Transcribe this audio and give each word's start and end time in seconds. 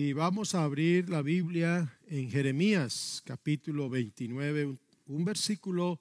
Y 0.00 0.12
vamos 0.12 0.54
a 0.54 0.62
abrir 0.62 1.08
la 1.08 1.22
Biblia 1.22 1.92
en 2.06 2.30
Jeremías 2.30 3.20
capítulo 3.26 3.90
29, 3.90 4.78
un, 5.06 5.24
versículo 5.24 6.00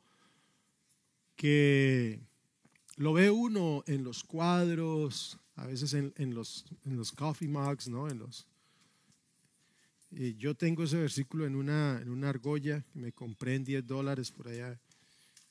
que 1.35 2.19
lo 2.97 3.13
ve 3.13 3.31
uno 3.31 3.83
en 3.87 4.03
los 4.03 4.23
cuadros, 4.23 5.39
a 5.55 5.65
veces 5.65 5.95
en, 5.95 6.35
los, 6.35 6.63
en 6.85 6.95
los 6.95 7.11
coffee 7.11 7.47
mugs, 7.47 7.87
¿no? 7.87 8.07
En 8.07 8.19
los, 8.19 8.45
yo 10.11 10.53
tengo 10.53 10.83
ese 10.83 10.97
versículo 10.97 11.47
en 11.47 11.55
una, 11.55 11.99
en 11.99 12.09
una 12.09 12.29
argolla 12.29 12.85
que 12.93 12.99
me 12.99 13.11
compré 13.13 13.55
en 13.55 13.63
10 13.63 13.87
dólares 13.87 14.29
por 14.29 14.47
allá 14.47 14.79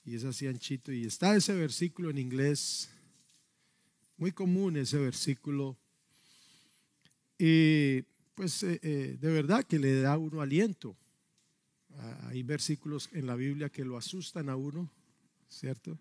y 0.04 0.14
es 0.14 0.22
así 0.22 0.46
anchito. 0.46 0.92
Y 0.92 1.04
está 1.04 1.34
ese 1.34 1.52
versículo 1.52 2.10
en 2.10 2.18
inglés, 2.18 2.90
muy 4.16 4.30
común 4.30 4.76
ese 4.76 4.98
versículo. 4.98 5.76
Y 7.40 8.04
pues 8.36 8.62
eh, 8.62 8.78
eh, 8.82 9.16
de 9.18 9.32
verdad 9.32 9.64
que 9.64 9.78
le 9.78 10.02
da 10.02 10.16
uno 10.18 10.42
aliento. 10.42 10.94
Ah, 11.96 12.28
hay 12.28 12.42
versículos 12.42 13.08
en 13.12 13.26
la 13.26 13.34
Biblia 13.34 13.70
que 13.70 13.84
lo 13.84 13.96
asustan 13.96 14.50
a 14.50 14.56
uno, 14.56 14.92
¿cierto? 15.48 15.98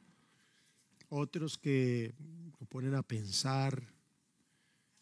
Otros 1.08 1.58
que 1.58 2.14
lo 2.60 2.66
ponen 2.68 2.94
a 2.94 3.04
pensar, 3.04 3.82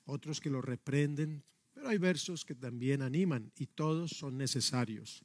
otros 0.06 0.40
que 0.40 0.52
lo 0.52 0.62
reprenden, 0.62 1.44
pero 1.73 1.90
hay 1.90 1.98
versos 1.98 2.46
que 2.46 2.54
también 2.54 3.02
animan 3.02 3.52
y 3.58 3.66
todos 3.66 4.12
son 4.12 4.38
necesarios. 4.38 5.23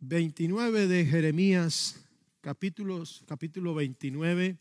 29 0.00 0.88
de 0.88 1.06
Jeremías, 1.06 2.04
capítulos, 2.40 3.22
capítulo 3.24 3.72
29, 3.72 4.58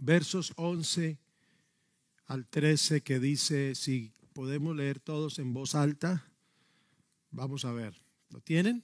versos 0.00 0.52
11 0.56 1.18
al 2.26 2.48
13 2.48 3.02
que 3.02 3.20
dice, 3.20 3.76
si 3.76 4.12
podemos 4.32 4.76
leer 4.76 5.00
todos 5.00 5.38
en 5.38 5.52
voz 5.52 5.74
alta. 5.74 6.24
Vamos 7.30 7.64
a 7.64 7.72
ver, 7.72 7.94
¿lo 8.30 8.40
tienen? 8.40 8.82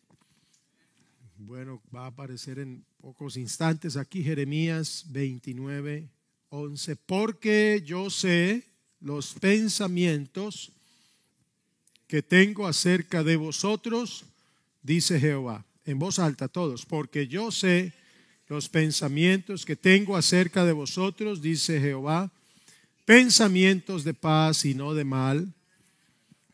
Bueno, 1.39 1.83
va 1.95 2.05
a 2.05 2.09
aparecer 2.09 2.59
en 2.59 2.85
pocos 3.01 3.37
instantes 3.37 3.97
aquí 3.97 4.23
Jeremías 4.23 5.05
29, 5.09 6.09
11, 6.49 6.97
porque 6.97 7.83
yo 7.85 8.11
sé 8.11 8.65
los 9.01 9.35
pensamientos 9.35 10.73
que 12.07 12.23
tengo 12.23 12.67
acerca 12.67 13.23
de 13.23 13.37
vosotros, 13.37 14.25
dice 14.83 15.21
Jehová, 15.21 15.65
en 15.85 15.99
voz 15.99 16.19
alta 16.19 16.49
todos, 16.49 16.87
porque 16.87 17.27
yo 17.27 17.51
sé 17.51 17.93
los 18.49 18.69
pensamientos 18.69 19.67
que 19.67 19.77
tengo 19.77 20.17
acerca 20.17 20.65
de 20.65 20.73
vosotros, 20.73 21.43
dice 21.43 21.81
Jehová, 21.81 22.33
pensamientos 23.07 24.05
de 24.05 24.13
paz 24.13 24.67
y 24.67 24.75
no 24.75 24.93
de 24.93 25.05
mal, 25.05 25.55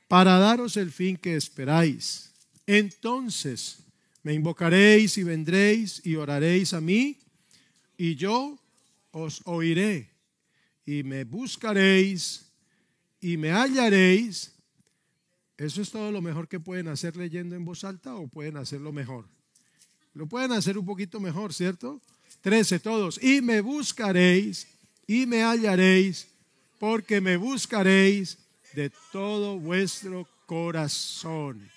para 0.06 0.38
daros 0.38 0.76
el 0.76 0.92
fin 0.92 1.16
que 1.16 1.34
esperáis. 1.34 2.30
Entonces 2.66 3.78
me 4.22 4.34
invocaréis 4.34 5.18
y 5.18 5.24
vendréis 5.24 6.00
y 6.04 6.14
oraréis 6.14 6.74
a 6.74 6.80
mí, 6.80 7.18
y 7.96 8.14
yo 8.14 8.58
os 9.10 9.40
oiré, 9.44 10.10
y 10.86 11.02
me 11.02 11.24
buscaréis 11.24 12.52
y 13.20 13.36
me 13.36 13.50
hallaréis. 13.50 14.52
Eso 15.56 15.80
es 15.80 15.90
todo 15.90 16.12
lo 16.12 16.20
mejor 16.20 16.48
que 16.48 16.60
pueden 16.60 16.88
hacer 16.88 17.16
leyendo 17.16 17.56
en 17.56 17.64
voz 17.64 17.84
alta 17.84 18.14
o 18.14 18.28
pueden 18.28 18.58
hacerlo 18.58 18.92
mejor. 18.92 19.26
Lo 20.12 20.26
pueden 20.26 20.52
hacer 20.52 20.76
un 20.76 20.84
poquito 20.84 21.20
mejor, 21.20 21.54
¿cierto? 21.54 22.00
Trece 22.42 22.80
todos. 22.80 23.22
Y 23.22 23.40
me 23.40 23.60
buscaréis 23.60 24.66
y 25.06 25.24
me 25.26 25.42
hallaréis 25.42 26.31
porque 26.82 27.20
me 27.20 27.36
buscaréis 27.36 28.38
de 28.74 28.90
todo 29.12 29.56
vuestro 29.56 30.26
corazón. 30.46 31.70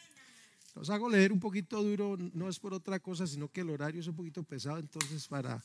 Los 0.74 0.90
hago 0.90 1.08
leer 1.08 1.32
un 1.32 1.40
poquito 1.40 1.84
duro, 1.84 2.18
no 2.34 2.50
es 2.50 2.58
por 2.58 2.74
otra 2.74 3.00
cosa, 3.00 3.28
sino 3.28 3.48
que 3.48 3.62
el 3.62 3.70
horario 3.70 4.02
es 4.02 4.08
un 4.08 4.16
poquito 4.16 4.42
pesado, 4.42 4.80
entonces 4.80 5.28
para 5.28 5.64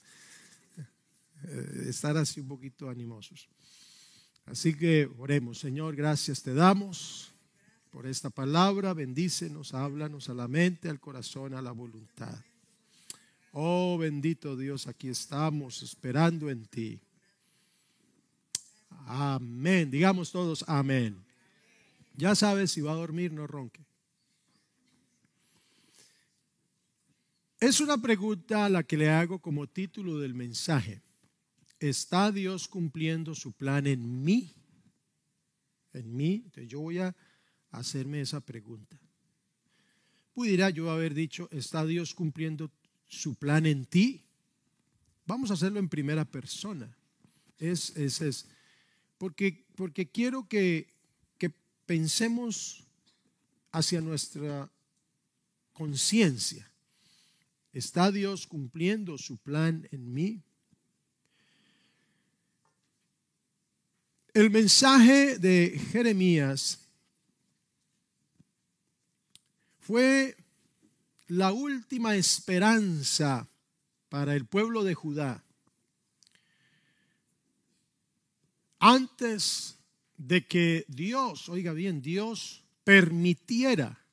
eh, 1.49 1.87
estar 1.89 2.19
así 2.19 2.41
un 2.41 2.49
poquito 2.49 2.91
animosos. 2.91 3.49
Así 4.45 4.75
que 4.75 5.09
oremos, 5.17 5.59
Señor, 5.59 5.97
gracias 5.97 6.43
te 6.43 6.53
damos 6.53 7.33
por 7.91 8.07
esta 8.07 8.29
palabra, 8.29 8.93
bendícenos, 8.93 9.73
háblanos 9.73 10.29
a 10.29 10.35
la 10.35 10.49
mente, 10.49 10.91
al 10.91 11.01
corazón, 11.01 11.55
a 11.55 11.63
la 11.63 11.73
voluntad. 11.73 12.45
Oh 13.53 13.97
bendito 13.97 14.55
Dios, 14.55 14.87
aquí 14.87 15.09
estamos 15.09 15.83
esperando 15.83 16.51
en 16.51 16.67
ti. 16.67 17.01
Amén. 19.07 19.91
Digamos 19.91 20.31
todos 20.31 20.65
amén. 20.67 21.17
Ya 22.17 22.35
sabes, 22.35 22.71
si 22.73 22.81
va 22.81 22.93
a 22.93 22.97
dormir, 22.97 23.33
no 23.33 23.47
ronque. 23.47 23.85
Es 27.61 27.81
una 27.81 27.99
pregunta 27.99 28.65
a 28.65 28.69
la 28.69 28.83
que 28.83 28.97
le 28.97 29.11
hago 29.11 29.39
como 29.39 29.67
título 29.67 30.19
del 30.19 30.35
mensaje. 30.35 31.03
¿Está 31.79 32.33
Dios 32.33 32.69
cumpliendo 32.69 33.35
su 33.35 33.53
plan 33.53 33.87
en 33.87 34.23
mí? 34.23 34.55
En 35.93 36.17
mí. 36.17 36.43
Entonces 36.45 36.69
yo 36.69 36.81
voy 36.81 36.99
a 36.99 37.15
hacerme 37.71 38.21
esa 38.21 38.41
pregunta. 38.41 38.99
Pudiera 40.33 40.71
yo 40.71 40.91
haber 40.91 41.13
dicho, 41.13 41.49
¿está 41.51 41.85
Dios 41.85 42.15
cumpliendo 42.15 42.71
su 43.09 43.35
plan 43.35 43.67
en 43.67 43.85
ti? 43.85 44.25
Vamos 45.27 45.51
a 45.51 45.55
hacerlo 45.55 45.79
en 45.79 45.89
primera 45.89 46.25
persona. 46.25 46.97
Es, 47.59 47.95
es, 47.97 48.21
es 48.21 48.49
porque, 49.21 49.67
porque 49.77 50.11
quiero 50.11 50.49
que, 50.49 50.95
que 51.37 51.53
pensemos 51.85 52.87
hacia 53.71 54.01
nuestra 54.01 54.73
conciencia. 55.75 56.73
¿Está 57.75 58.11
Dios 58.11 58.47
cumpliendo 58.47 59.19
su 59.19 59.37
plan 59.37 59.87
en 59.93 60.15
mí? 60.15 60.43
El 64.33 64.49
mensaje 64.49 65.37
de 65.37 65.79
Jeremías 65.93 66.79
fue 69.81 70.35
la 71.27 71.53
última 71.53 72.17
esperanza 72.17 73.47
para 74.09 74.35
el 74.35 74.47
pueblo 74.47 74.83
de 74.83 74.95
Judá 74.95 75.45
antes 78.81 79.79
de 80.17 80.47
que 80.47 80.85
Dios, 80.89 81.49
oiga 81.49 81.73
bien, 81.73 82.03
Dios 82.03 82.65
permitiera 82.83 84.05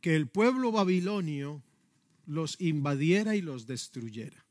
que 0.00 0.16
el 0.16 0.28
pueblo 0.28 0.72
babilonio 0.72 1.62
los 2.26 2.60
invadiera 2.60 3.36
y 3.36 3.42
los 3.42 3.66
destruyera. 3.66 4.46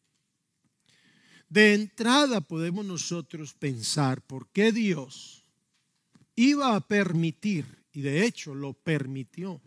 De 1.50 1.74
entrada 1.74 2.42
podemos 2.42 2.86
nosotros 2.86 3.54
pensar 3.54 4.22
por 4.22 4.50
qué 4.50 4.72
Dios 4.72 5.46
iba 6.36 6.75
a 6.75 6.81
permitir, 6.81 7.66
y 7.92 8.02
de 8.02 8.25
hecho 8.25 8.56
lo 8.56 8.74
permitió, 8.74 9.62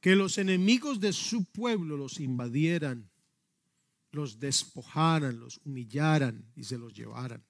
que 0.00 0.16
los 0.16 0.38
enemigos 0.38 1.00
de 1.00 1.12
su 1.12 1.44
pueblo 1.44 1.96
los 1.96 2.20
invadieran 2.20 3.08
los 4.12 4.38
despojaran, 4.40 5.38
los 5.38 5.60
humillaran 5.64 6.44
y 6.56 6.64
se 6.64 6.78
los 6.78 6.94
llevaran. 6.94 7.42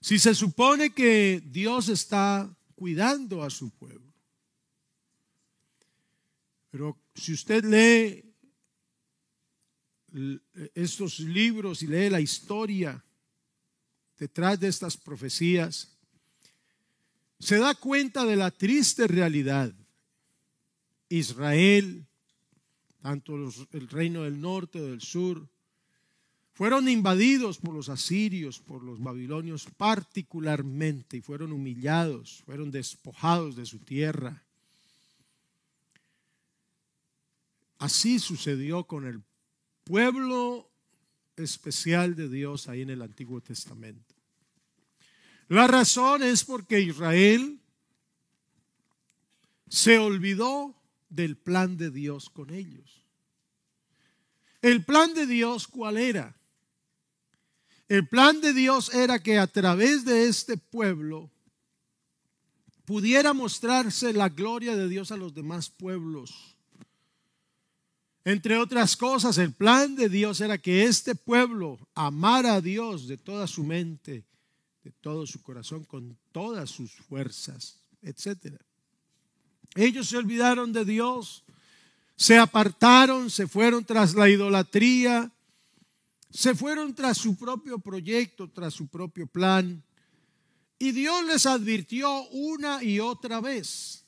Si 0.00 0.18
se 0.18 0.34
supone 0.34 0.92
que 0.92 1.42
Dios 1.44 1.88
está 1.88 2.54
cuidando 2.74 3.42
a 3.42 3.50
su 3.50 3.70
pueblo, 3.70 4.12
pero 6.70 6.98
si 7.14 7.32
usted 7.32 7.64
lee 7.64 8.34
estos 10.74 11.20
libros 11.20 11.82
y 11.82 11.86
lee 11.86 12.10
la 12.10 12.20
historia 12.20 13.02
detrás 14.18 14.60
de 14.60 14.68
estas 14.68 14.96
profecías, 14.96 15.96
se 17.38 17.58
da 17.58 17.74
cuenta 17.74 18.24
de 18.24 18.36
la 18.36 18.50
triste 18.50 19.06
realidad. 19.06 19.72
Israel 21.08 22.06
tanto 23.04 23.34
el 23.34 23.88
reino 23.90 24.22
del 24.22 24.40
norte 24.40 24.80
del 24.80 25.02
sur, 25.02 25.46
fueron 26.54 26.88
invadidos 26.88 27.58
por 27.58 27.74
los 27.74 27.90
asirios, 27.90 28.60
por 28.60 28.82
los 28.82 28.98
babilonios 28.98 29.66
particularmente, 29.76 31.18
y 31.18 31.20
fueron 31.20 31.52
humillados, 31.52 32.42
fueron 32.46 32.70
despojados 32.70 33.56
de 33.56 33.66
su 33.66 33.80
tierra. 33.80 34.42
Así 37.76 38.18
sucedió 38.18 38.84
con 38.84 39.06
el 39.06 39.22
pueblo 39.84 40.70
especial 41.36 42.16
de 42.16 42.30
Dios 42.30 42.68
ahí 42.68 42.80
en 42.80 42.88
el 42.88 43.02
Antiguo 43.02 43.42
Testamento. 43.42 44.14
La 45.48 45.66
razón 45.66 46.22
es 46.22 46.42
porque 46.42 46.80
Israel 46.80 47.60
se 49.68 49.98
olvidó 49.98 50.74
del 51.14 51.36
plan 51.36 51.76
de 51.76 51.90
Dios 51.90 52.28
con 52.28 52.52
ellos. 52.52 53.04
El 54.62 54.84
plan 54.84 55.14
de 55.14 55.26
Dios, 55.26 55.68
¿cuál 55.68 55.96
era? 55.96 56.36
El 57.88 58.08
plan 58.08 58.40
de 58.40 58.52
Dios 58.52 58.92
era 58.94 59.22
que 59.22 59.38
a 59.38 59.46
través 59.46 60.04
de 60.04 60.26
este 60.26 60.56
pueblo 60.56 61.30
pudiera 62.84 63.32
mostrarse 63.32 64.12
la 64.12 64.28
gloria 64.28 64.76
de 64.76 64.88
Dios 64.88 65.12
a 65.12 65.16
los 65.16 65.34
demás 65.34 65.68
pueblos. 65.70 66.56
Entre 68.24 68.56
otras 68.56 68.96
cosas, 68.96 69.36
el 69.36 69.52
plan 69.52 69.96
de 69.96 70.08
Dios 70.08 70.40
era 70.40 70.56
que 70.56 70.84
este 70.84 71.14
pueblo 71.14 71.78
amara 71.94 72.54
a 72.54 72.60
Dios 72.62 73.06
de 73.06 73.18
toda 73.18 73.46
su 73.46 73.64
mente, 73.64 74.24
de 74.82 74.90
todo 74.92 75.26
su 75.26 75.42
corazón, 75.42 75.84
con 75.84 76.16
todas 76.32 76.70
sus 76.70 76.92
fuerzas, 76.92 77.78
etc. 78.00 78.56
Ellos 79.74 80.08
se 80.08 80.16
olvidaron 80.16 80.72
de 80.72 80.84
Dios, 80.84 81.44
se 82.16 82.38
apartaron, 82.38 83.30
se 83.30 83.46
fueron 83.46 83.84
tras 83.84 84.14
la 84.14 84.28
idolatría, 84.28 85.32
se 86.30 86.54
fueron 86.54 86.94
tras 86.94 87.18
su 87.18 87.36
propio 87.36 87.78
proyecto, 87.78 88.48
tras 88.48 88.74
su 88.74 88.86
propio 88.86 89.26
plan. 89.26 89.82
Y 90.78 90.92
Dios 90.92 91.24
les 91.24 91.46
advirtió 91.46 92.28
una 92.28 92.82
y 92.82 93.00
otra 93.00 93.40
vez 93.40 94.04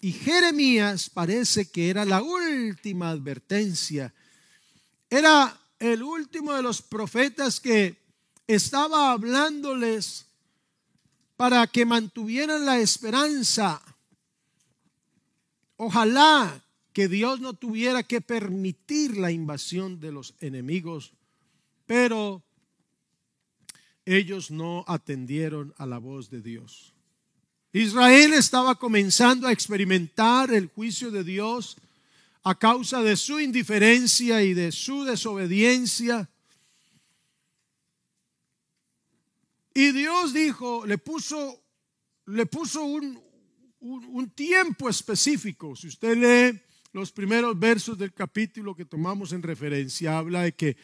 y 0.00 0.12
Jeremías 0.12 1.10
parece 1.10 1.70
que 1.70 1.90
era 1.90 2.04
la 2.04 2.22
última 2.22 3.10
advertencia. 3.10 4.14
Era 5.10 5.60
el 5.78 6.02
último 6.02 6.54
de 6.54 6.62
los 6.62 6.80
profetas 6.80 7.60
que 7.60 7.98
estaba 8.46 9.12
hablándoles 9.12 10.26
para 11.36 11.66
que 11.66 11.84
mantuvieran 11.84 12.64
la 12.64 12.78
esperanza. 12.78 13.82
Ojalá 15.82 16.62
que 16.92 17.08
Dios 17.08 17.40
no 17.40 17.54
tuviera 17.54 18.02
que 18.02 18.20
permitir 18.20 19.16
la 19.16 19.30
invasión 19.30 19.98
de 19.98 20.12
los 20.12 20.34
enemigos, 20.40 21.14
pero 21.86 22.42
ellos 24.04 24.50
no 24.50 24.84
atendieron 24.86 25.72
a 25.78 25.86
la 25.86 25.96
voz 25.96 26.28
de 26.28 26.42
Dios. 26.42 26.92
Israel 27.72 28.34
estaba 28.34 28.74
comenzando 28.74 29.46
a 29.46 29.52
experimentar 29.52 30.52
el 30.52 30.66
juicio 30.66 31.10
de 31.10 31.24
Dios 31.24 31.78
a 32.42 32.58
causa 32.58 33.00
de 33.00 33.16
su 33.16 33.40
indiferencia 33.40 34.42
y 34.42 34.52
de 34.52 34.72
su 34.72 35.04
desobediencia. 35.04 36.28
Y 39.72 39.92
Dios 39.92 40.34
dijo, 40.34 40.84
le 40.84 40.98
puso, 40.98 41.58
le 42.26 42.44
puso 42.44 42.84
un, 42.84 43.29
un, 43.80 44.30
tiempo 44.30 44.88
específico. 44.88 45.74
Si 45.74 45.88
usted 45.88 46.16
lee 46.16 46.60
los 46.92 47.10
primeros 47.10 47.58
versos 47.58 47.96
del 47.96 48.12
capítulo 48.12 48.74
que 48.74 48.84
tomamos 48.84 49.32
en 49.32 49.42
referencia, 49.42 50.18
habla 50.18 50.42
de 50.42 50.52
que 50.52 50.76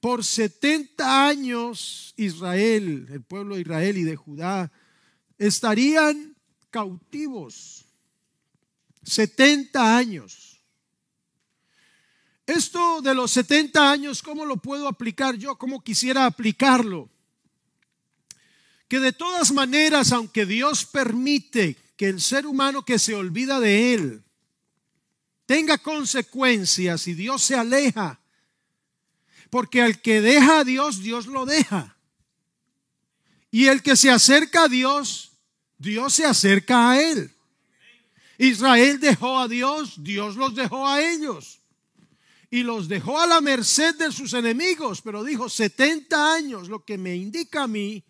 por 0.00 0.24
70 0.24 1.26
años 1.26 2.14
Israel, 2.16 3.08
el 3.10 3.22
pueblo 3.22 3.56
de 3.56 3.62
Israel 3.62 3.96
y 3.96 4.04
de 4.04 4.16
Judá, 4.16 4.70
estarían 5.38 6.36
cautivos. 6.70 7.84
70 9.02 9.96
años. 9.96 10.60
Esto 12.46 13.00
de 13.02 13.14
los 13.14 13.30
70 13.32 13.90
años, 13.90 14.22
¿cómo 14.22 14.44
lo 14.44 14.56
puedo 14.56 14.86
aplicar 14.86 15.36
yo? 15.36 15.56
¿Cómo 15.56 15.82
quisiera 15.82 16.26
aplicarlo? 16.26 17.08
Que 18.88 19.00
de 19.00 19.12
todas 19.12 19.52
maneras, 19.52 20.12
aunque 20.12 20.46
Dios 20.46 20.84
permite 20.84 21.76
que 21.96 22.08
el 22.08 22.20
ser 22.20 22.46
humano 22.46 22.84
que 22.84 22.98
se 22.98 23.14
olvida 23.14 23.60
de 23.60 23.94
Él 23.94 24.22
tenga 25.46 25.78
consecuencias 25.78 27.06
y 27.06 27.14
Dios 27.14 27.42
se 27.42 27.54
aleja, 27.54 28.20
porque 29.48 29.80
al 29.80 30.02
que 30.02 30.20
deja 30.20 30.60
a 30.60 30.64
Dios, 30.64 31.02
Dios 31.02 31.26
lo 31.26 31.46
deja. 31.46 31.96
Y 33.50 33.66
el 33.66 33.82
que 33.82 33.96
se 33.96 34.10
acerca 34.10 34.64
a 34.64 34.68
Dios, 34.68 35.32
Dios 35.78 36.14
se 36.14 36.24
acerca 36.24 36.90
a 36.90 37.00
él. 37.00 37.32
Israel 38.38 39.00
dejó 39.00 39.38
a 39.38 39.48
Dios, 39.48 40.02
Dios 40.02 40.36
los 40.36 40.54
dejó 40.54 40.86
a 40.86 41.00
ellos. 41.00 41.60
Y 42.50 42.62
los 42.62 42.88
dejó 42.88 43.18
a 43.18 43.26
la 43.26 43.40
merced 43.40 43.94
de 43.96 44.12
sus 44.12 44.32
enemigos, 44.34 45.00
pero 45.00 45.24
dijo 45.24 45.48
70 45.48 46.34
años, 46.34 46.68
lo 46.68 46.84
que 46.84 46.98
me 46.98 47.16
indica 47.16 47.62
a 47.62 47.66
mí 47.66 48.04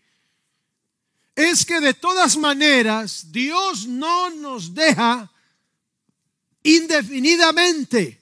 es 1.36 1.66
que 1.66 1.80
de 1.80 1.92
todas 1.92 2.36
maneras 2.38 3.30
Dios 3.30 3.86
no 3.86 4.30
nos 4.30 4.74
deja 4.74 5.30
indefinidamente, 6.62 8.20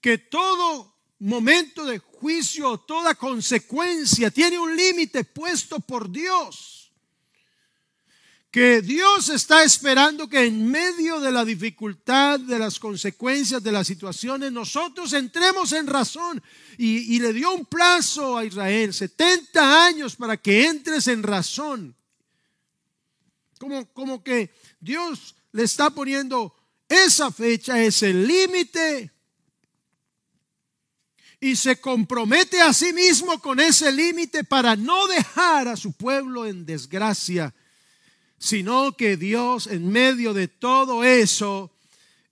que 0.00 0.16
todo 0.16 0.94
momento 1.18 1.84
de 1.84 1.98
juicio, 1.98 2.78
toda 2.78 3.16
consecuencia 3.16 4.30
tiene 4.30 4.58
un 4.58 4.74
límite 4.76 5.24
puesto 5.24 5.80
por 5.80 6.08
Dios 6.08 6.78
que 8.50 8.80
Dios 8.80 9.28
está 9.28 9.62
esperando 9.62 10.28
que 10.28 10.46
en 10.46 10.66
medio 10.66 11.20
de 11.20 11.30
la 11.30 11.44
dificultad, 11.44 12.40
de 12.40 12.58
las 12.58 12.78
consecuencias 12.78 13.62
de 13.62 13.72
las 13.72 13.86
situaciones, 13.86 14.50
nosotros 14.50 15.12
entremos 15.12 15.72
en 15.72 15.86
razón. 15.86 16.42
Y, 16.80 17.18
le 17.18 17.32
dio 17.32 17.52
un 17.52 17.66
plazo 17.66 18.38
a 18.38 18.44
Israel, 18.44 18.94
70 18.94 19.86
años 19.86 20.14
para 20.14 20.36
que 20.36 20.66
entres 20.66 21.08
en 21.08 21.24
razón. 21.24 21.94
Como, 23.58 23.84
como 23.92 24.22
que 24.22 24.54
Dios 24.78 25.34
le 25.50 25.64
está 25.64 25.90
poniendo 25.90 26.54
esa 26.88 27.32
fecha, 27.32 27.82
ese 27.82 28.14
límite. 28.14 29.10
Y 31.40 31.56
se 31.56 31.80
compromete 31.80 32.60
a 32.60 32.72
sí 32.72 32.92
mismo 32.92 33.40
con 33.40 33.58
ese 33.58 33.90
límite 33.90 34.44
para 34.44 34.76
no 34.76 35.08
dejar 35.08 35.66
a 35.66 35.76
su 35.76 35.92
pueblo 35.92 36.46
en 36.46 36.64
desgracia 36.64 37.52
sino 38.38 38.96
que 38.96 39.16
Dios 39.16 39.66
en 39.66 39.88
medio 39.88 40.32
de 40.32 40.48
todo 40.48 41.04
eso, 41.04 41.72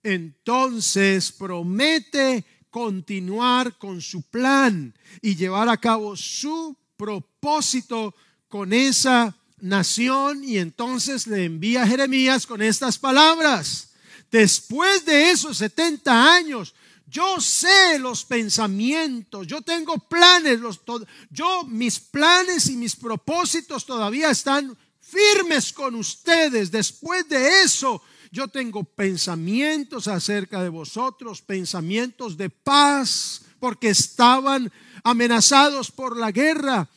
entonces 0.03 1.31
promete 1.33 2.45
continuar 2.69 3.77
con 3.77 4.01
su 4.01 4.21
plan 4.23 4.93
y 5.21 5.35
llevar 5.35 5.69
a 5.69 5.77
cabo 5.77 6.15
su 6.15 6.75
propósito 6.95 8.13
con 8.47 8.73
esa 8.73 9.35
nación 9.59 10.43
y 10.43 10.57
entonces 10.57 11.27
le 11.27 11.45
envía 11.45 11.83
a 11.83 11.87
Jeremías 11.87 12.45
con 12.45 12.61
estas 12.61 12.97
palabras. 12.97 13.89
Después 14.31 15.05
de 15.05 15.31
esos 15.31 15.57
70 15.57 16.35
años, 16.35 16.73
yo 17.07 17.39
sé 17.39 17.97
los 17.99 18.25
pensamientos, 18.25 19.47
yo 19.47 19.61
tengo 19.61 19.97
planes, 19.97 20.59
los, 20.59 20.81
yo 21.29 21.63
mis 21.63 21.99
planes 21.99 22.67
y 22.67 22.75
mis 22.75 22.95
propósitos 22.95 23.85
todavía 23.85 24.29
están 24.29 24.77
firmes 24.99 25.71
con 25.71 25.95
ustedes. 25.95 26.69
Después 26.69 27.27
de 27.29 27.63
eso, 27.63 28.01
yo 28.31 28.47
tengo 28.47 28.83
pensamientos 28.83 30.07
acerca 30.07 30.63
de 30.63 30.69
vosotros, 30.69 31.41
pensamientos 31.41 32.37
de 32.37 32.49
paz, 32.49 33.43
porque 33.59 33.89
estaban 33.89 34.71
amenazados 35.03 35.91
por 35.91 36.17
la 36.17 36.31
guerra. 36.31 36.89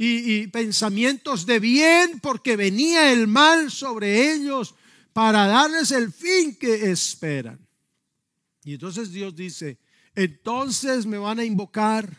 Y, 0.00 0.46
pensamientos 0.48 1.44
de 1.44 1.58
bien, 1.58 2.20
porque 2.20 2.54
venía 2.54 3.12
el 3.12 3.26
mal 3.26 3.68
sobre 3.72 4.32
ellos 4.32 4.76
para 5.12 5.48
darles 5.48 5.90
el 5.90 6.12
fin 6.12 6.54
que 6.54 6.92
esperan. 6.92 7.58
Y 8.62 8.74
entonces 8.74 9.10
Dios 9.10 9.34
dice, 9.34 9.78
entonces 10.14 11.04
me 11.04 11.18
van 11.18 11.40
a 11.40 11.44
invocar 11.44 12.16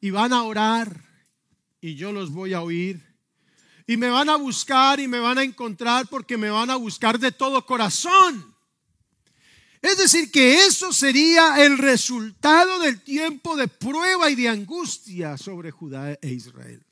y 0.00 0.10
van 0.10 0.32
a 0.32 0.42
orar 0.42 1.04
y 1.80 1.94
yo 1.94 2.10
los 2.10 2.32
voy 2.32 2.52
a 2.52 2.62
oír 2.62 3.05
y 3.86 3.96
me 3.96 4.10
van 4.10 4.28
a 4.28 4.36
buscar 4.36 4.98
y 4.98 5.06
me 5.06 5.20
van 5.20 5.38
a 5.38 5.42
encontrar 5.42 6.08
porque 6.08 6.36
me 6.36 6.50
van 6.50 6.70
a 6.70 6.76
buscar 6.76 7.18
de 7.18 7.30
todo 7.32 7.64
corazón. 7.64 8.54
Es 9.80 9.98
decir, 9.98 10.32
que 10.32 10.66
eso 10.66 10.92
sería 10.92 11.64
el 11.64 11.78
resultado 11.78 12.80
del 12.80 13.00
tiempo 13.02 13.56
de 13.56 13.68
prueba 13.68 14.28
y 14.30 14.34
de 14.34 14.48
angustia 14.48 15.38
sobre 15.38 15.70
Judá 15.70 16.18
e 16.20 16.28
Israel. 16.28 16.84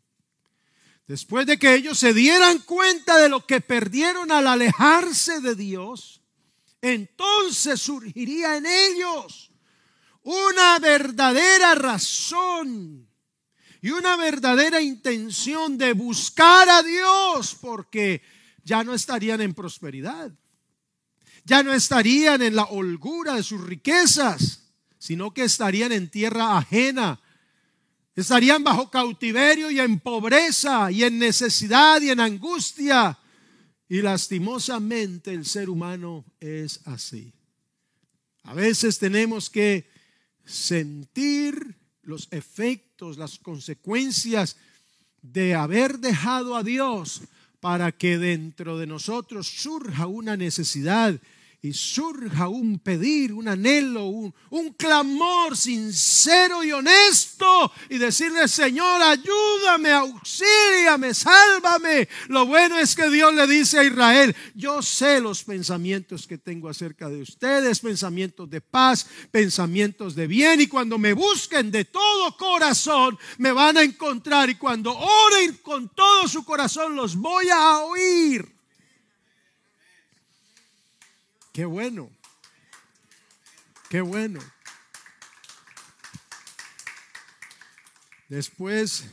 Después 1.09 1.47
de 1.47 1.59
que 1.59 1.75
ellos 1.75 1.99
se 1.99 2.15
dieran 2.15 2.61
cuenta 2.61 3.19
de 3.19 3.29
lo 3.29 3.45
que 3.45 3.61
perdieron 3.61 4.31
al 4.31 4.47
alejarse 4.47 5.41
de 5.41 5.55
Dios, 5.55 6.23
entonces 6.81 7.81
surgiría 7.81 8.57
en 8.57 8.67
ellos 8.67 9.51
una 10.23 10.79
verdadera 10.79 11.75
razón 11.75 13.09
y 13.85 13.91
una 13.91 14.17
verdadera 14.17 14.81
intención 14.81 15.77
de 15.77 15.93
buscar 15.93 16.67
a 16.71 16.83
Dios, 16.83 17.55
porque 17.61 18.23
ya 18.65 18.83
no 18.83 18.95
estarían 18.95 19.43
en 19.43 19.53
prosperidad, 19.53 20.33
ya 21.45 21.63
no 21.63 21.71
estarían 21.71 22.41
en 22.41 22.57
la 22.57 22.65
holgura 22.65 23.35
de 23.35 23.43
sus 23.43 23.61
riquezas, 23.61 24.73
sino 24.97 25.35
que 25.35 25.45
estarían 25.45 25.93
en 25.93 26.09
tierra 26.09 26.57
ajena, 26.57 27.21
estarían 28.17 28.65
bajo 28.65 28.91
cautiverio 28.91 29.71
y 29.71 29.79
en 29.81 30.01
pobreza 30.01 30.91
y 30.91 31.05
en 31.05 31.19
necesidad 31.19 32.01
y 32.01 32.09
en 32.09 32.21
angustia. 32.21 33.19
Y 33.87 34.01
lastimosamente 34.01 35.35
el 35.35 35.45
ser 35.45 35.69
humano 35.69 36.25
es 36.41 36.81
así. 36.87 37.35
A 38.45 38.55
veces 38.55 38.99
tenemos 38.99 39.51
que 39.51 39.91
sentir 40.43 41.84
los 42.05 42.29
efectos, 42.31 43.19
las 43.19 43.39
consecuencias 43.39 44.57
de 45.23 45.55
haber 45.55 45.99
dejado 45.99 46.57
a 46.57 46.63
Dios 46.63 47.23
para 47.61 47.93
que 47.93 48.19
dentro 48.19 48.79
de 48.79 48.87
nosotros 48.87 49.47
surja 49.47 50.07
una 50.07 50.37
necesidad 50.37 51.19
y 51.65 51.73
surja 51.73 52.49
un 52.49 52.79
pedir, 52.79 53.33
un 53.33 53.49
anhelo, 53.49 54.05
un, 54.05 54.35
un, 54.51 54.75
clamor 54.75 55.57
sincero 55.57 56.63
y 56.63 56.71
honesto 56.73 57.73
y 57.89 57.97
decirle, 57.97 58.49
Señor, 58.49 59.01
ayúdame, 59.01 59.91
auxíliame, 59.91 61.15
sálvame. 61.15 62.07
Lo 62.29 62.45
bueno 62.45 62.79
es 62.79 62.95
que 62.95 63.09
Dios 63.09 63.33
le 63.33 63.47
dice 63.47 63.79
a 63.79 63.85
Israel, 63.85 64.37
yo 64.55 64.83
sé 64.83 65.23
los 65.23 65.43
pensamientos 65.43 66.27
que 66.27 66.37
tengo 66.37 66.69
acerca 66.69 67.09
de 67.09 67.23
ustedes, 67.23 67.81
pensamientos 67.81 68.51
de 68.51 68.61
paz, 68.61 69.07
pensamientos 69.31 70.15
de 70.15 70.27
bien, 70.27 70.61
y 70.61 70.67
cuando 70.67 70.99
me 70.99 71.15
busquen 71.15 71.71
de 71.71 71.87
todo 71.87 72.37
corazón, 72.37 73.19
me 73.39 73.53
van 73.53 73.79
a 73.79 73.83
encontrar, 73.83 74.51
y 74.51 74.57
cuando 74.57 74.95
oren 74.95 75.55
con 75.63 75.89
todo 75.89 76.29
su 76.29 76.45
corazón, 76.45 76.95
los 76.95 77.17
voy 77.17 77.49
a 77.49 77.79
oír. 77.79 78.54
Qué 81.55 81.65
bueno. 81.65 82.11
Qué 83.89 84.01
bueno. 84.01 84.41
Después, 88.29 89.09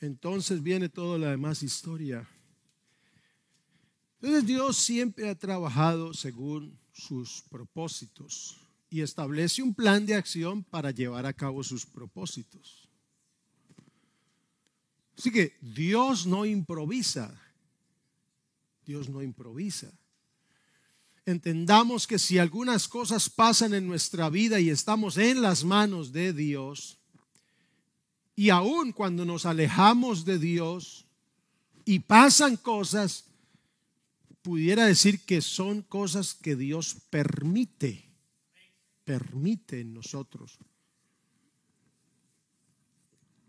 entonces 0.00 0.62
viene 0.62 0.88
toda 0.88 1.18
la 1.18 1.32
demás 1.32 1.62
historia. 1.62 2.26
Entonces 4.14 4.46
Dios 4.46 4.78
siempre 4.78 5.28
ha 5.28 5.34
trabajado 5.34 6.14
según 6.14 6.80
sus 6.94 7.42
propósitos 7.50 8.58
y 8.88 9.02
establece 9.02 9.62
un 9.62 9.74
plan 9.74 10.06
de 10.06 10.14
acción 10.14 10.64
para 10.64 10.92
llevar 10.92 11.26
a 11.26 11.34
cabo 11.34 11.62
sus 11.62 11.84
propósitos. 11.84 12.88
Así 15.18 15.30
que 15.30 15.58
Dios 15.60 16.26
no 16.26 16.46
improvisa. 16.46 17.38
Dios 18.86 19.10
no 19.10 19.20
improvisa 19.20 19.92
entendamos 21.26 22.06
que 22.06 22.18
si 22.18 22.38
algunas 22.38 22.88
cosas 22.88 23.30
pasan 23.30 23.74
en 23.74 23.86
nuestra 23.86 24.28
vida 24.28 24.60
y 24.60 24.70
estamos 24.70 25.16
en 25.16 25.42
las 25.42 25.64
manos 25.64 26.12
de 26.12 26.32
Dios, 26.32 26.98
y 28.36 28.50
aun 28.50 28.92
cuando 28.92 29.24
nos 29.24 29.46
alejamos 29.46 30.24
de 30.24 30.38
Dios 30.38 31.06
y 31.84 32.00
pasan 32.00 32.56
cosas, 32.56 33.26
pudiera 34.42 34.86
decir 34.86 35.20
que 35.24 35.40
son 35.40 35.82
cosas 35.82 36.34
que 36.34 36.56
Dios 36.56 36.96
permite, 37.10 38.10
permite 39.04 39.80
en 39.80 39.94
nosotros. 39.94 40.58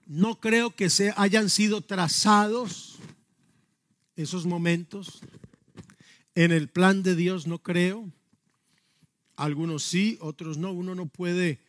No 0.05 0.39
creo 0.39 0.75
que 0.75 0.89
se 0.89 1.13
hayan 1.17 1.49
sido 1.49 1.81
trazados 1.81 2.99
esos 4.15 4.45
momentos. 4.45 5.19
En 6.35 6.51
el 6.51 6.67
plan 6.67 7.01
de 7.01 7.15
Dios 7.15 7.47
no 7.47 7.59
creo. 7.59 8.11
Algunos 9.37 9.83
sí, 9.83 10.17
otros 10.19 10.57
no. 10.57 10.73
Uno 10.73 10.93
no 10.93 11.07
puede 11.07 11.59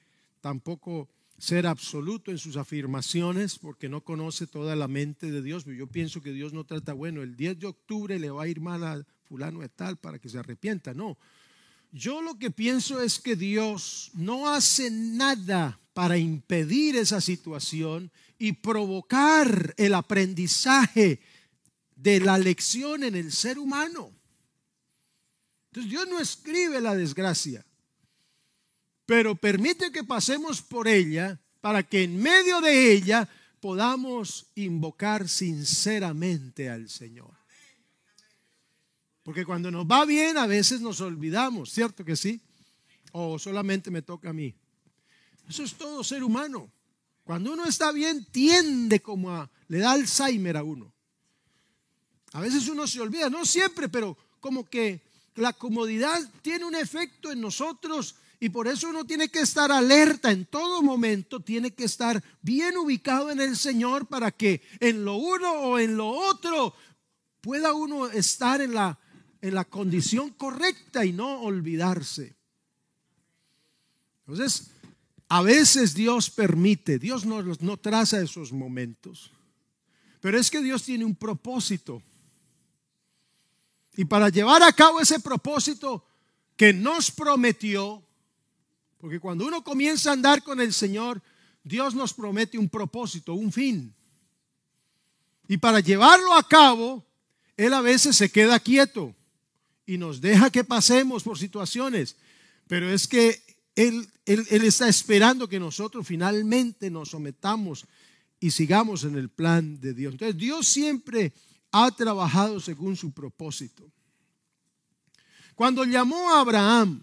tampoco 0.41 1.09
ser 1.39 1.67
absoluto 1.67 2.31
en 2.31 2.39
sus 2.39 2.57
afirmaciones 2.57 3.59
porque 3.59 3.89
no 3.89 4.03
conoce 4.03 4.47
toda 4.47 4.75
la 4.75 4.89
mente 4.89 5.31
de 5.31 5.43
Dios. 5.43 5.65
Yo 5.65 5.87
pienso 5.87 6.21
que 6.21 6.33
Dios 6.33 6.53
no 6.53 6.65
trata, 6.65 6.93
bueno, 6.93 7.23
el 7.23 7.37
10 7.37 7.61
de 7.61 7.67
octubre 7.67 8.19
le 8.19 8.31
va 8.31 8.45
a 8.45 8.49
ir 8.49 8.61
mal 8.61 8.83
a 8.85 9.07
fulano 9.29 9.61
de 9.61 9.69
tal 9.69 9.97
para 9.99 10.19
que 10.19 10.29
se 10.29 10.39
arrepienta. 10.39 10.95
No. 10.95 11.17
Yo 11.93 12.21
lo 12.21 12.39
que 12.39 12.51
pienso 12.51 13.01
es 13.01 13.21
que 13.21 13.37
Dios 13.37 14.11
no 14.15 14.49
hace 14.49 14.91
nada 14.91 15.79
para 15.95 16.19
impedir 16.19 16.97
esa 16.97 17.21
situación 17.21 18.11
y 18.39 18.53
provocar 18.53 19.75
el 19.77 19.95
aprendizaje 19.95 21.21
de 21.95 22.21
la 22.21 22.37
lección 22.37 23.05
en 23.05 23.15
el 23.15 23.33
ser 23.33 23.59
humano. 23.59 24.16
Entonces 25.77 25.91
Dios 25.91 26.09
no 26.09 26.19
escribe 26.19 26.81
la 26.81 26.95
desgracia, 26.95 27.63
pero 29.05 29.35
permite 29.35 29.93
que 29.93 30.05
pasemos 30.05 30.63
por 30.63 30.89
ella 30.89 31.39
para 31.61 31.83
que 31.83 32.03
en 32.03 32.17
medio 32.17 32.63
de 32.63 32.93
ella 32.93 33.29
podamos 33.61 34.47
invocar 34.55 35.29
sinceramente 35.29 36.71
al 36.71 36.89
Señor. 36.89 37.31
Porque 39.23 39.45
cuando 39.45 39.71
nos 39.71 39.85
va 39.85 40.07
bien 40.07 40.39
a 40.39 40.47
veces 40.47 40.81
nos 40.81 41.03
olvidamos, 41.03 41.71
¿cierto 41.71 42.07
que 42.07 42.17
sí? 42.17 42.41
O 43.13 43.39
solamente 43.39 43.91
me 43.91 44.01
toca 44.01 44.31
a 44.31 44.33
mí. 44.33 44.55
Eso 45.47 45.63
es 45.63 45.75
todo 45.75 46.03
ser 46.03 46.25
humano. 46.25 46.71
Cuando 47.23 47.53
uno 47.53 47.67
está 47.67 47.93
bien, 47.93 48.25
tiende 48.25 49.01
como 49.01 49.31
a, 49.31 49.51
le 49.69 49.81
da 49.81 49.93
Alzheimer 49.93 50.57
a 50.57 50.63
uno. 50.63 50.91
A 52.33 52.41
veces 52.41 52.67
uno 52.67 52.87
se 52.87 52.99
olvida, 52.99 53.29
no 53.29 53.45
siempre, 53.45 53.91
pero 53.91 54.17
como 54.41 54.65
que 54.65 55.06
la 55.37 55.53
comodidad 55.53 56.21
tiene 56.43 56.65
un 56.65 56.75
efecto 56.75 57.31
en 57.31 57.41
nosotros 57.41 58.17
y 58.39 58.51
por 58.51 58.69
eso 58.69 58.89
uno 58.89 59.05
tiene 59.05 59.29
que 59.29 59.41
estar 59.41 59.73
alerta 59.73 60.31
en 60.31 60.45
todo 60.47 60.83
momento, 60.83 61.41
tiene 61.41 61.73
que 61.73 61.85
estar 61.85 62.23
bien 62.43 62.77
ubicado 62.77 63.31
en 63.31 63.41
el 63.41 63.57
Señor 63.57 64.07
para 64.07 64.31
que 64.31 64.63
en 64.81 65.05
lo 65.05 65.17
uno 65.17 65.53
o 65.53 65.79
en 65.79 65.97
lo 65.97 66.09
otro 66.09 66.75
pueda 67.41 67.73
uno 67.73 68.09
estar 68.09 68.61
en 68.61 68.75
la, 68.75 68.99
en 69.41 69.55
la 69.55 69.65
condición 69.65 70.31
correcta 70.31 71.05
y 71.05 71.13
no 71.13 71.41
olvidarse. 71.43 72.37
Entonces, 74.27 74.73
a 75.29 75.43
veces 75.43 75.95
Dios 75.95 76.31
permite, 76.31 76.99
Dios 76.99 77.25
no, 77.25 77.43
no 77.43 77.77
traza 77.77 78.21
esos 78.21 78.53
momentos, 78.53 79.33
pero 80.21 80.39
es 80.39 80.51
que 80.51 80.61
Dios 80.61 80.83
tiene 80.83 81.05
un 81.05 81.15
propósito. 81.15 82.03
Y 83.97 84.05
para 84.05 84.29
llevar 84.29 84.63
a 84.63 84.73
cabo 84.73 85.01
ese 85.01 85.19
propósito 85.21 86.05
que 86.57 86.73
nos 86.73 87.11
prometió, 87.11 88.03
porque 88.99 89.19
cuando 89.19 89.47
uno 89.47 89.65
comienza 89.65 90.11
a 90.11 90.13
andar 90.13 90.43
con 90.43 90.61
el 90.61 90.73
Señor, 90.73 91.23
Dios 91.65 91.95
nos 91.95 92.13
promete 92.13 92.59
un 92.59 92.69
propósito, 92.69 93.35
un 93.35 93.51
fin. 93.51 93.95
Y 95.49 95.57
para 95.57 95.81
llevarlo 95.81 96.35
a 96.35 96.47
cabo, 96.47 97.05
Él 97.57 97.73
a 97.73 97.81
veces 97.81 98.17
se 98.17 98.31
queda 98.31 98.61
quieto 98.61 99.15
y 99.87 99.97
nos 99.97 100.21
deja 100.21 100.51
que 100.51 100.65
pasemos 100.65 101.23
por 101.23 101.39
situaciones. 101.39 102.17
Pero 102.67 102.91
es 102.91 103.09
que 103.09 103.43
Él, 103.75 104.09
él, 104.27 104.47
él 104.51 104.65
está 104.65 104.89
esperando 104.89 105.49
que 105.49 105.61
nosotros 105.61 106.07
finalmente 106.07 106.91
nos 106.91 107.11
sometamos 107.11 107.87
y 108.41 108.51
sigamos 108.51 109.05
en 109.05 109.17
el 109.17 109.31
plan 109.31 109.81
de 109.81 109.95
Dios. 109.95 110.13
Entonces 110.13 110.37
Dios 110.37 110.69
siempre 110.69 111.33
ha 111.73 111.91
trabajado 111.91 112.61
según 112.61 112.97
su 112.97 113.13
propósito. 113.13 113.91
Cuando 115.55 115.85
llamó 115.85 116.31
a 116.31 116.41
Abraham, 116.41 117.03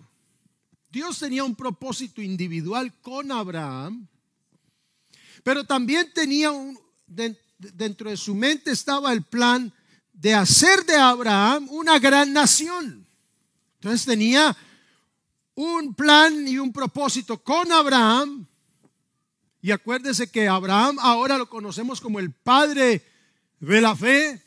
Dios 0.92 1.18
tenía 1.18 1.44
un 1.44 1.56
propósito 1.56 2.22
individual 2.22 2.94
con 3.02 3.32
Abraham, 3.32 4.08
pero 5.44 5.64
también 5.64 6.12
tenía 6.14 6.52
un, 6.52 6.80
dentro 7.58 8.10
de 8.10 8.18
su 8.18 8.36
mente 8.36 8.72
estaba 8.72 9.12
el 9.12 9.24
plan 9.24 9.74
de 10.12 10.34
hacer 10.36 10.86
de 10.86 10.96
Abraham 10.96 11.68
una 11.72 11.98
gran 11.98 12.32
nación. 12.32 13.08
Entonces 13.76 14.06
tenía 14.06 14.56
un 15.56 15.94
plan 15.96 16.48
y 16.48 16.58
un 16.58 16.72
propósito 16.72 17.44
con 17.44 17.72
Abraham. 17.72 18.46
Y 19.62 19.72
acuérdese 19.72 20.30
que 20.30 20.48
Abraham 20.48 20.98
ahora 21.00 21.38
lo 21.38 21.50
conocemos 21.50 22.02
como 22.02 22.20
el 22.20 22.32
padre 22.32 23.04
de 23.60 23.82
la 23.82 23.96
fe. 23.96 24.43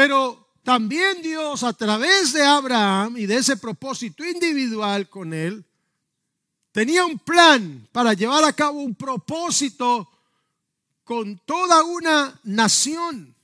Pero 0.00 0.54
también 0.62 1.20
Dios 1.20 1.62
a 1.62 1.74
través 1.74 2.32
de 2.32 2.42
Abraham 2.42 3.18
y 3.18 3.26
de 3.26 3.36
ese 3.36 3.58
propósito 3.58 4.24
individual 4.24 5.10
con 5.10 5.34
él, 5.34 5.62
tenía 6.72 7.04
un 7.04 7.18
plan 7.18 7.86
para 7.92 8.14
llevar 8.14 8.42
a 8.44 8.54
cabo 8.54 8.80
un 8.80 8.94
propósito 8.94 10.10
con 11.04 11.36
toda 11.44 11.84
una 11.84 12.40
nación. 12.44 13.34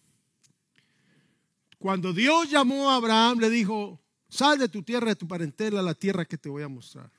Cuando 1.78 2.14
Dios 2.14 2.48
llamó 2.48 2.88
a 2.88 2.96
Abraham, 2.96 3.38
le 3.40 3.50
dijo, 3.50 4.00
sal 4.26 4.58
de 4.58 4.70
tu 4.70 4.82
tierra, 4.82 5.08
de 5.08 5.16
tu 5.16 5.28
parentela, 5.28 5.80
a 5.80 5.82
la 5.82 5.92
tierra 5.92 6.24
que 6.24 6.38
te 6.38 6.48
voy 6.48 6.62
a 6.62 6.68
mostrar. 6.68 7.10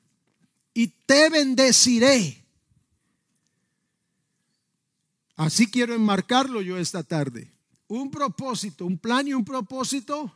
Y 0.73 0.87
te 0.87 1.29
bendeciré. 1.29 2.43
Así 5.35 5.69
quiero 5.69 5.93
enmarcarlo 5.93 6.59
yo 6.63 6.79
esta 6.79 7.03
tarde 7.03 7.55
un 7.87 8.11
propósito, 8.11 8.85
un 8.85 8.97
plan 8.97 9.27
y 9.27 9.33
un 9.33 9.45
propósito 9.45 10.33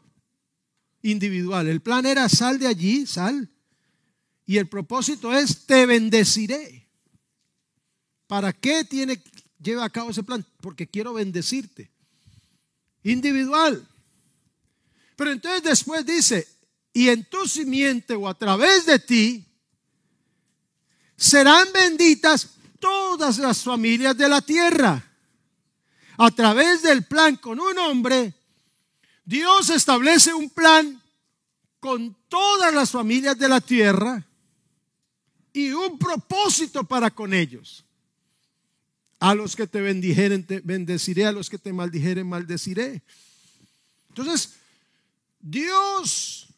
individual. 1.01 1.67
El 1.67 1.81
plan 1.81 2.05
era 2.05 2.27
sal 2.29 2.59
de 2.59 2.67
allí, 2.67 3.05
sal. 3.05 3.49
Y 4.45 4.57
el 4.57 4.67
propósito 4.67 5.33
es 5.33 5.65
te 5.65 5.85
bendeciré. 5.85 6.87
¿Para 8.27 8.53
qué 8.53 8.83
tiene 8.83 9.21
lleva 9.61 9.85
a 9.85 9.89
cabo 9.89 10.11
ese 10.11 10.23
plan? 10.23 10.45
Porque 10.61 10.87
quiero 10.87 11.13
bendecirte. 11.13 11.91
Individual. 13.03 13.87
Pero 15.15 15.31
entonces 15.31 15.63
después 15.63 16.05
dice, 16.05 16.47
y 16.93 17.09
en 17.09 17.25
tu 17.25 17.47
simiente 17.47 18.15
o 18.15 18.27
a 18.27 18.33
través 18.33 18.85
de 18.85 18.99
ti 18.99 19.45
serán 21.15 21.67
benditas 21.73 22.49
todas 22.79 23.37
las 23.37 23.63
familias 23.63 24.17
de 24.17 24.27
la 24.27 24.41
tierra. 24.41 25.10
A 26.23 26.29
través 26.29 26.83
del 26.83 27.03
plan 27.03 27.35
con 27.35 27.59
un 27.59 27.75
hombre, 27.79 28.35
Dios 29.25 29.71
establece 29.71 30.31
un 30.31 30.51
plan 30.51 31.01
con 31.79 32.15
todas 32.29 32.71
las 32.71 32.91
familias 32.91 33.39
de 33.39 33.49
la 33.49 33.59
tierra 33.59 34.23
y 35.51 35.71
un 35.71 35.97
propósito 35.97 36.83
para 36.83 37.09
con 37.09 37.33
ellos. 37.33 37.83
A 39.19 39.33
los 39.33 39.55
que 39.55 39.65
te 39.65 39.81
bendijeren, 39.81 40.45
te 40.45 40.59
bendeciré, 40.59 41.25
a 41.25 41.31
los 41.31 41.49
que 41.49 41.57
te 41.57 41.73
maldijeren, 41.73 42.29
maldeciré. 42.29 43.01
Entonces, 44.09 44.57
Dios 45.39 46.49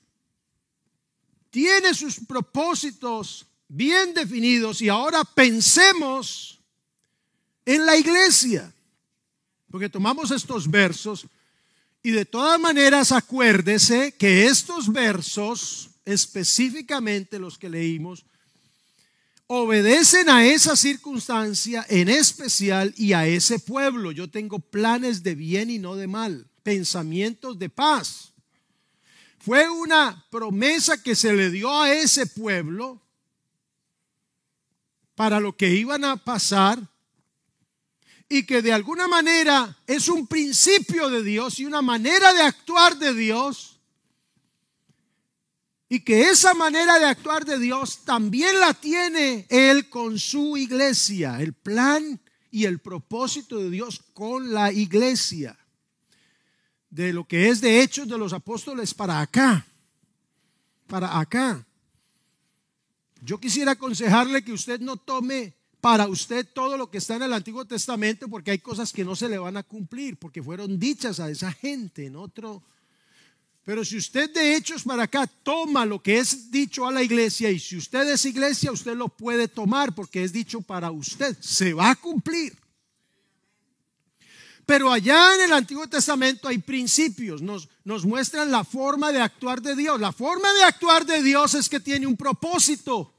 tiene 1.49 1.93
sus 1.93 2.19
propósitos 2.19 3.45
bien 3.69 4.13
definidos 4.13 4.81
y 4.81 4.89
ahora 4.89 5.23
pensemos 5.23 6.59
en 7.65 7.85
la 7.85 7.95
iglesia. 7.95 8.73
Porque 9.73 9.89
tomamos 9.89 10.29
estos 10.29 10.69
versos 10.69 11.25
y 12.03 12.11
de 12.11 12.25
todas 12.25 12.59
maneras 12.59 13.11
acuérdese 13.11 14.11
que 14.11 14.45
estos 14.45 14.93
versos, 14.93 15.89
específicamente 16.05 17.39
los 17.39 17.57
que 17.57 17.69
leímos, 17.71 18.23
obedecen 19.47 20.29
a 20.29 20.45
esa 20.45 20.75
circunstancia 20.75 21.83
en 21.89 22.07
especial 22.07 22.93
y 22.97 23.13
a 23.13 23.25
ese 23.25 23.57
pueblo. 23.57 24.11
Yo 24.11 24.29
tengo 24.29 24.59
planes 24.59 25.23
de 25.23 25.33
bien 25.33 25.71
y 25.71 25.79
no 25.79 25.95
de 25.95 26.05
mal, 26.05 26.45
pensamientos 26.61 27.57
de 27.57 27.69
paz. 27.69 28.31
Fue 29.39 29.67
una 29.71 30.23
promesa 30.29 31.01
que 31.01 31.15
se 31.15 31.33
le 31.33 31.49
dio 31.49 31.81
a 31.81 31.91
ese 31.91 32.27
pueblo 32.27 33.01
para 35.15 35.39
lo 35.39 35.57
que 35.57 35.71
iban 35.73 36.05
a 36.05 36.17
pasar 36.17 36.92
y 38.33 38.47
que 38.47 38.63
de 38.63 38.73
alguna 38.73 39.07
manera 39.07 39.77
es 39.85 40.07
un 40.07 40.25
principio 40.25 41.07
de 41.07 41.21
Dios 41.21 41.59
y 41.59 41.65
una 41.65 41.83
manera 41.83 42.33
de 42.33 42.41
actuar 42.41 42.97
de 42.97 43.13
Dios 43.13 43.79
y 45.87 45.99
que 45.99 46.31
esa 46.31 46.55
manera 46.55 46.97
de 46.97 47.05
actuar 47.05 47.45
de 47.45 47.59
Dios 47.59 48.03
también 48.05 48.59
la 48.59 48.73
tiene 48.73 49.45
Él 49.51 49.87
con 49.87 50.17
su 50.17 50.57
iglesia, 50.57 51.39
el 51.41 51.53
plan 51.53 52.19
y 52.49 52.65
el 52.65 52.79
propósito 52.79 53.59
de 53.59 53.69
Dios 53.69 54.01
con 54.15 54.51
la 54.51 54.71
iglesia, 54.71 55.55
de 56.89 57.13
lo 57.13 57.27
que 57.27 57.49
es 57.49 57.61
de 57.61 57.83
hechos 57.83 58.07
de 58.07 58.17
los 58.17 58.33
apóstoles 58.33 58.95
para 58.95 59.21
acá, 59.21 59.63
para 60.87 61.19
acá. 61.19 61.63
Yo 63.21 63.39
quisiera 63.39 63.73
aconsejarle 63.73 64.43
que 64.43 64.53
usted 64.53 64.79
no 64.79 64.97
tome 64.97 65.53
para 65.83 66.07
usted 66.07 66.47
todo 66.53 66.77
lo 66.77 66.89
que 66.89 66.99
está 66.99 67.17
en 67.17 67.23
el 67.23 67.33
Antiguo 67.33 67.65
Testamento 67.65 68.29
porque 68.29 68.51
hay 68.51 68.59
cosas 68.59 68.93
que 68.93 69.03
no 69.03 69.17
se 69.17 69.27
le 69.27 69.37
van 69.37 69.57
a 69.57 69.63
cumplir 69.63 70.15
porque 70.15 70.41
fueron 70.41 70.79
dichas 70.79 71.19
a 71.19 71.29
esa 71.29 71.51
gente 71.51 72.05
en 72.05 72.15
otro 72.15 72.63
pero 73.65 73.83
si 73.83 73.97
usted 73.97 74.29
de 74.33 74.55
hechos 74.55 74.83
para 74.83 75.03
acá 75.03 75.27
toma 75.27 75.85
lo 75.85 76.01
que 76.01 76.19
es 76.19 76.49
dicho 76.49 76.87
a 76.87 76.91
la 76.93 77.03
iglesia 77.03 77.51
y 77.51 77.59
si 77.59 77.75
usted 77.75 78.09
es 78.09 78.23
iglesia, 78.23 78.71
usted 78.71 78.95
lo 78.95 79.09
puede 79.09 79.49
tomar 79.49 79.93
porque 79.93 80.23
es 80.23 80.33
dicho 80.33 80.61
para 80.61 80.91
usted. 80.91 81.37
Se 81.39 81.73
va 81.73 81.91
a 81.91 81.95
cumplir. 81.95 82.57
Pero 84.65 84.91
allá 84.91 85.35
en 85.35 85.41
el 85.41 85.53
Antiguo 85.53 85.87
Testamento 85.87 86.47
hay 86.47 86.57
principios, 86.59 87.41
nos, 87.41 87.67
nos 87.83 88.05
muestran 88.05 88.51
la 88.51 88.63
forma 88.63 89.11
de 89.11 89.21
actuar 89.21 89.61
de 89.61 89.75
Dios. 89.75 89.99
La 89.99 90.11
forma 90.11 90.51
de 90.53 90.63
actuar 90.63 91.05
de 91.05 91.21
Dios 91.21 91.53
es 91.53 91.69
que 91.69 91.79
tiene 91.79 92.07
un 92.07 92.17
propósito. 92.17 93.12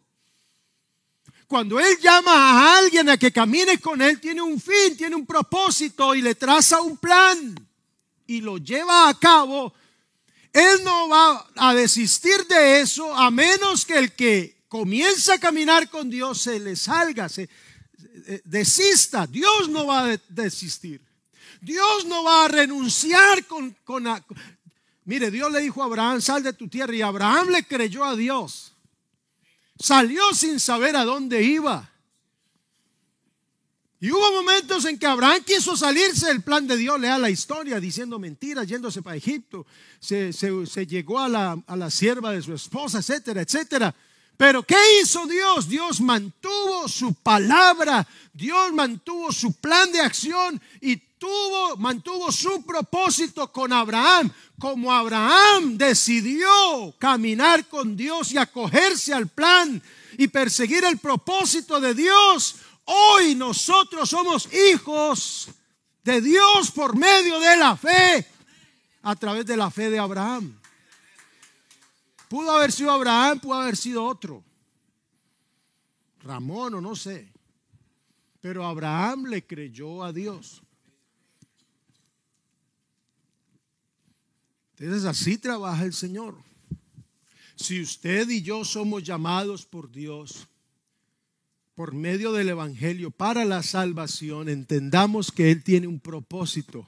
Cuando 1.47 1.79
Él 1.79 1.99
llama 2.01 2.33
a 2.33 2.79
alguien 2.79 3.09
a 3.11 3.17
que 3.17 3.33
camine 3.33 3.79
con 3.79 4.01
Él, 4.01 4.21
tiene 4.21 4.43
un 4.43 4.61
fin, 4.61 4.97
tiene 4.97 5.15
un 5.15 5.27
propósito 5.27 6.15
y 6.15 6.23
le 6.23 6.35
traza 6.35 6.81
un 6.81 6.97
plan 6.97 7.55
y 8.27 8.41
lo 8.41 8.59
lleva 8.59 9.09
a 9.09 9.19
cabo. 9.19 9.73
Él 10.53 10.85
no 10.85 11.09
va 11.09 11.47
a 11.57 11.75
desistir 11.75 12.47
de 12.47 12.81
eso 12.81 13.15
a 13.15 13.31
menos 13.31 13.85
que 13.85 13.99
el 13.99 14.13
que 14.13 14.65
comienza 14.69 15.35
a 15.35 15.41
caminar 15.41 15.91
con 15.91 16.09
Dios 16.09 16.41
se 16.41 16.59
le 16.61 16.77
salga, 16.77 17.29
se 17.29 17.49
eh, 18.27 18.41
desista. 18.45 19.27
Dios 19.27 19.69
no 19.69 19.87
va 19.87 20.05
a 20.05 20.17
desistir. 20.29 21.01
Dios 21.61 22.05
no 22.07 22.25
va 22.25 22.45
a 22.45 22.49
renunciar 22.49 23.47
con, 23.47 23.75
con, 23.85 24.05
Mire, 25.05 25.31
Dios 25.31 25.51
le 25.51 25.61
dijo 25.61 25.83
a 25.83 25.87
Abraham, 25.87 26.21
sal 26.21 26.43
de 26.43 26.53
tu 26.53 26.69
tierra. 26.69 26.95
Y 26.95 27.03
Abraham 27.03 27.49
le 27.49 27.65
creyó 27.65 28.05
a 28.05 28.17
Dios. 28.17 28.74
Salió 29.79 30.33
sin 30.35 30.61
saber 30.61 30.97
a 30.97 31.05
dónde 31.05 31.43
iba. 31.43 31.91
Y 34.01 34.11
hubo 34.11 34.33
momentos 34.33 34.85
en 34.85 34.99
que 34.99 35.07
Abraham 35.07 35.43
quiso 35.47 35.77
salirse 35.77 36.27
del 36.27 36.43
plan 36.43 36.67
de 36.67 36.77
Dios, 36.77 37.01
lea 37.01 37.17
la 37.17 37.31
historia, 37.31 37.81
diciendo 37.81 38.19
mentiras, 38.19 38.67
yéndose 38.67 39.01
para 39.01 39.17
Egipto. 39.17 39.67
Se, 39.99 40.31
llegó 40.87 41.21
a 41.21 41.29
la, 41.29 41.59
a 41.67 41.75
la 41.75 41.91
sierva 41.91 42.33
de 42.33 42.43
su 42.43 42.53
esposa, 42.53 42.99
etcétera, 42.99 43.41
etcétera. 43.41 43.95
Pero 44.37 44.63
¿qué 44.63 44.77
hizo 45.01 45.27
Dios? 45.27 45.69
Dios 45.69 46.01
mantuvo 46.01 46.89
su 46.89 47.15
palabra, 47.15 48.07
Dios 48.33 48.73
mantuvo 48.73 49.33
su 49.33 49.55
plan 49.55 49.91
de 49.93 50.01
acción 50.01 50.61
y 50.81 50.97
tuvo, 51.25 51.77
mantuvo 51.79 52.31
su 52.31 52.63
propósito 52.67 53.51
con 53.51 53.73
Abraham. 53.73 54.31
Como 54.59 54.93
Abraham 54.93 55.79
decidió 55.79 56.95
caminar 56.99 57.67
con 57.67 57.97
Dios 57.97 58.31
y 58.33 58.37
acogerse 58.37 59.15
al 59.15 59.29
plan 59.29 59.83
y 60.19 60.29
perseguir 60.29 60.85
el 60.85 60.99
propósito 60.99 61.81
de 61.81 61.95
Dios, 61.95 62.57
hoy 62.85 63.35
nosotros 63.35 64.11
somos 64.11 64.49
hijos 64.53 65.49
de 66.05 66.21
Dios 66.21 66.71
por 66.71 66.95
medio 66.95 67.41
de 67.41 67.57
la 67.57 67.75
fe, 67.75 68.27
a 69.03 69.17
través 69.17 69.47
de 69.47 69.57
la 69.57 69.71
fe 69.71 69.89
de 69.89 69.99
Abraham. 69.99 70.61
Pudo 72.29 72.51
haber 72.51 72.71
sido 72.71 72.91
Abraham, 72.91 73.41
pudo 73.41 73.55
haber 73.55 73.79
sido 73.79 74.05
otro. 74.05 74.45
Ramón 76.23 76.75
o 76.75 76.81
no 76.83 76.95
sé. 76.95 77.33
Pero 78.43 78.67
Abraham 78.67 79.25
le 79.27 79.47
creyó 79.47 80.05
a 80.05 80.13
Dios. 80.13 80.64
Entonces 84.79 85.05
así 85.05 85.39
trabaja 85.39 85.85
el 85.85 85.93
Señor. 85.93 86.37
Si 87.57 87.81
usted 87.81 88.29
y 88.29 88.43
yo 88.43 88.65
somos 88.65 89.03
llamados 89.05 89.65
por 89.65 89.91
Dios 89.91 90.49
por 91.75 91.93
medio 91.93 92.33
del 92.33 92.49
Evangelio 92.51 93.11
para 93.11 93.45
la 93.45 93.63
salvación, 93.63 94.49
entendamos 94.49 95.33
que 95.33 95.51
Él 95.51 95.63
tiene 95.63 95.87
un 95.87 95.99
propósito. 95.99 96.87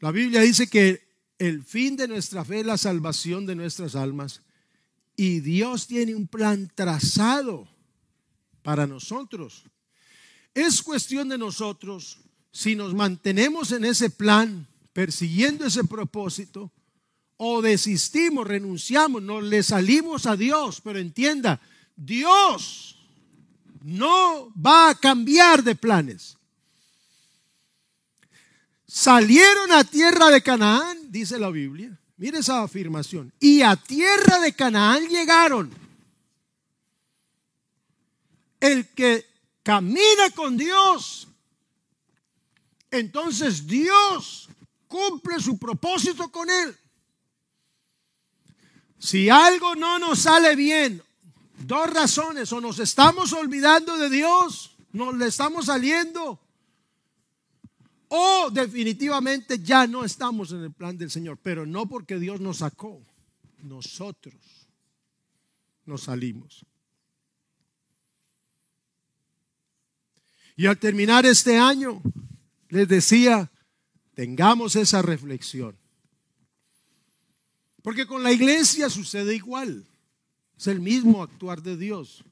La 0.00 0.12
Biblia 0.12 0.40
dice 0.42 0.68
que 0.68 1.02
el 1.38 1.64
fin 1.64 1.96
de 1.96 2.08
nuestra 2.08 2.44
fe 2.44 2.60
es 2.60 2.66
la 2.66 2.78
salvación 2.78 3.46
de 3.46 3.56
nuestras 3.56 3.96
almas. 3.96 4.42
Y 5.16 5.40
Dios 5.40 5.88
tiene 5.88 6.14
un 6.14 6.28
plan 6.28 6.70
trazado 6.74 7.68
para 8.62 8.86
nosotros. 8.86 9.64
Es 10.54 10.82
cuestión 10.82 11.28
de 11.28 11.38
nosotros 11.38 12.20
si 12.52 12.76
nos 12.76 12.94
mantenemos 12.94 13.72
en 13.72 13.84
ese 13.84 14.10
plan, 14.10 14.66
persiguiendo 14.92 15.66
ese 15.66 15.84
propósito, 15.84 16.72
o 17.36 17.62
desistimos, 17.62 18.46
renunciamos, 18.46 19.22
nos 19.22 19.44
le 19.44 19.62
salimos 19.62 20.26
a 20.26 20.36
Dios. 20.36 20.80
Pero 20.82 20.98
entienda, 20.98 21.60
Dios 21.96 22.98
no 23.82 24.52
va 24.54 24.90
a 24.90 24.94
cambiar 24.94 25.62
de 25.62 25.76
planes 25.76 26.38
salieron 28.88 29.70
a 29.70 29.84
tierra 29.84 30.30
de 30.30 30.42
Canaán, 30.42 31.12
dice 31.12 31.38
la 31.38 31.50
Biblia. 31.50 31.96
Mire 32.16 32.38
esa 32.38 32.62
afirmación. 32.62 33.32
Y 33.38 33.62
a 33.62 33.76
tierra 33.76 34.40
de 34.40 34.52
Canaán 34.54 35.06
llegaron. 35.06 35.70
El 38.58 38.88
que 38.88 39.24
camina 39.62 40.30
con 40.34 40.56
Dios, 40.56 41.28
entonces 42.90 43.68
Dios 43.68 44.48
cumple 44.88 45.38
su 45.40 45.58
propósito 45.58 46.30
con 46.30 46.48
él. 46.50 46.76
Si 48.98 49.28
algo 49.28 49.76
no 49.76 49.98
nos 49.98 50.20
sale 50.20 50.56
bien, 50.56 51.02
dos 51.58 51.90
razones, 51.90 52.52
o 52.52 52.60
nos 52.60 52.78
estamos 52.80 53.32
olvidando 53.32 53.96
de 53.96 54.10
Dios, 54.10 54.76
nos 54.92 55.14
le 55.16 55.26
estamos 55.26 55.66
saliendo, 55.66 56.40
o 58.08 58.50
definitivamente 58.50 59.60
ya 59.62 59.86
no 59.86 60.04
estamos 60.04 60.50
en 60.52 60.64
el 60.64 60.72
plan 60.72 60.96
del 60.96 61.10
Señor, 61.10 61.38
pero 61.42 61.66
no 61.66 61.88
porque 61.88 62.18
Dios 62.18 62.40
nos 62.40 62.58
sacó, 62.58 63.00
nosotros 63.62 64.34
nos 65.84 66.02
salimos. 66.02 66.64
Y 70.56 70.66
al 70.66 70.78
terminar 70.78 71.24
este 71.24 71.56
año, 71.56 72.02
les 72.68 72.88
decía, 72.88 73.48
tengamos 74.18 74.74
esa 74.74 75.00
reflexión. 75.00 75.78
Porque 77.82 78.04
con 78.04 78.24
la 78.24 78.32
iglesia 78.32 78.90
sucede 78.90 79.36
igual. 79.36 79.86
Es 80.58 80.66
el 80.66 80.80
mismo 80.80 81.22
actuar 81.22 81.62
de 81.62 81.76
Dios. 81.76 82.24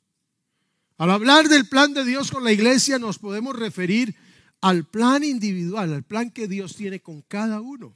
Al 0.98 1.12
hablar 1.12 1.48
del 1.48 1.68
plan 1.68 1.94
de 1.94 2.04
Dios 2.04 2.32
con 2.32 2.42
la 2.42 2.50
iglesia 2.50 2.98
nos 2.98 3.20
podemos 3.20 3.54
referir 3.54 4.16
al 4.60 4.84
plan 4.84 5.22
individual, 5.22 5.94
al 5.94 6.02
plan 6.02 6.32
que 6.32 6.48
Dios 6.48 6.74
tiene 6.74 6.98
con 6.98 7.22
cada 7.22 7.60
uno. 7.60 7.94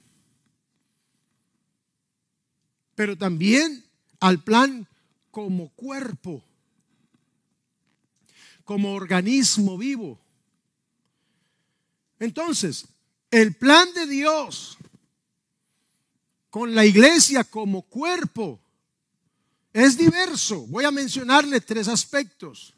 Pero 2.94 3.18
también 3.18 3.84
al 4.20 4.44
plan 4.44 4.86
como 5.32 5.70
cuerpo, 5.70 6.44
como 8.62 8.94
organismo 8.94 9.76
vivo. 9.76 10.20
Entonces, 12.20 12.86
el 13.30 13.54
plan 13.54 13.92
de 13.94 14.06
Dios 14.06 14.78
con 16.50 16.74
la 16.74 16.84
iglesia 16.84 17.44
como 17.44 17.82
cuerpo 17.82 18.60
es 19.72 19.96
diverso. 19.96 20.66
Voy 20.66 20.84
a 20.84 20.90
mencionarle 20.90 21.60
tres 21.60 21.86
aspectos. 21.88 22.74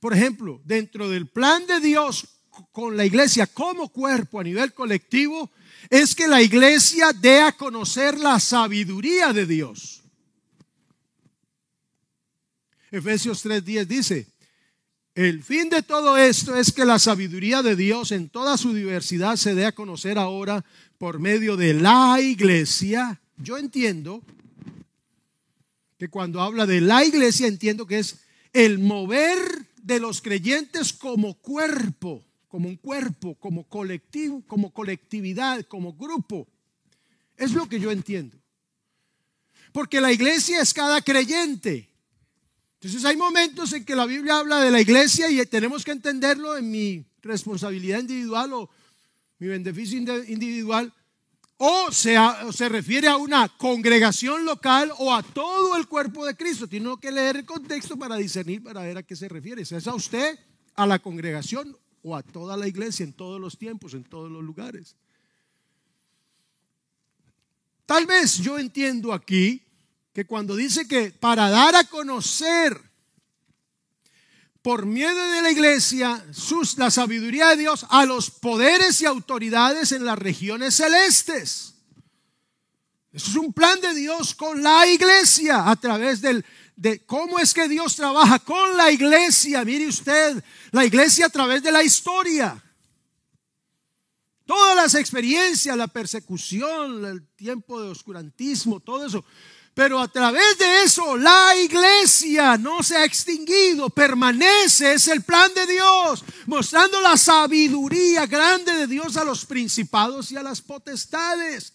Por 0.00 0.12
ejemplo, 0.12 0.60
dentro 0.64 1.08
del 1.08 1.28
plan 1.28 1.66
de 1.66 1.80
Dios 1.80 2.26
con 2.72 2.96
la 2.96 3.04
iglesia 3.04 3.46
como 3.46 3.88
cuerpo 3.88 4.40
a 4.40 4.44
nivel 4.44 4.74
colectivo, 4.74 5.50
es 5.88 6.14
que 6.14 6.28
la 6.28 6.42
iglesia 6.42 7.12
dé 7.12 7.40
a 7.40 7.52
conocer 7.52 8.18
la 8.18 8.38
sabiduría 8.40 9.32
de 9.32 9.46
Dios. 9.46 10.02
Efesios 12.90 13.44
3:10 13.44 13.86
dice, 13.86 14.26
el 15.28 15.42
fin 15.42 15.68
de 15.68 15.82
todo 15.82 16.16
esto 16.16 16.56
es 16.56 16.72
que 16.72 16.86
la 16.86 16.98
sabiduría 16.98 17.62
de 17.62 17.76
Dios 17.76 18.10
en 18.10 18.30
toda 18.30 18.56
su 18.56 18.72
diversidad 18.72 19.36
se 19.36 19.54
dé 19.54 19.66
a 19.66 19.74
conocer 19.74 20.16
ahora 20.16 20.64
por 20.96 21.18
medio 21.18 21.58
de 21.58 21.74
la 21.74 22.18
iglesia. 22.22 23.20
Yo 23.36 23.58
entiendo 23.58 24.22
que 25.98 26.08
cuando 26.08 26.40
habla 26.40 26.64
de 26.64 26.80
la 26.80 27.04
iglesia 27.04 27.48
entiendo 27.48 27.86
que 27.86 27.98
es 27.98 28.20
el 28.54 28.78
mover 28.78 29.66
de 29.82 30.00
los 30.00 30.22
creyentes 30.22 30.94
como 30.94 31.34
cuerpo, 31.34 32.24
como 32.48 32.70
un 32.70 32.76
cuerpo, 32.76 33.34
como 33.34 33.64
colectivo, 33.64 34.42
como 34.46 34.72
colectividad, 34.72 35.66
como 35.66 35.92
grupo. 35.92 36.48
Es 37.36 37.52
lo 37.52 37.68
que 37.68 37.78
yo 37.78 37.90
entiendo. 37.90 38.38
Porque 39.70 40.00
la 40.00 40.12
iglesia 40.12 40.62
es 40.62 40.72
cada 40.72 41.02
creyente. 41.02 41.89
Entonces 42.82 43.04
hay 43.04 43.16
momentos 43.16 43.74
en 43.74 43.84
que 43.84 43.94
la 43.94 44.06
Biblia 44.06 44.38
habla 44.38 44.60
de 44.60 44.70
la 44.70 44.80
iglesia 44.80 45.30
y 45.30 45.44
tenemos 45.44 45.84
que 45.84 45.90
entenderlo 45.90 46.56
en 46.56 46.70
mi 46.70 47.04
responsabilidad 47.20 48.00
individual 48.00 48.54
o 48.54 48.70
mi 49.38 49.48
beneficio 49.48 49.98
individual. 50.24 50.90
O 51.58 51.92
se, 51.92 52.16
se 52.54 52.70
refiere 52.70 53.06
a 53.06 53.18
una 53.18 53.50
congregación 53.50 54.46
local 54.46 54.94
o 54.96 55.12
a 55.12 55.22
todo 55.22 55.76
el 55.76 55.88
cuerpo 55.88 56.24
de 56.24 56.34
Cristo. 56.34 56.66
Tiene 56.66 56.94
que 56.98 57.12
leer 57.12 57.36
el 57.36 57.44
contexto 57.44 57.98
para 57.98 58.16
discernir, 58.16 58.62
para 58.62 58.80
ver 58.80 58.96
a 58.96 59.02
qué 59.02 59.14
se 59.14 59.28
refiere. 59.28 59.60
¿Es 59.60 59.86
a 59.86 59.94
usted, 59.94 60.38
a 60.74 60.86
la 60.86 60.98
congregación 61.00 61.76
o 62.02 62.16
a 62.16 62.22
toda 62.22 62.56
la 62.56 62.66
iglesia 62.66 63.04
en 63.04 63.12
todos 63.12 63.38
los 63.38 63.58
tiempos, 63.58 63.92
en 63.92 64.04
todos 64.04 64.30
los 64.30 64.42
lugares? 64.42 64.96
Tal 67.84 68.06
vez 68.06 68.38
yo 68.38 68.58
entiendo 68.58 69.12
aquí 69.12 69.66
que 70.12 70.24
cuando 70.24 70.56
dice 70.56 70.88
que 70.88 71.10
para 71.12 71.50
dar 71.50 71.76
a 71.76 71.84
conocer 71.84 72.80
por 74.62 74.84
miedo 74.84 75.30
de 75.30 75.42
la 75.42 75.50
iglesia 75.50 76.24
sus, 76.32 76.76
la 76.76 76.90
sabiduría 76.90 77.48
de 77.48 77.56
Dios 77.56 77.86
a 77.88 78.04
los 78.04 78.30
poderes 78.30 79.00
y 79.00 79.06
autoridades 79.06 79.92
en 79.92 80.04
las 80.04 80.18
regiones 80.18 80.74
celestes. 80.74 81.74
Eso 83.12 83.30
es 83.30 83.36
un 83.36 83.52
plan 83.52 83.80
de 83.80 83.94
Dios 83.94 84.34
con 84.34 84.62
la 84.62 84.86
iglesia 84.86 85.68
a 85.68 85.76
través 85.76 86.20
del, 86.20 86.44
de 86.76 87.04
cómo 87.06 87.38
es 87.38 87.54
que 87.54 87.68
Dios 87.68 87.96
trabaja 87.96 88.38
con 88.38 88.76
la 88.76 88.90
iglesia. 88.90 89.64
Mire 89.64 89.88
usted, 89.88 90.42
la 90.70 90.84
iglesia 90.84 91.26
a 91.26 91.30
través 91.30 91.62
de 91.62 91.72
la 91.72 91.82
historia. 91.82 92.62
Todas 94.44 94.76
las 94.76 94.94
experiencias, 94.94 95.76
la 95.76 95.88
persecución, 95.88 97.04
el 97.04 97.26
tiempo 97.36 97.80
de 97.80 97.88
oscurantismo, 97.88 98.80
todo 98.80 99.06
eso 99.06 99.24
pero 99.80 99.98
a 99.98 100.08
través 100.08 100.58
de 100.58 100.82
eso 100.82 101.16
la 101.16 101.56
iglesia 101.56 102.58
no 102.58 102.82
se 102.82 102.98
ha 102.98 103.04
extinguido, 103.06 103.88
permanece, 103.88 104.92
es 104.92 105.08
el 105.08 105.22
plan 105.22 105.54
de 105.54 105.66
Dios, 105.66 106.22
mostrando 106.44 107.00
la 107.00 107.16
sabiduría 107.16 108.26
grande 108.26 108.74
de 108.74 108.86
Dios 108.86 109.16
a 109.16 109.24
los 109.24 109.46
principados 109.46 110.30
y 110.32 110.36
a 110.36 110.42
las 110.42 110.60
potestades. 110.60 111.72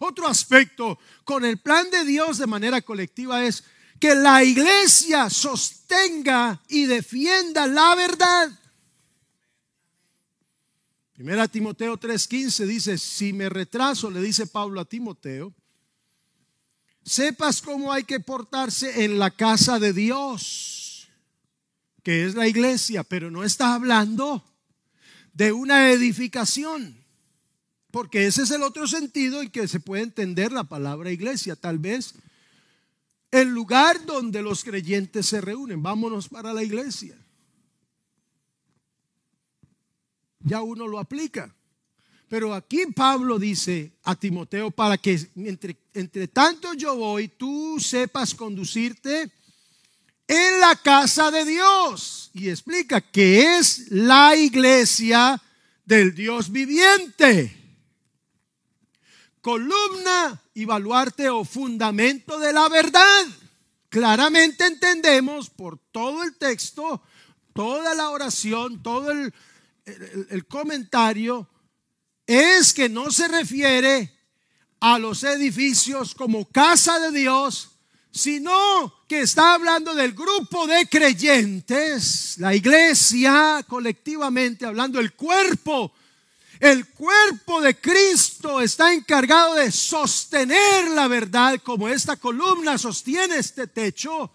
Otro 0.00 0.26
aspecto 0.26 0.98
con 1.22 1.44
el 1.44 1.60
plan 1.60 1.92
de 1.92 2.04
Dios 2.04 2.38
de 2.38 2.48
manera 2.48 2.82
colectiva 2.82 3.44
es 3.44 3.62
que 4.00 4.16
la 4.16 4.42
iglesia 4.42 5.30
sostenga 5.30 6.60
y 6.66 6.86
defienda 6.86 7.68
la 7.68 7.94
verdad. 7.94 8.50
Primera 11.16 11.48
Timoteo 11.48 11.98
3:15 11.98 12.66
dice, 12.66 12.98
si 12.98 13.32
me 13.32 13.48
retraso, 13.48 14.10
le 14.10 14.20
dice 14.20 14.46
Pablo 14.46 14.82
a 14.82 14.84
Timoteo, 14.84 15.54
sepas 17.02 17.62
cómo 17.62 17.90
hay 17.90 18.04
que 18.04 18.20
portarse 18.20 19.02
en 19.02 19.18
la 19.18 19.30
casa 19.30 19.78
de 19.78 19.94
Dios, 19.94 21.08
que 22.02 22.26
es 22.26 22.34
la 22.34 22.46
iglesia, 22.46 23.02
pero 23.02 23.30
no 23.30 23.44
está 23.44 23.72
hablando 23.72 24.44
de 25.32 25.52
una 25.52 25.90
edificación, 25.90 27.02
porque 27.90 28.26
ese 28.26 28.42
es 28.42 28.50
el 28.50 28.62
otro 28.62 28.86
sentido 28.86 29.40
en 29.40 29.48
que 29.48 29.68
se 29.68 29.80
puede 29.80 30.02
entender 30.02 30.52
la 30.52 30.64
palabra 30.64 31.10
iglesia, 31.10 31.56
tal 31.56 31.78
vez 31.78 32.14
el 33.30 33.48
lugar 33.48 34.04
donde 34.04 34.42
los 34.42 34.64
creyentes 34.64 35.24
se 35.24 35.40
reúnen. 35.40 35.82
Vámonos 35.82 36.28
para 36.28 36.52
la 36.52 36.62
iglesia. 36.62 37.16
Ya 40.46 40.62
uno 40.62 40.86
lo 40.86 40.98
aplica. 40.98 41.52
Pero 42.28 42.54
aquí 42.54 42.86
Pablo 42.94 43.38
dice 43.38 43.92
a 44.04 44.14
Timoteo 44.14 44.70
para 44.70 44.96
que 44.96 45.30
entre, 45.34 46.28
tanto 46.28 46.72
yo 46.74 46.96
voy, 46.96 47.28
tú 47.28 47.78
sepas 47.78 48.34
conducirte 48.34 49.30
en 50.26 50.60
la 50.60 50.76
casa 50.76 51.30
de 51.30 51.44
Dios. 51.44 52.30
Y 52.32 52.48
explica 52.48 53.00
que 53.00 53.58
es 53.58 53.90
la 53.90 54.34
iglesia 54.34 55.40
del 55.84 56.14
Dios 56.14 56.50
viviente. 56.50 57.56
Columna 59.40 60.42
y 60.54 60.64
baluarte 60.64 61.28
o 61.28 61.44
fundamento 61.44 62.38
de 62.38 62.52
la 62.52 62.68
verdad. 62.68 63.26
Claramente 63.88 64.66
entendemos 64.66 65.48
por 65.48 65.78
todo 65.92 66.24
el 66.24 66.36
texto, 66.36 67.02
toda 67.52 67.94
la 67.94 68.10
oración, 68.10 68.82
todo 68.82 69.12
el, 69.12 69.32
el, 69.86 70.46
comentario 70.46 71.48
es 72.26 72.74
que 72.74 72.88
no 72.88 73.10
se 73.10 73.28
refiere 73.28 74.12
a 74.80 74.98
los 74.98 75.22
edificios 75.22 76.14
como 76.14 76.44
casa 76.46 76.98
de 76.98 77.16
Dios, 77.16 77.70
sino 78.10 79.04
que 79.08 79.20
está 79.20 79.54
hablando 79.54 79.94
del 79.94 80.12
grupo 80.12 80.66
de 80.66 80.86
creyentes, 80.88 82.36
la 82.38 82.54
iglesia 82.54 83.64
colectivamente, 83.68 84.66
hablando 84.66 84.98
del 84.98 85.14
cuerpo. 85.14 85.92
El 86.58 86.88
cuerpo 86.88 87.60
de 87.60 87.78
Cristo 87.78 88.60
está 88.60 88.92
encargado 88.92 89.54
de 89.54 89.70
sostener 89.70 90.88
la 90.90 91.06
verdad 91.06 91.60
como 91.62 91.88
esta 91.88 92.16
columna 92.16 92.78
sostiene 92.78 93.36
este 93.36 93.66
techo 93.66 94.32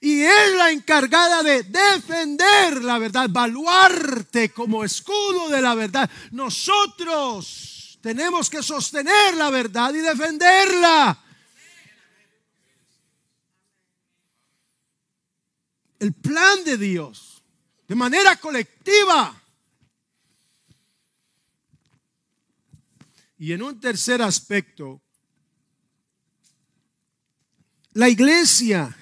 y 0.00 0.22
es 0.22 0.54
la 0.56 0.70
encargada 0.70 1.42
de 1.42 1.62
defender 1.62 2.82
la 2.82 2.98
verdad, 2.98 3.28
baluarte 3.28 4.50
como 4.50 4.82
escudo 4.82 5.50
de 5.50 5.60
la 5.60 5.74
verdad. 5.74 6.10
Nosotros 6.30 7.98
tenemos 8.00 8.48
que 8.48 8.62
sostener 8.62 9.34
la 9.36 9.50
verdad 9.50 9.92
y 9.92 9.98
defenderla. 9.98 11.22
El 15.98 16.14
plan 16.14 16.64
de 16.64 16.78
Dios, 16.78 17.42
de 17.86 17.94
manera 17.94 18.36
colectiva. 18.36 19.36
Y 23.36 23.52
en 23.52 23.62
un 23.62 23.78
tercer 23.78 24.22
aspecto, 24.22 25.02
la 27.92 28.08
iglesia 28.08 28.96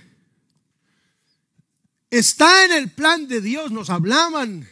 Está 2.10 2.64
en 2.64 2.72
el 2.72 2.90
plan 2.90 3.28
de 3.28 3.40
Dios. 3.40 3.70
Nos 3.70 3.90
hablaban 3.90 4.68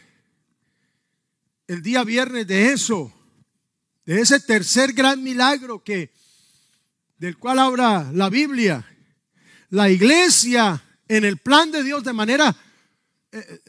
el 1.67 1.81
día 1.83 2.03
viernes 2.03 2.47
de 2.47 2.71
eso, 2.71 3.13
de 4.05 4.21
ese 4.21 4.39
tercer 4.39 4.93
gran 4.93 5.21
milagro 5.21 5.83
que 5.83 6.11
del 7.17 7.37
cual 7.37 7.59
habla 7.59 8.09
la 8.13 8.29
Biblia. 8.29 8.85
La 9.69 9.89
iglesia 9.89 10.83
en 11.07 11.25
el 11.25 11.37
plan 11.37 11.71
de 11.71 11.83
Dios 11.83 12.03
de 12.03 12.13
manera 12.13 12.55
eh, 13.31 13.61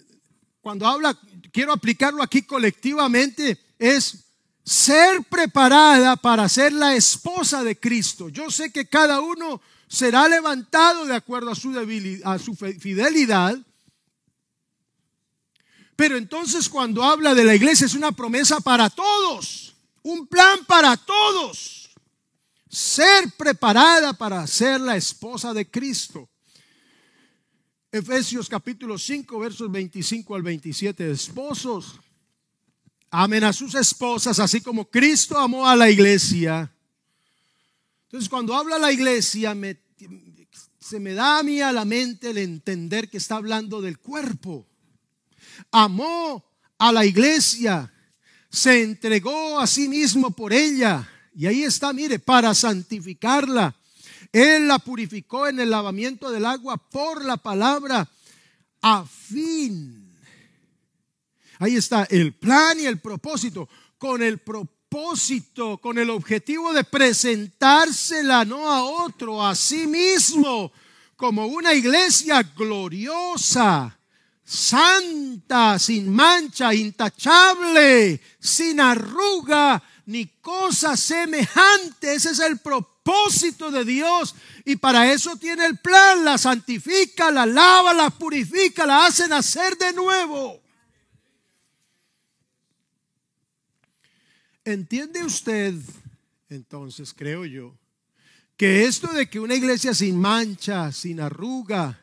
cuando 0.61 0.87
habla 0.87 1.19
quiero 1.53 1.73
aplicarlo 1.73 2.23
aquí 2.23 2.43
colectivamente 2.43 3.59
es 3.79 4.25
ser 4.65 5.25
preparada 5.25 6.17
para 6.17 6.49
ser 6.49 6.73
la 6.73 6.95
esposa 6.95 7.65
de 7.65 7.79
Cristo. 7.79 8.29
Yo 8.29 8.51
sé 8.51 8.71
que 8.71 8.87
cada 8.87 9.21
uno 9.21 9.61
será 9.89 10.29
levantado 10.29 11.07
de 11.07 11.15
acuerdo 11.15 11.51
a 11.51 11.55
su, 11.55 11.73
debilidad, 11.73 12.35
a 12.35 12.39
su 12.39 12.55
fidelidad. 12.55 13.59
Pero 15.97 16.17
entonces 16.17 16.69
cuando 16.69 17.03
habla 17.03 17.35
de 17.35 17.45
la 17.45 17.55
iglesia 17.55 17.87
es 17.87 17.95
una 17.95 18.13
promesa 18.13 18.61
para 18.61 18.89
todos, 18.89 19.75
un 20.03 20.27
plan 20.27 20.65
para 20.67 20.97
todos. 20.97 21.91
Ser 22.71 23.33
preparada 23.37 24.13
para 24.13 24.47
ser 24.47 24.81
la 24.81 24.97
esposa 24.97 25.55
de 25.55 25.69
Cristo. 25.69 26.29
Efesios 27.91 28.49
capítulo 28.49 28.99
5, 28.99 29.39
versos 29.39 29.73
25 29.73 30.35
al 30.35 30.43
27. 30.43 31.11
Esposos, 31.11 31.99
amen 33.11 33.43
a 33.45 33.55
sus 33.55 33.75
esposas, 33.75 34.39
así 34.39 34.61
como 34.61 34.91
Cristo 34.91 35.39
amó 35.39 35.67
a 35.67 35.75
la 35.75 35.89
iglesia. 35.89 36.71
Entonces, 38.09 38.29
cuando 38.29 38.55
habla 38.55 38.79
la 38.79 38.93
iglesia, 38.93 39.57
se 40.81 41.01
me 41.01 41.15
da 41.15 41.39
a 41.39 41.43
mí 41.43 41.61
a 41.61 41.73
la 41.73 41.85
mente 41.85 42.31
el 42.31 42.39
entender 42.39 43.09
que 43.09 43.19
está 43.19 43.37
hablando 43.37 43.81
del 43.81 43.99
cuerpo. 43.99 44.67
Amó 45.71 46.45
a 46.79 46.93
la 46.93 47.05
iglesia, 47.05 47.93
se 48.51 48.83
entregó 48.83 49.61
a 49.61 49.67
sí 49.67 49.89
mismo 49.89 50.31
por 50.31 50.53
ella. 50.53 51.09
Y 51.35 51.47
ahí 51.47 51.63
está, 51.63 51.93
mire, 51.93 52.19
para 52.19 52.55
santificarla 52.55 53.75
él 54.33 54.69
la 54.69 54.79
purificó 54.79 55.49
en 55.49 55.61
el 55.61 55.71
lavamiento 55.71 56.31
del 56.31 56.45
agua 56.45 56.77
por 56.77 57.25
la 57.25 57.37
palabra 57.37 58.09
a 58.83 59.05
fin. 59.07 60.05
Ahí 61.59 61.77
está 61.77 62.05
el 62.05 62.35
plan 62.35 62.79
y 62.79 62.87
el 62.87 63.01
propósito. 63.01 63.69
Con 63.97 64.23
el 64.23 64.39
propósito, 64.39 64.78
con 65.81 65.99
el 65.99 66.11
objetivo 66.11 66.73
de 66.73 66.85
presentársela 66.85 68.45
no 68.45 68.71
a 68.71 68.85
otro, 68.85 69.45
a 69.45 69.55
sí 69.55 69.87
mismo, 69.87 70.73
como 71.17 71.47
una 71.47 71.75
iglesia 71.75 72.43
gloriosa, 72.43 73.99
santa, 74.45 75.79
sin 75.79 76.11
mancha, 76.11 76.75
intachable, 76.75 78.21
sin 78.41 78.81
arruga, 78.81 79.83
ni 80.07 80.27
cosa 80.41 80.97
semejante. 80.97 82.15
Ese 82.15 82.31
es 82.31 82.41
el 82.41 82.59
propósito 82.59 82.99
propósito 83.09 83.71
de 83.71 83.85
Dios 83.87 84.35
y 84.67 84.77
para 84.77 85.11
eso 85.11 85.37
tiene 85.37 85.65
el 85.65 85.79
plan, 85.79 86.25
la 86.25 86.37
santifica, 86.37 87.31
la 87.31 87.47
lava, 87.47 87.95
la 87.95 88.11
purifica, 88.11 88.85
la 88.85 89.07
hace 89.07 89.27
nacer 89.29 89.79
de 89.79 89.95
nuevo. 89.95 90.61
¿Entiende 94.69 95.25
usted, 95.25 95.77
entonces, 96.51 97.15
creo 97.17 97.47
yo, 97.47 97.75
que 98.55 98.85
esto 98.85 99.11
de 99.15 99.27
que 99.27 99.41
una 99.41 99.55
iglesia 99.55 99.95
sin 99.95 100.21
mancha, 100.21 100.93
sin 100.93 101.21
arruga, 101.21 101.99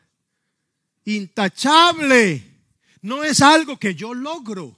intachable, 1.04 2.42
no 3.02 3.22
es 3.22 3.40
algo 3.40 3.78
que 3.78 3.94
yo 3.94 4.12
logro, 4.12 4.76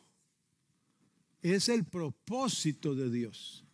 es 1.40 1.70
el 1.70 1.86
propósito 1.86 2.94
de 2.94 3.10
Dios. 3.10 3.64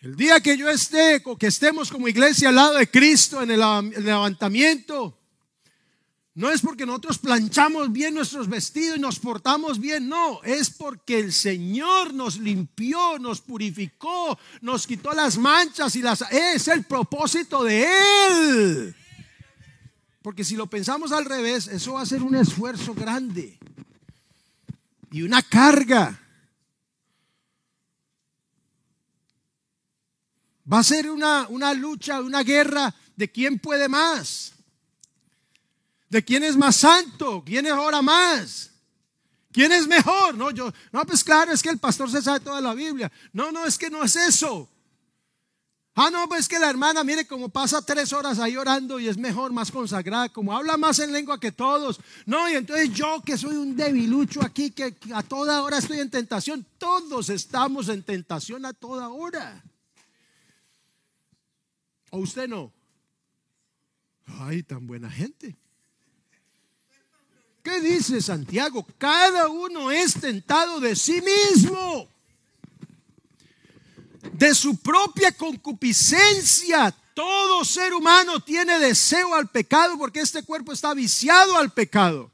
El 0.00 0.14
día 0.14 0.40
que 0.40 0.58
yo 0.58 0.68
esté, 0.68 1.22
que 1.38 1.46
estemos 1.46 1.90
como 1.90 2.06
iglesia 2.06 2.50
al 2.50 2.56
lado 2.56 2.74
de 2.74 2.90
Cristo 2.90 3.42
en 3.42 3.50
el 3.50 3.60
levantamiento, 4.04 5.19
no 6.34 6.48
es 6.48 6.60
porque 6.60 6.86
nosotros 6.86 7.18
planchamos 7.18 7.90
bien 7.90 8.14
nuestros 8.14 8.48
vestidos 8.48 8.98
y 8.98 9.00
nos 9.00 9.18
portamos 9.18 9.80
bien, 9.80 10.08
no, 10.08 10.40
es 10.44 10.70
porque 10.70 11.18
el 11.18 11.32
Señor 11.32 12.14
nos 12.14 12.38
limpió, 12.38 13.18
nos 13.18 13.40
purificó, 13.40 14.38
nos 14.60 14.86
quitó 14.86 15.12
las 15.12 15.36
manchas 15.38 15.96
y 15.96 16.02
las... 16.02 16.22
Es 16.30 16.68
el 16.68 16.84
propósito 16.84 17.64
de 17.64 17.86
Él. 18.28 18.94
Porque 20.22 20.44
si 20.44 20.54
lo 20.54 20.68
pensamos 20.68 21.10
al 21.10 21.24
revés, 21.24 21.66
eso 21.66 21.94
va 21.94 22.02
a 22.02 22.06
ser 22.06 22.22
un 22.22 22.36
esfuerzo 22.36 22.94
grande 22.94 23.58
y 25.10 25.22
una 25.22 25.42
carga. 25.42 26.20
Va 30.72 30.78
a 30.78 30.84
ser 30.84 31.10
una, 31.10 31.48
una 31.48 31.74
lucha, 31.74 32.20
una 32.20 32.44
guerra 32.44 32.94
de 33.16 33.32
quién 33.32 33.58
puede 33.58 33.88
más. 33.88 34.54
De 36.10 36.24
quién 36.24 36.42
es 36.42 36.56
más 36.56 36.76
santo, 36.76 37.42
quién 37.46 37.66
es 37.66 37.72
ahora 37.72 38.02
más. 38.02 38.70
¿Quién 39.52 39.72
es 39.72 39.86
mejor? 39.86 40.36
No, 40.36 40.50
yo, 40.50 40.72
no, 40.92 41.04
pues 41.06 41.24
claro, 41.24 41.52
es 41.52 41.62
que 41.62 41.70
el 41.70 41.78
pastor 41.78 42.10
se 42.10 42.20
sabe 42.20 42.40
toda 42.40 42.60
la 42.60 42.74
Biblia. 42.74 43.10
No, 43.32 43.50
no, 43.50 43.64
es 43.64 43.78
que 43.78 43.90
no 43.90 44.04
es 44.04 44.16
eso. 44.16 44.68
Ah, 45.94 46.08
no, 46.10 46.28
pues 46.28 46.42
es 46.42 46.48
que 46.48 46.58
la 46.58 46.70
hermana, 46.70 47.04
mire 47.04 47.26
cómo 47.26 47.48
pasa 47.48 47.84
tres 47.84 48.12
horas 48.12 48.38
ahí 48.38 48.56
orando 48.56 48.98
y 48.98 49.08
es 49.08 49.16
mejor, 49.18 49.52
más 49.52 49.70
consagrada, 49.70 50.28
como 50.28 50.56
habla 50.56 50.76
más 50.76 50.98
en 51.00 51.12
lengua 51.12 51.38
que 51.38 51.52
todos. 51.52 52.00
No, 52.26 52.48
y 52.48 52.54
entonces 52.54 52.92
yo 52.92 53.22
que 53.24 53.36
soy 53.36 53.56
un 53.56 53.76
debilucho 53.76 54.42
aquí, 54.42 54.70
que 54.70 54.96
a 55.12 55.22
toda 55.22 55.62
hora 55.62 55.78
estoy 55.78 56.00
en 56.00 56.10
tentación. 56.10 56.64
Todos 56.78 57.28
estamos 57.28 57.88
en 57.88 58.02
tentación 58.02 58.64
a 58.66 58.72
toda 58.72 59.08
hora. 59.08 59.62
¿O 62.10 62.18
usted 62.18 62.48
no? 62.48 62.72
Ay, 64.26 64.62
tan 64.62 64.86
buena 64.86 65.10
gente. 65.10 65.56
¿Qué 67.70 67.80
dice 67.80 68.20
Santiago? 68.20 68.84
Cada 68.98 69.46
uno 69.46 69.92
es 69.92 70.14
tentado 70.14 70.80
de 70.80 70.96
sí 70.96 71.22
mismo, 71.22 72.08
de 74.32 74.52
su 74.56 74.76
propia 74.78 75.30
concupiscencia. 75.30 76.92
Todo 77.14 77.64
ser 77.64 77.94
humano 77.94 78.40
tiene 78.40 78.80
deseo 78.80 79.36
al 79.36 79.48
pecado 79.50 79.96
porque 79.98 80.18
este 80.18 80.42
cuerpo 80.42 80.72
está 80.72 80.94
viciado 80.94 81.56
al 81.56 81.72
pecado. 81.72 82.32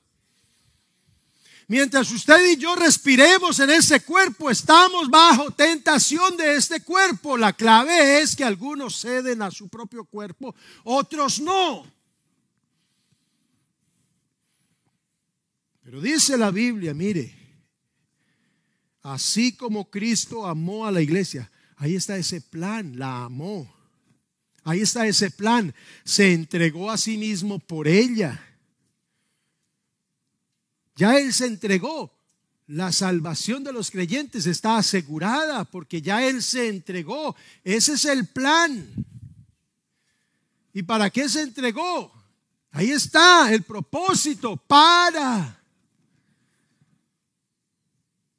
Mientras 1.69 2.11
usted 2.13 2.53
y 2.53 2.57
yo 2.57 2.75
respiremos 2.75 3.61
en 3.61 3.69
ese 3.69 4.01
cuerpo, 4.01 4.49
estamos 4.49 5.11
bajo 5.11 5.51
tentación 5.51 6.39
de 6.39 6.57
este 6.57 6.81
cuerpo. 6.81 7.37
La 7.37 7.53
clave 7.53 8.23
es 8.23 8.35
que 8.35 8.45
algunos 8.45 8.99
ceden 8.99 9.43
a 9.43 9.51
su 9.51 9.69
propio 9.69 10.07
cuerpo, 10.07 10.55
otros 10.83 11.41
no. 11.41 11.96
Pero 15.87 16.01
dice 16.01 16.37
la 16.37 16.51
Biblia, 16.51 16.93
mire, 16.95 17.33
así 19.03 19.57
como 19.57 19.89
Cristo 19.89 20.45
amó 20.45 20.85
a 20.85 20.91
la 20.91 21.01
iglesia, 21.01 21.49
ahí 21.77 21.95
está 21.95 22.17
ese 22.17 22.41
plan, 22.41 22.99
la 22.99 23.27
amó. 23.27 23.73
Ahí 24.65 24.81
está 24.81 25.07
ese 25.07 25.31
plan, 25.31 25.73
se 26.03 26.33
entregó 26.33 26.91
a 26.91 26.99
sí 26.99 27.17
mismo 27.17 27.61
por 27.61 27.87
ella. 27.87 28.45
Ya 30.97 31.21
Él 31.21 31.33
se 31.33 31.47
entregó. 31.47 32.13
La 32.67 32.91
salvación 32.91 33.63
de 33.63 33.73
los 33.73 33.93
creyentes 33.93 34.47
está 34.47 34.79
asegurada 34.79 35.65
porque 35.67 36.03
ya 36.03 36.27
Él 36.27 36.43
se 36.43 36.67
entregó. 36.67 37.37
Ese 37.63 37.93
es 37.93 38.07
el 38.07 38.27
plan. 38.27 38.93
¿Y 40.73 40.83
para 40.83 41.11
qué 41.11 41.29
se 41.29 41.43
entregó? 41.43 42.13
Ahí 42.73 42.91
está 42.91 43.55
el 43.55 43.63
propósito 43.63 44.57
para 44.57 45.56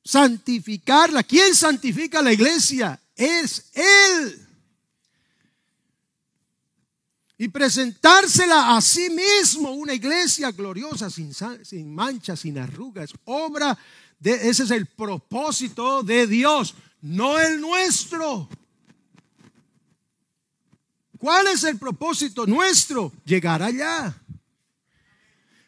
santificarla. 0.08 1.24
¿Quién 1.24 1.54
santifica 1.54 2.22
la 2.22 2.32
iglesia? 2.32 3.00
Es 3.16 3.72
Él 3.74 4.48
y 7.38 7.50
presentársela 7.50 8.76
a 8.76 8.82
sí 8.82 9.10
mismo, 9.12 9.72
una 9.72 9.94
iglesia 9.94 10.52
gloriosa, 10.52 11.10
sin, 11.10 11.32
sin 11.64 11.94
mancha, 11.94 12.36
sin 12.36 12.58
arrugas, 12.58 13.14
obra 13.26 13.78
de, 14.20 14.50
ese 14.50 14.64
es 14.64 14.72
el 14.72 14.88
propósito 14.88 16.02
de 16.02 16.26
Dios, 16.26 16.74
no 17.02 17.40
el 17.40 17.62
nuestro. 17.62 18.50
¿Cuál 21.20 21.48
es 21.48 21.64
el 21.64 21.78
propósito 21.78 22.48
nuestro? 22.48 23.12
Llegar 23.26 23.62
allá. 23.62 24.20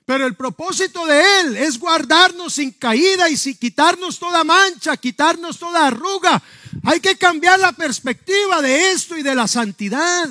Pero 0.09 0.25
el 0.25 0.33
propósito 0.33 1.05
de 1.05 1.21
Él 1.39 1.55
es 1.55 1.77
guardarnos 1.77 2.53
sin 2.53 2.71
caída 2.71 3.29
y 3.29 3.37
sin 3.37 3.53
quitarnos 3.53 4.17
toda 4.17 4.43
mancha, 4.43 4.97
quitarnos 4.97 5.59
toda 5.59 5.85
arruga. 5.85 6.41
Hay 6.85 6.99
que 6.99 7.15
cambiar 7.15 7.59
la 7.59 7.73
perspectiva 7.73 8.59
de 8.59 8.89
esto 8.89 9.15
y 9.15 9.21
de 9.21 9.35
la 9.35 9.47
santidad. 9.47 10.27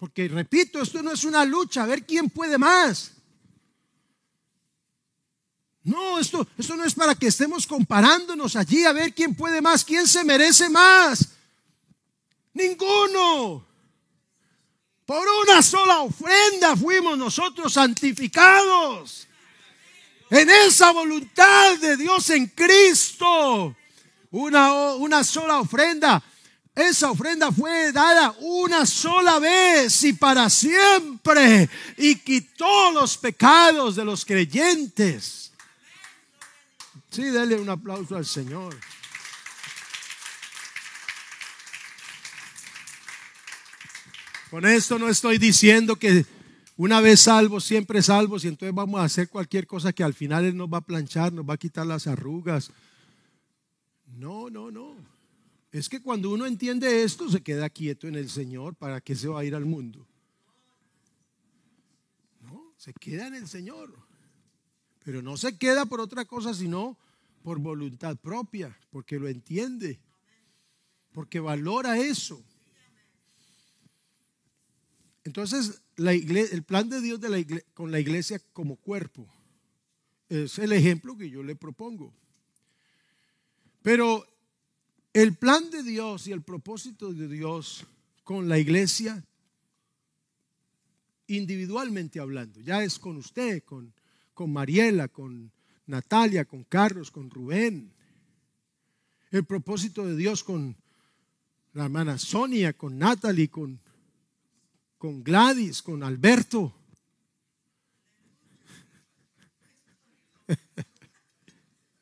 Porque 0.00 0.26
repito, 0.26 0.82
esto 0.82 1.00
no 1.00 1.12
es 1.12 1.22
una 1.22 1.44
lucha, 1.44 1.84
a 1.84 1.86
ver 1.86 2.04
quién 2.04 2.28
puede 2.28 2.58
más. 2.58 3.12
No, 5.84 6.18
esto, 6.18 6.44
esto 6.58 6.74
no 6.74 6.82
es 6.82 6.94
para 6.94 7.14
que 7.14 7.28
estemos 7.28 7.68
comparándonos 7.68 8.56
allí 8.56 8.84
a 8.84 8.90
ver 8.90 9.14
quién 9.14 9.36
puede 9.36 9.62
más, 9.62 9.84
quién 9.84 10.08
se 10.08 10.24
merece 10.24 10.68
más. 10.68 11.28
Ninguno. 12.52 13.65
Por 15.06 15.24
una 15.44 15.62
sola 15.62 16.00
ofrenda 16.00 16.76
fuimos 16.76 17.16
nosotros 17.16 17.72
santificados. 17.72 19.28
En 20.28 20.50
esa 20.50 20.90
voluntad 20.90 21.78
de 21.78 21.96
Dios 21.96 22.28
en 22.30 22.48
Cristo. 22.48 23.76
Una, 24.32 24.94
una 24.94 25.22
sola 25.22 25.60
ofrenda 25.60 26.20
Esa 26.74 27.10
ofrenda 27.10 27.50
fue 27.52 27.92
dada 27.92 28.34
una 28.40 28.84
sola 28.84 29.38
vez 29.38 30.02
y 30.02 30.12
para 30.12 30.50
siempre 30.50 31.70
y 31.96 32.16
quitó 32.16 32.90
los 32.90 33.16
pecados 33.16 33.96
de 33.96 34.04
los 34.04 34.26
creyentes. 34.26 35.52
Sí, 37.08 37.22
dele 37.22 37.54
un 37.54 37.70
aplauso 37.70 38.16
al 38.16 38.26
Señor. 38.26 38.76
Con 44.56 44.64
esto 44.64 44.98
no 44.98 45.10
estoy 45.10 45.36
diciendo 45.36 45.96
que 45.96 46.24
una 46.78 47.02
vez 47.02 47.20
salvos, 47.20 47.62
siempre 47.62 48.00
salvos, 48.00 48.42
y 48.42 48.48
entonces 48.48 48.74
vamos 48.74 48.98
a 48.98 49.04
hacer 49.04 49.28
cualquier 49.28 49.66
cosa 49.66 49.92
que 49.92 50.02
al 50.02 50.14
final 50.14 50.46
Él 50.46 50.56
nos 50.56 50.72
va 50.72 50.78
a 50.78 50.80
planchar, 50.80 51.30
nos 51.30 51.44
va 51.44 51.52
a 51.52 51.58
quitar 51.58 51.84
las 51.84 52.06
arrugas. 52.06 52.70
No, 54.16 54.48
no, 54.48 54.70
no. 54.70 54.94
Es 55.72 55.90
que 55.90 56.00
cuando 56.00 56.30
uno 56.30 56.46
entiende 56.46 57.02
esto, 57.02 57.28
se 57.28 57.42
queda 57.42 57.68
quieto 57.68 58.08
en 58.08 58.14
el 58.14 58.30
Señor. 58.30 58.74
¿Para 58.74 59.02
qué 59.02 59.14
se 59.14 59.28
va 59.28 59.40
a 59.40 59.44
ir 59.44 59.54
al 59.54 59.66
mundo? 59.66 60.06
No, 62.40 62.72
se 62.78 62.94
queda 62.94 63.26
en 63.26 63.34
el 63.34 63.48
Señor. 63.48 63.94
Pero 65.04 65.20
no 65.20 65.36
se 65.36 65.58
queda 65.58 65.84
por 65.84 66.00
otra 66.00 66.24
cosa, 66.24 66.54
sino 66.54 66.96
por 67.42 67.58
voluntad 67.58 68.16
propia, 68.16 68.74
porque 68.88 69.18
lo 69.18 69.28
entiende, 69.28 70.00
porque 71.12 71.40
valora 71.40 71.98
eso. 71.98 72.42
Entonces, 75.26 75.82
el 75.96 76.62
plan 76.62 76.88
de 76.88 77.00
Dios 77.00 77.20
con 77.74 77.90
la 77.90 77.98
iglesia 77.98 78.40
como 78.52 78.76
cuerpo 78.76 79.26
es 80.28 80.56
el 80.60 80.70
ejemplo 80.70 81.16
que 81.16 81.28
yo 81.28 81.42
le 81.42 81.56
propongo. 81.56 82.14
Pero 83.82 84.24
el 85.12 85.34
plan 85.34 85.68
de 85.70 85.82
Dios 85.82 86.28
y 86.28 86.32
el 86.32 86.42
propósito 86.42 87.12
de 87.12 87.26
Dios 87.26 87.84
con 88.22 88.48
la 88.48 88.60
iglesia, 88.60 89.24
individualmente 91.26 92.20
hablando, 92.20 92.60
ya 92.60 92.84
es 92.84 92.96
con 92.96 93.16
usted, 93.16 93.64
con, 93.64 93.92
con 94.32 94.52
Mariela, 94.52 95.08
con 95.08 95.50
Natalia, 95.86 96.44
con 96.44 96.62
Carlos, 96.62 97.10
con 97.10 97.30
Rubén. 97.30 97.92
El 99.32 99.44
propósito 99.44 100.06
de 100.06 100.14
Dios 100.14 100.44
con 100.44 100.76
la 101.72 101.86
hermana 101.86 102.16
Sonia, 102.16 102.74
con 102.74 102.96
Natalie, 102.96 103.50
con 103.50 103.80
con 104.98 105.22
Gladys, 105.22 105.82
con 105.82 106.02
Alberto. 106.02 106.74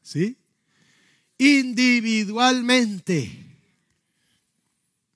¿Sí? 0.03 0.37
Individualmente. 1.39 3.41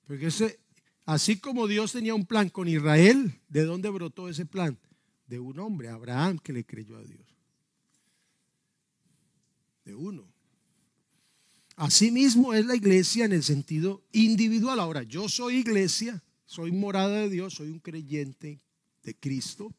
Porque 0.07 0.27
ese, 0.27 0.59
así 1.05 1.39
como 1.39 1.67
Dios 1.67 1.91
tenía 1.91 2.15
un 2.15 2.25
plan 2.25 2.49
con 2.49 2.67
Israel, 2.67 3.39
¿de 3.47 3.63
dónde 3.63 3.89
brotó 3.89 4.27
ese 4.27 4.45
plan? 4.45 4.77
De 5.27 5.39
un 5.39 5.59
hombre, 5.59 5.89
Abraham, 5.89 6.39
que 6.39 6.53
le 6.53 6.65
creyó 6.65 6.97
a 6.97 7.03
Dios. 7.03 7.21
De 9.85 9.95
uno. 9.95 10.27
Asimismo 11.75 12.53
es 12.53 12.65
la 12.65 12.75
iglesia 12.75 13.25
en 13.25 13.31
el 13.31 13.43
sentido 13.43 14.03
individual. 14.11 14.79
Ahora, 14.79 15.03
yo 15.03 15.29
soy 15.29 15.57
iglesia 15.57 16.21
soy 16.49 16.71
morada 16.71 17.17
de 17.17 17.29
Dios, 17.29 17.53
soy 17.53 17.69
un 17.69 17.77
creyente 17.77 18.59
de 19.03 19.13
Cristo. 19.13 19.71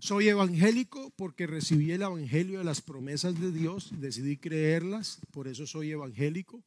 Soy 0.00 0.28
evangélico 0.28 1.10
porque 1.14 1.46
recibí 1.46 1.92
el 1.92 2.02
evangelio 2.02 2.58
de 2.58 2.64
las 2.64 2.80
promesas 2.80 3.40
de 3.40 3.52
Dios, 3.52 3.90
decidí 4.00 4.36
creerlas, 4.36 5.20
por 5.30 5.46
eso 5.46 5.64
soy 5.64 5.92
evangélico. 5.92 6.60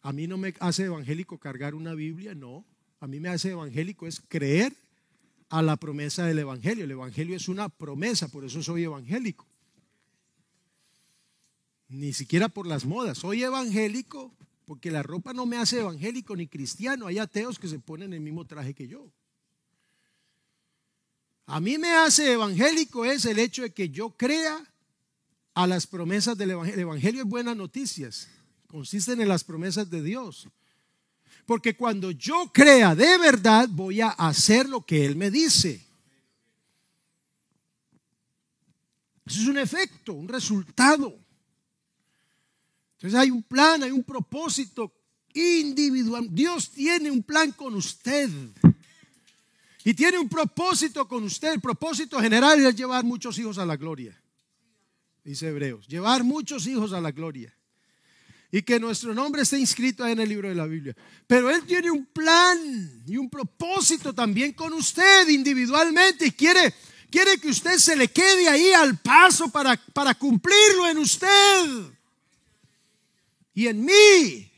A 0.00 0.12
mí 0.12 0.28
no 0.28 0.38
me 0.38 0.54
hace 0.60 0.84
evangélico 0.84 1.38
cargar 1.38 1.74
una 1.74 1.94
Biblia, 1.94 2.36
no. 2.36 2.64
A 3.00 3.08
mí 3.08 3.18
me 3.18 3.30
hace 3.30 3.50
evangélico 3.50 4.06
es 4.06 4.20
creer 4.20 4.72
a 5.48 5.60
la 5.60 5.76
promesa 5.76 6.24
del 6.24 6.38
evangelio. 6.38 6.84
El 6.84 6.92
evangelio 6.92 7.34
es 7.34 7.48
una 7.48 7.68
promesa, 7.68 8.28
por 8.28 8.44
eso 8.44 8.62
soy 8.62 8.84
evangélico. 8.84 9.44
Ni 11.88 12.12
siquiera 12.12 12.48
por 12.48 12.68
las 12.68 12.84
modas. 12.84 13.18
Soy 13.18 13.42
evangélico 13.42 14.32
porque 14.66 14.90
la 14.90 15.02
ropa 15.02 15.32
no 15.32 15.46
me 15.46 15.56
hace 15.56 15.78
evangélico 15.78 16.36
ni 16.36 16.48
cristiano. 16.48 17.06
Hay 17.06 17.18
ateos 17.18 17.58
que 17.58 17.68
se 17.68 17.78
ponen 17.78 18.12
el 18.12 18.20
mismo 18.20 18.44
traje 18.44 18.74
que 18.74 18.88
yo. 18.88 19.10
A 21.46 21.60
mí 21.60 21.78
me 21.78 21.92
hace 21.92 22.32
evangélico 22.32 23.04
es 23.04 23.24
el 23.24 23.38
hecho 23.38 23.62
de 23.62 23.72
que 23.72 23.88
yo 23.88 24.10
crea 24.10 24.60
a 25.54 25.66
las 25.68 25.86
promesas 25.86 26.36
del 26.36 26.50
evangelio. 26.50 26.74
El 26.74 26.80
evangelio 26.80 27.22
es 27.22 27.28
buenas 27.28 27.56
noticias. 27.56 28.28
Consisten 28.66 29.20
en 29.20 29.28
las 29.28 29.44
promesas 29.44 29.88
de 29.88 30.02
Dios. 30.02 30.48
Porque 31.46 31.76
cuando 31.76 32.10
yo 32.10 32.50
crea 32.52 32.96
de 32.96 33.18
verdad, 33.18 33.68
voy 33.70 34.00
a 34.00 34.08
hacer 34.08 34.68
lo 34.68 34.84
que 34.84 35.06
Él 35.06 35.14
me 35.14 35.30
dice. 35.30 35.86
Eso 39.24 39.42
es 39.42 39.46
un 39.46 39.58
efecto, 39.58 40.12
un 40.12 40.26
resultado. 40.26 41.16
Entonces 42.96 43.18
hay 43.18 43.30
un 43.30 43.42
plan, 43.42 43.82
hay 43.82 43.90
un 43.90 44.04
propósito 44.04 44.92
individual. 45.34 46.28
Dios 46.30 46.70
tiene 46.70 47.10
un 47.10 47.22
plan 47.22 47.52
con 47.52 47.74
usted. 47.74 48.30
Y 49.84 49.94
tiene 49.94 50.18
un 50.18 50.28
propósito 50.28 51.06
con 51.06 51.22
usted. 51.24 51.52
El 51.52 51.60
propósito 51.60 52.18
general 52.20 52.64
es 52.64 52.74
llevar 52.74 53.04
muchos 53.04 53.38
hijos 53.38 53.58
a 53.58 53.66
la 53.66 53.76
gloria. 53.76 54.20
Dice 55.22 55.48
Hebreos. 55.48 55.86
Llevar 55.86 56.24
muchos 56.24 56.66
hijos 56.66 56.92
a 56.92 57.00
la 57.00 57.12
gloria. 57.12 57.54
Y 58.50 58.62
que 58.62 58.80
nuestro 58.80 59.12
nombre 59.12 59.42
esté 59.42 59.58
inscrito 59.58 60.02
ahí 60.02 60.12
en 60.12 60.20
el 60.20 60.28
libro 60.30 60.48
de 60.48 60.54
la 60.54 60.66
Biblia. 60.66 60.96
Pero 61.26 61.50
Él 61.50 61.64
tiene 61.66 61.90
un 61.90 62.06
plan 62.06 63.02
y 63.06 63.18
un 63.18 63.28
propósito 63.28 64.14
también 64.14 64.54
con 64.54 64.72
usted 64.72 65.28
individualmente. 65.28 66.28
Y 66.28 66.30
quiere, 66.30 66.72
quiere 67.10 67.38
que 67.38 67.48
usted 67.48 67.76
se 67.76 67.94
le 67.94 68.08
quede 68.08 68.48
ahí 68.48 68.72
al 68.72 68.98
paso 69.00 69.50
para, 69.50 69.76
para 69.92 70.14
cumplirlo 70.14 70.88
en 70.88 70.98
usted 70.98 71.95
y 73.56 73.68
en 73.68 73.86
mí. 73.86 74.52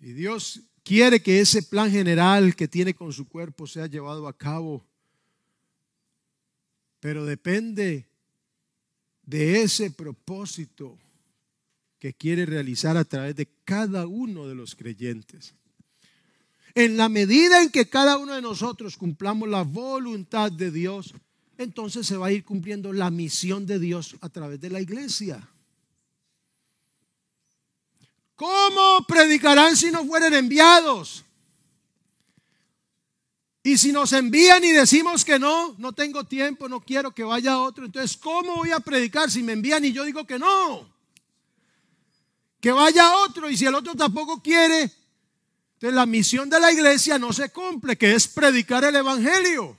Y 0.00 0.12
Dios 0.12 0.60
quiere 0.82 1.22
que 1.22 1.38
ese 1.38 1.62
plan 1.62 1.92
general 1.92 2.56
que 2.56 2.66
tiene 2.66 2.92
con 2.92 3.12
su 3.12 3.28
cuerpo 3.28 3.68
sea 3.68 3.86
llevado 3.86 4.26
a 4.26 4.36
cabo. 4.36 4.84
Pero 6.98 7.24
depende 7.24 8.08
de 9.22 9.62
ese 9.62 9.92
propósito 9.92 10.98
que 12.00 12.12
quiere 12.12 12.46
realizar 12.46 12.96
a 12.96 13.04
través 13.04 13.36
de 13.36 13.48
cada 13.64 14.08
uno 14.08 14.48
de 14.48 14.56
los 14.56 14.74
creyentes. 14.74 15.54
En 16.74 16.96
la 16.96 17.08
medida 17.08 17.62
en 17.62 17.70
que 17.70 17.88
cada 17.88 18.18
uno 18.18 18.34
de 18.34 18.42
nosotros 18.42 18.96
cumplamos 18.96 19.48
la 19.48 19.62
voluntad 19.62 20.50
de 20.50 20.72
Dios, 20.72 21.14
entonces 21.58 22.08
se 22.08 22.16
va 22.16 22.26
a 22.26 22.32
ir 22.32 22.44
cumpliendo 22.44 22.92
la 22.92 23.12
misión 23.12 23.66
de 23.66 23.78
Dios 23.78 24.16
a 24.20 24.28
través 24.30 24.60
de 24.60 24.70
la 24.70 24.80
iglesia. 24.80 25.48
¿Cómo 28.42 29.06
predicarán 29.06 29.76
si 29.76 29.92
no 29.92 30.04
fueren 30.04 30.34
enviados? 30.34 31.24
Y 33.62 33.78
si 33.78 33.92
nos 33.92 34.12
envían 34.12 34.64
y 34.64 34.72
decimos 34.72 35.24
que 35.24 35.38
no, 35.38 35.76
no 35.78 35.92
tengo 35.92 36.24
tiempo, 36.24 36.68
no 36.68 36.80
quiero 36.80 37.14
que 37.14 37.22
vaya 37.22 37.60
otro, 37.60 37.84
entonces 37.84 38.16
¿cómo 38.16 38.56
voy 38.56 38.72
a 38.72 38.80
predicar 38.80 39.30
si 39.30 39.44
me 39.44 39.52
envían 39.52 39.84
y 39.84 39.92
yo 39.92 40.02
digo 40.02 40.26
que 40.26 40.40
no? 40.40 40.92
Que 42.60 42.72
vaya 42.72 43.16
otro 43.18 43.48
y 43.48 43.56
si 43.56 43.64
el 43.64 43.76
otro 43.76 43.94
tampoco 43.94 44.42
quiere, 44.42 44.90
entonces 45.74 45.94
la 45.94 46.06
misión 46.06 46.50
de 46.50 46.58
la 46.58 46.72
iglesia 46.72 47.20
no 47.20 47.32
se 47.32 47.50
cumple, 47.50 47.96
que 47.96 48.12
es 48.12 48.26
predicar 48.26 48.82
el 48.82 48.96
Evangelio. 48.96 49.76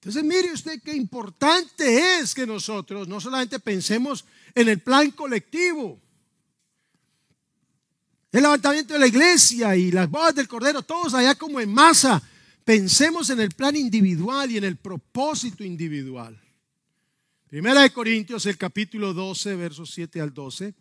Entonces 0.00 0.24
mire 0.24 0.52
usted 0.52 0.82
qué 0.82 0.96
importante 0.96 2.18
es 2.18 2.34
que 2.34 2.48
nosotros 2.48 3.06
no 3.06 3.20
solamente 3.20 3.60
pensemos 3.60 4.24
en 4.54 4.68
el 4.68 4.80
plan 4.80 5.10
colectivo, 5.12 6.00
el 8.32 8.42
levantamiento 8.42 8.94
de 8.94 9.00
la 9.00 9.06
iglesia 9.06 9.74
y 9.76 9.90
las 9.90 10.08
bodas 10.08 10.34
del 10.34 10.48
Cordero, 10.48 10.82
todos 10.82 11.14
allá 11.14 11.34
como 11.34 11.60
en 11.60 11.72
masa, 11.72 12.22
pensemos 12.64 13.30
en 13.30 13.40
el 13.40 13.50
plan 13.50 13.74
individual 13.74 14.50
y 14.50 14.56
en 14.56 14.64
el 14.64 14.76
propósito 14.76 15.64
individual. 15.64 16.40
Primera 17.48 17.82
de 17.82 17.92
Corintios, 17.92 18.46
el 18.46 18.56
capítulo 18.56 19.12
12, 19.12 19.56
versos 19.56 19.90
7 19.90 20.20
al 20.20 20.32
12, 20.32 20.74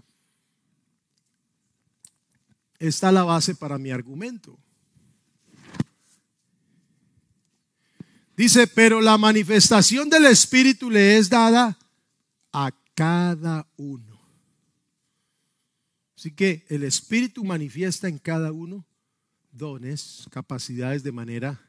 está 2.77 3.11
la 3.11 3.23
base 3.23 3.55
para 3.55 3.79
mi 3.79 3.89
argumento. 3.89 4.57
Dice, 8.37 8.67
pero 8.67 9.01
la 9.01 9.17
manifestación 9.17 10.09
del 10.09 10.27
Espíritu 10.27 10.89
le 10.89 11.17
es 11.17 11.29
dada 11.29 11.77
a 12.53 12.71
cada 12.99 13.65
uno. 13.77 14.19
Así 16.17 16.31
que 16.31 16.65
el 16.67 16.83
Espíritu 16.83 17.45
manifiesta 17.45 18.09
en 18.09 18.17
cada 18.17 18.51
uno 18.51 18.85
dones, 19.53 20.27
capacidades 20.29 21.01
de 21.01 21.13
manera 21.13 21.65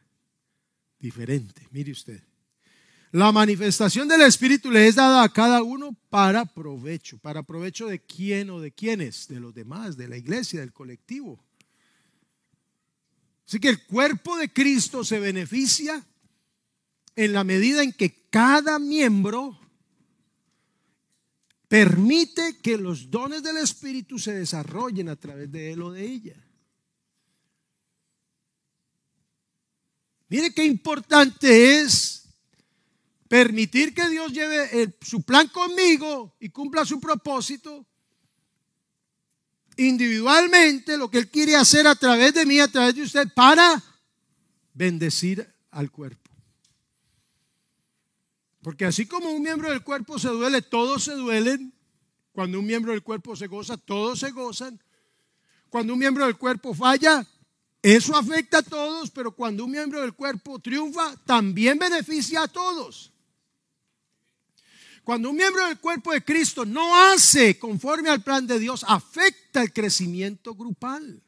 diferente. 0.99 1.69
Mire 1.71 1.93
usted. 1.93 2.21
La 3.13 3.31
manifestación 3.31 4.09
del 4.09 4.23
Espíritu 4.23 4.73
le 4.73 4.89
es 4.89 4.97
dada 4.97 5.23
a 5.23 5.29
cada 5.29 5.63
uno 5.63 5.97
para 6.09 6.47
provecho. 6.47 7.17
¿Para 7.19 7.45
provecho 7.45 7.87
de 7.87 8.01
quién 8.01 8.51
o 8.51 8.59
de 8.59 8.73
quiénes? 8.73 9.29
De 9.29 9.39
los 9.39 9.55
demás, 9.55 9.97
de 9.97 10.09
la 10.09 10.17
iglesia, 10.17 10.59
del 10.59 10.73
colectivo. 10.73 11.41
Así 13.47 13.61
que 13.61 13.69
el 13.69 13.87
cuerpo 13.87 14.37
de 14.37 14.53
Cristo 14.53 15.05
se 15.05 15.21
beneficia 15.21 16.05
en 17.15 17.33
la 17.33 17.45
medida 17.45 17.85
en 17.85 17.93
que 17.93 18.27
cada 18.31 18.81
miembro 18.81 19.61
permite 21.71 22.59
que 22.59 22.77
los 22.77 23.09
dones 23.09 23.45
del 23.45 23.59
Espíritu 23.59 24.19
se 24.19 24.35
desarrollen 24.35 25.09
a 25.09 25.15
través 25.15 25.53
de 25.53 25.71
él 25.71 25.83
o 25.83 25.93
de 25.93 26.05
ella. 26.05 26.35
Mire 30.29 30.53
qué 30.53 30.65
importante 30.65 31.79
es 31.79 32.25
permitir 33.29 33.95
que 33.95 34.09
Dios 34.09 34.33
lleve 34.33 34.97
su 35.01 35.23
plan 35.23 35.47
conmigo 35.47 36.35
y 36.41 36.49
cumpla 36.49 36.85
su 36.85 36.99
propósito 36.99 37.87
individualmente, 39.77 40.99
lo 40.99 41.09
que 41.09 41.19
Él 41.19 41.31
quiere 41.31 41.55
hacer 41.55 41.87
a 41.87 41.95
través 41.95 42.35
de 42.35 42.47
mí, 42.47 42.59
a 42.59 42.67
través 42.67 42.97
de 42.97 43.03
usted, 43.03 43.29
para 43.33 43.81
bendecir 44.75 45.49
al 45.71 45.93
cuerpo. 45.93 46.30
Porque 48.63 48.85
así 48.85 49.07
como 49.07 49.31
un 49.31 49.43
miembro 49.43 49.71
del 49.71 49.83
cuerpo 49.83 50.19
se 50.19 50.29
duele, 50.29 50.63
todos 50.63 51.05
se 51.05 51.15
duelen. 51.15 51.73
Cuando 52.33 52.59
un 52.59 52.67
miembro 52.67 52.93
del 52.93 53.03
cuerpo 53.03 53.35
se 53.35 53.47
goza, 53.47 53.77
todos 53.77 54.21
se 54.21 54.31
gozan. 54.31 54.81
Cuando 55.69 55.95
un 55.95 55.99
miembro 55.99 56.27
del 56.27 56.37
cuerpo 56.37 56.75
falla, 56.75 57.27
eso 57.83 58.15
afecta 58.17 58.59
a 58.59 58.63
todos, 58.63 59.11
pero 59.11 59.33
cuando 59.33 59.65
un 59.65 59.71
miembro 59.71 60.01
del 60.01 60.13
cuerpo 60.13 60.59
triunfa, 60.59 61.17
también 61.25 61.79
beneficia 61.79 62.43
a 62.43 62.49
todos. 62.49 63.13
Cuando 65.03 65.31
un 65.31 65.37
miembro 65.37 65.67
del 65.67 65.79
cuerpo 65.79 66.13
de 66.13 66.23
Cristo 66.23 66.65
no 66.67 66.95
hace 66.95 67.59
conforme 67.59 68.11
al 68.11 68.23
plan 68.23 68.47
de 68.47 68.59
Dios, 68.59 68.85
afecta 68.87 69.63
el 69.63 69.73
crecimiento 69.73 70.55
grupal. 70.55 71.23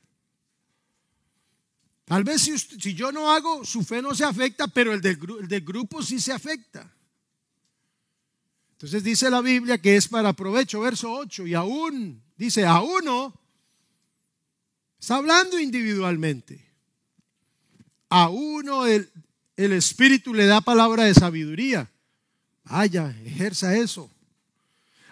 Tal 2.04 2.24
vez 2.24 2.42
si, 2.42 2.94
yo 2.94 3.10
no 3.10 3.32
hago, 3.32 3.64
su 3.64 3.82
fe 3.82 4.02
no 4.02 4.14
se 4.14 4.24
afecta, 4.24 4.68
pero 4.68 4.92
el 4.92 5.00
del, 5.00 5.18
el 5.40 5.48
del 5.48 5.62
grupo 5.62 6.02
sí 6.02 6.20
se 6.20 6.32
afecta. 6.32 6.92
Entonces 8.82 9.04
dice 9.04 9.30
la 9.30 9.40
Biblia 9.40 9.78
que 9.78 9.96
es 9.96 10.08
para 10.08 10.32
provecho, 10.32 10.80
verso 10.80 11.12
8, 11.12 11.46
y 11.46 11.54
aún, 11.54 12.20
dice, 12.36 12.66
a 12.66 12.80
uno 12.80 13.32
Está 15.02 15.16
hablando 15.16 15.58
individualmente. 15.58 16.64
A 18.08 18.28
uno 18.28 18.86
el, 18.86 19.10
el 19.56 19.72
Espíritu 19.72 20.32
le 20.32 20.46
da 20.46 20.60
palabra 20.60 21.02
de 21.02 21.12
sabiduría. 21.12 21.90
Vaya, 22.62 23.12
ejerza 23.24 23.76
eso. 23.76 24.08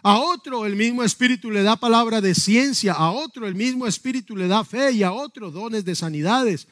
A 0.05 0.21
otro 0.21 0.65
el 0.65 0.77
mismo 0.77 1.03
Espíritu 1.03 1.51
le 1.51 1.65
da 1.65 1.75
palabra 1.75 2.21
de 2.21 2.37
ciencia. 2.37 2.93
A 2.93 3.11
otro 3.11 3.49
el 3.49 3.57
mismo 3.57 3.85
Espíritu 3.85 4.37
le 4.37 4.47
da 4.47 4.63
fe 4.63 4.93
y 4.93 5.03
a 5.03 5.11
otro 5.11 5.51
dones 5.51 5.85
de 5.85 5.97
sanidades 5.97 6.69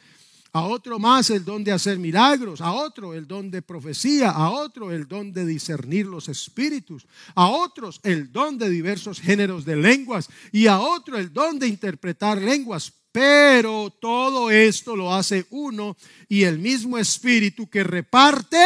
a 0.53 0.63
otro 0.63 0.99
más 0.99 1.31
el 1.31 1.45
don 1.45 1.63
de 1.63 1.73
hacer 1.73 1.99
milagros, 1.99 2.61
a 2.61 2.73
otro 2.73 3.15
el 3.15 3.27
don 3.27 3.51
de 3.51 3.63
profecía, 3.63 4.31
a 4.31 4.51
otro 4.51 4.93
el 4.93 5.07
don 5.07 5.33
de 5.33 5.45
discernir 5.45 6.07
los 6.07 6.29
espíritus, 6.29 7.07
a 7.35 7.49
otros 7.49 8.01
el 8.03 8.33
don 8.33 8.59
de 8.59 8.71
diversos 8.71 9.21
géneros 9.21 9.65
de 9.65 9.77
lenguas 9.77 10.29
y 10.53 10.67
a 10.67 10.81
otro 10.81 11.19
el 11.19 11.33
don 11.33 11.59
de 11.59 11.69
interpretar 11.69 12.41
lenguas. 12.41 12.93
Pero 13.13 13.91
todo 14.01 14.51
esto 14.51 14.95
lo 14.95 15.15
hace 15.15 15.47
uno 15.51 15.97
y 16.29 16.45
el 16.45 16.59
mismo 16.59 16.99
espíritu 16.99 17.69
que 17.69 17.83
reparte 17.83 18.59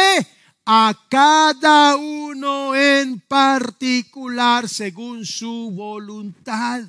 a 0.65 0.95
cada 1.09 1.95
uno 1.95 2.75
en 2.75 3.19
particular 3.19 4.69
según 4.69 5.25
su 5.25 5.71
voluntad. 5.71 6.83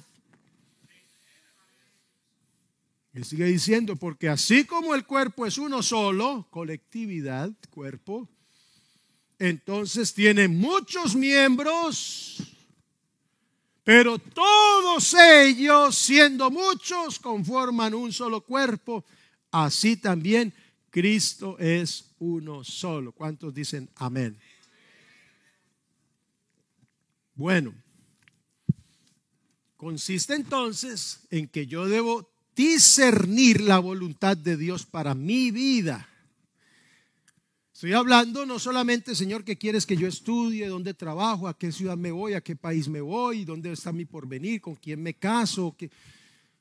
Y 3.15 3.23
sigue 3.23 3.45
diciendo, 3.45 3.95
porque 3.95 4.29
así 4.29 4.65
como 4.65 4.93
el 4.93 5.07
cuerpo 5.07 5.47
es 5.47 5.57
uno 5.57 5.85
solo, 5.85 6.49
colectividad, 6.51 7.53
cuerpo, 7.71 8.29
entonces 9.39 10.12
tiene 10.12 10.49
muchos 10.49 11.15
miembros, 11.15 12.43
pero 13.85 14.19
todos 14.19 15.15
ellos, 15.15 15.97
siendo 15.97 16.51
muchos, 16.51 17.21
conforman 17.21 17.95
un 17.95 18.12
solo 18.12 18.41
cuerpo. 18.41 19.05
Así 19.53 19.97
también 19.97 20.53
Cristo 20.91 21.57
es 21.59 22.15
uno 22.19 22.65
solo. 22.65 23.12
¿Cuántos 23.12 23.55
dicen 23.55 23.89
amén? 23.97 24.37
Bueno, 27.35 27.75
consiste 29.77 30.35
entonces 30.35 31.21
en 31.31 31.47
que 31.47 31.67
yo 31.67 31.87
debo 31.87 32.34
discernir 32.55 33.61
la 33.61 33.79
voluntad 33.79 34.37
de 34.37 34.57
Dios 34.57 34.87
para 34.87 35.15
mi 35.15 35.51
vida. 35.51 36.09
Estoy 37.73 37.93
hablando 37.93 38.47
no 38.47 38.59
solamente, 38.59 39.15
Señor, 39.15 39.45
que 39.45 39.59
quieres 39.59 39.85
que 39.85 39.97
yo 39.97 40.07
estudie, 40.07 40.69
dónde 40.69 40.95
trabajo, 40.95 41.49
a 41.49 41.59
qué 41.59 41.73
ciudad 41.73 41.97
me 41.97 42.13
voy, 42.13 42.35
a 42.35 42.41
qué 42.41 42.55
país 42.55 42.89
me 42.89 43.01
voy, 43.01 43.45
dónde 43.45 43.73
está 43.73 43.93
mi 43.93 44.05
porvenir, 44.05 44.61
con 44.61 44.77
quién 44.77 45.03
me 45.03 45.15
caso. 45.15 45.75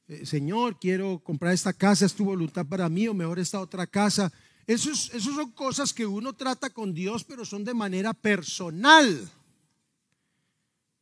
Eh, 0.07 0.25
Señor, 0.25 0.79
quiero 0.79 1.19
comprar 1.19 1.53
esta 1.53 1.71
casa, 1.71 2.05
es 2.05 2.13
tu 2.13 2.25
voluntad 2.25 2.65
para 2.65 2.89
mí, 2.89 3.07
o 3.07 3.13
mejor 3.13 3.39
esta 3.39 3.59
otra 3.59 3.85
casa. 3.85 4.33
Esos, 4.65 5.13
esos 5.13 5.35
son 5.35 5.51
cosas 5.51 5.93
que 5.93 6.05
uno 6.05 6.33
trata 6.33 6.71
con 6.71 6.93
Dios, 6.93 7.23
pero 7.23 7.45
son 7.45 7.63
de 7.63 7.73
manera 7.73 8.13
personal. 8.13 9.29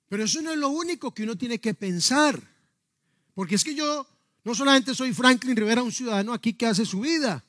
Pero 0.10 0.26
eso 0.26 0.42
no 0.42 0.52
es 0.52 0.58
lo 0.58 0.70
único 0.70 1.14
que 1.14 1.24
uno 1.24 1.38
tiene 1.38 1.60
que 1.60 1.74
pensar. 1.74 2.38
Porque 3.34 3.56
es 3.56 3.64
que 3.64 3.74
yo 3.74 4.06
no 4.44 4.56
solamente 4.56 4.96
soy 4.96 5.14
Franklin 5.14 5.56
Rivera, 5.56 5.84
un 5.84 5.92
ciudadano 5.92 6.34
aquí 6.34 6.54
que 6.54 6.66
hace 6.66 6.86
su 6.86 7.02
vida, 7.02 7.44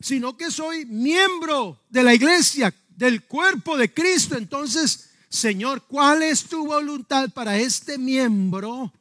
sino 0.00 0.36
que 0.36 0.50
soy 0.50 0.84
miembro 0.84 1.80
de 1.88 2.02
la 2.02 2.14
iglesia, 2.14 2.74
del 2.88 3.24
cuerpo 3.24 3.76
de 3.76 3.92
Cristo. 3.92 4.36
Entonces, 4.36 5.10
Señor, 5.28 5.82
¿cuál 5.82 6.22
es 6.22 6.44
tu 6.44 6.66
voluntad 6.66 7.30
para 7.30 7.58
este 7.58 7.98
miembro? 7.98 8.92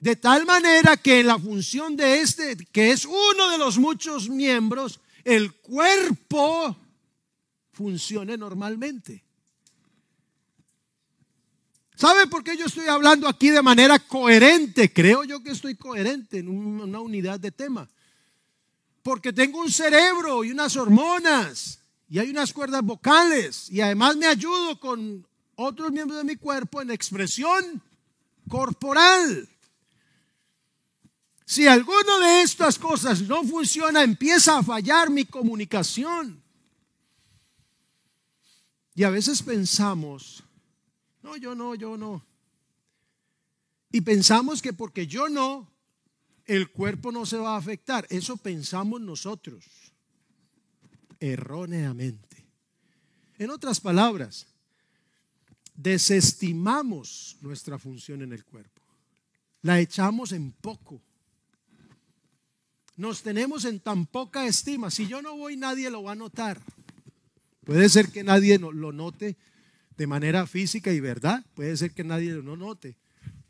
De 0.00 0.16
tal 0.16 0.44
manera 0.44 0.96
que 0.96 1.20
en 1.20 1.26
la 1.26 1.38
función 1.38 1.96
de 1.96 2.20
este, 2.20 2.56
que 2.56 2.90
es 2.90 3.06
uno 3.06 3.50
de 3.50 3.58
los 3.58 3.78
muchos 3.78 4.28
miembros, 4.28 5.00
el 5.24 5.54
cuerpo 5.54 6.76
funcione 7.72 8.36
normalmente. 8.36 9.25
¿Sabe 11.96 12.26
por 12.26 12.44
qué 12.44 12.58
yo 12.58 12.66
estoy 12.66 12.88
hablando 12.88 13.26
aquí 13.26 13.48
de 13.48 13.62
manera 13.62 13.98
coherente? 13.98 14.92
Creo 14.92 15.24
yo 15.24 15.42
que 15.42 15.52
estoy 15.52 15.76
coherente 15.76 16.38
en 16.38 16.48
una 16.48 17.00
unidad 17.00 17.40
de 17.40 17.50
tema. 17.50 17.88
Porque 19.02 19.32
tengo 19.32 19.60
un 19.60 19.70
cerebro 19.70 20.44
y 20.44 20.50
unas 20.50 20.76
hormonas 20.76 21.80
y 22.08 22.18
hay 22.18 22.30
unas 22.30 22.52
cuerdas 22.52 22.82
vocales 22.82 23.70
y 23.70 23.80
además 23.80 24.16
me 24.16 24.26
ayudo 24.26 24.78
con 24.78 25.26
otros 25.54 25.90
miembros 25.90 26.18
de 26.18 26.24
mi 26.24 26.36
cuerpo 26.36 26.82
en 26.82 26.90
expresión 26.90 27.82
corporal. 28.46 29.48
Si 31.46 31.66
alguno 31.66 32.20
de 32.20 32.42
estas 32.42 32.78
cosas 32.78 33.22
no 33.22 33.42
funciona, 33.42 34.02
empieza 34.02 34.58
a 34.58 34.62
fallar 34.62 35.08
mi 35.08 35.24
comunicación. 35.24 36.42
Y 38.94 39.04
a 39.04 39.10
veces 39.10 39.42
pensamos, 39.42 40.42
no, 41.26 41.36
yo 41.36 41.54
no, 41.56 41.74
yo 41.74 41.96
no. 41.96 42.24
Y 43.90 44.00
pensamos 44.00 44.62
que 44.62 44.72
porque 44.72 45.08
yo 45.08 45.28
no, 45.28 45.68
el 46.44 46.70
cuerpo 46.70 47.10
no 47.10 47.26
se 47.26 47.36
va 47.36 47.54
a 47.54 47.58
afectar. 47.58 48.06
Eso 48.10 48.36
pensamos 48.36 49.00
nosotros, 49.00 49.64
erróneamente. 51.18 52.46
En 53.38 53.50
otras 53.50 53.80
palabras, 53.80 54.46
desestimamos 55.74 57.38
nuestra 57.40 57.76
función 57.76 58.22
en 58.22 58.32
el 58.32 58.44
cuerpo. 58.44 58.82
La 59.62 59.80
echamos 59.80 60.30
en 60.30 60.52
poco. 60.52 61.02
Nos 62.96 63.22
tenemos 63.22 63.64
en 63.64 63.80
tan 63.80 64.06
poca 64.06 64.46
estima. 64.46 64.92
Si 64.92 65.08
yo 65.08 65.20
no 65.20 65.36
voy, 65.36 65.56
nadie 65.56 65.90
lo 65.90 66.04
va 66.04 66.12
a 66.12 66.16
notar. 66.16 66.62
Puede 67.64 67.88
ser 67.88 68.12
que 68.12 68.22
nadie 68.22 68.58
lo 68.58 68.92
note 68.92 69.36
de 69.96 70.06
manera 70.06 70.46
física 70.46 70.92
y 70.92 71.00
verdad, 71.00 71.44
puede 71.54 71.76
ser 71.76 71.92
que 71.92 72.04
nadie 72.04 72.32
lo 72.32 72.56
note. 72.56 72.96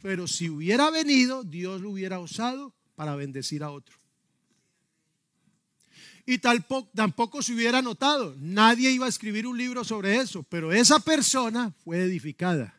Pero 0.01 0.29
si 0.29 0.49
hubiera 0.49 0.91
venido, 0.91 1.43
Dios 1.43 1.81
lo 1.81 1.91
hubiera 1.91 2.21
usado 2.21 2.73
para 2.95 3.17
bendecir 3.17 3.63
a 3.63 3.71
otro. 3.71 3.97
Y 6.25 6.39
tampoco 6.39 7.41
se 7.41 7.55
hubiera 7.55 7.83
notado. 7.83 8.35
Nadie 8.41 8.91
iba 8.91 9.07
a 9.07 9.09
escribir 9.09 9.47
un 9.47 9.57
libro 9.57 9.85
sobre 9.85 10.17
eso, 10.17 10.43
pero 10.43 10.73
esa 10.73 10.99
persona 10.99 11.73
fue 11.85 12.03
edificada. 12.03 12.75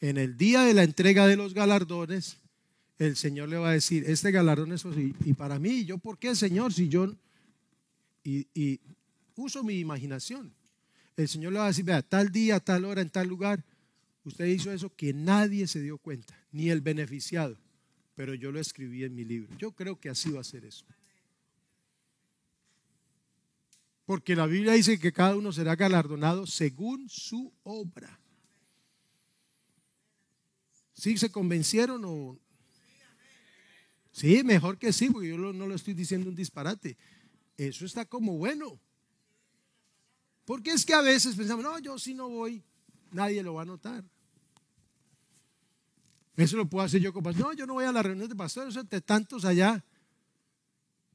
En 0.00 0.16
el 0.16 0.36
día 0.36 0.62
de 0.62 0.74
la 0.74 0.82
entrega 0.82 1.26
de 1.26 1.36
los 1.36 1.52
galardones, 1.52 2.38
el 2.98 3.16
Señor 3.16 3.48
le 3.48 3.58
va 3.58 3.70
a 3.70 3.72
decir, 3.72 4.04
este 4.06 4.30
galardón 4.30 4.72
es 4.72 4.84
así. 4.86 5.14
Y 5.24 5.34
para 5.34 5.58
mí, 5.58 5.84
¿yo 5.84 5.98
por 5.98 6.18
qué, 6.18 6.34
Señor? 6.34 6.72
Si 6.72 6.88
yo... 6.88 7.14
Y, 8.24 8.46
y 8.54 8.80
uso 9.36 9.62
mi 9.62 9.78
imaginación. 9.78 10.54
El 11.16 11.28
Señor 11.28 11.52
le 11.52 11.58
va 11.58 11.66
a 11.66 11.68
decir, 11.68 11.84
vea, 11.84 12.02
tal 12.02 12.30
día, 12.30 12.60
tal 12.60 12.84
hora, 12.84 13.02
en 13.02 13.10
tal 13.10 13.28
lugar, 13.28 13.64
usted 14.24 14.46
hizo 14.46 14.72
eso 14.72 14.94
que 14.94 15.12
nadie 15.12 15.66
se 15.66 15.80
dio 15.80 15.98
cuenta, 15.98 16.34
ni 16.52 16.70
el 16.70 16.80
beneficiado, 16.80 17.58
pero 18.14 18.34
yo 18.34 18.50
lo 18.50 18.60
escribí 18.60 19.04
en 19.04 19.14
mi 19.14 19.24
libro. 19.24 19.56
Yo 19.58 19.72
creo 19.72 20.00
que 20.00 20.08
así 20.08 20.30
va 20.30 20.40
a 20.40 20.44
ser 20.44 20.64
eso. 20.64 20.84
Porque 24.04 24.34
la 24.34 24.46
Biblia 24.46 24.72
dice 24.72 24.98
que 24.98 25.12
cada 25.12 25.36
uno 25.36 25.52
será 25.52 25.76
galardonado 25.76 26.46
según 26.46 27.08
su 27.08 27.52
obra. 27.62 28.18
¿Sí 30.92 31.16
se 31.18 31.30
convencieron 31.30 32.02
o...? 32.04 32.38
Sí, 34.12 34.42
mejor 34.44 34.78
que 34.78 34.92
sí, 34.92 35.08
porque 35.08 35.28
yo 35.28 35.38
no 35.38 35.66
lo 35.66 35.74
estoy 35.74 35.94
diciendo 35.94 36.28
un 36.28 36.36
disparate. 36.36 36.98
Eso 37.56 37.86
está 37.86 38.04
como 38.04 38.36
bueno. 38.36 38.78
Porque 40.44 40.70
es 40.70 40.84
que 40.84 40.94
a 40.94 41.00
veces 41.00 41.36
pensamos, 41.36 41.64
no, 41.64 41.78
yo 41.78 41.98
si 41.98 42.14
no 42.14 42.28
voy, 42.28 42.62
nadie 43.10 43.42
lo 43.42 43.54
va 43.54 43.62
a 43.62 43.66
notar. 43.66 44.04
Eso 46.36 46.56
lo 46.56 46.68
puedo 46.68 46.84
hacer 46.84 47.00
yo 47.00 47.12
como 47.12 47.30
No, 47.32 47.52
yo 47.52 47.66
no 47.66 47.74
voy 47.74 47.84
a 47.84 47.92
la 47.92 48.02
reunión 48.02 48.28
de 48.28 48.34
pastores, 48.34 48.74
de 48.88 49.00
tantos 49.00 49.44
allá. 49.44 49.84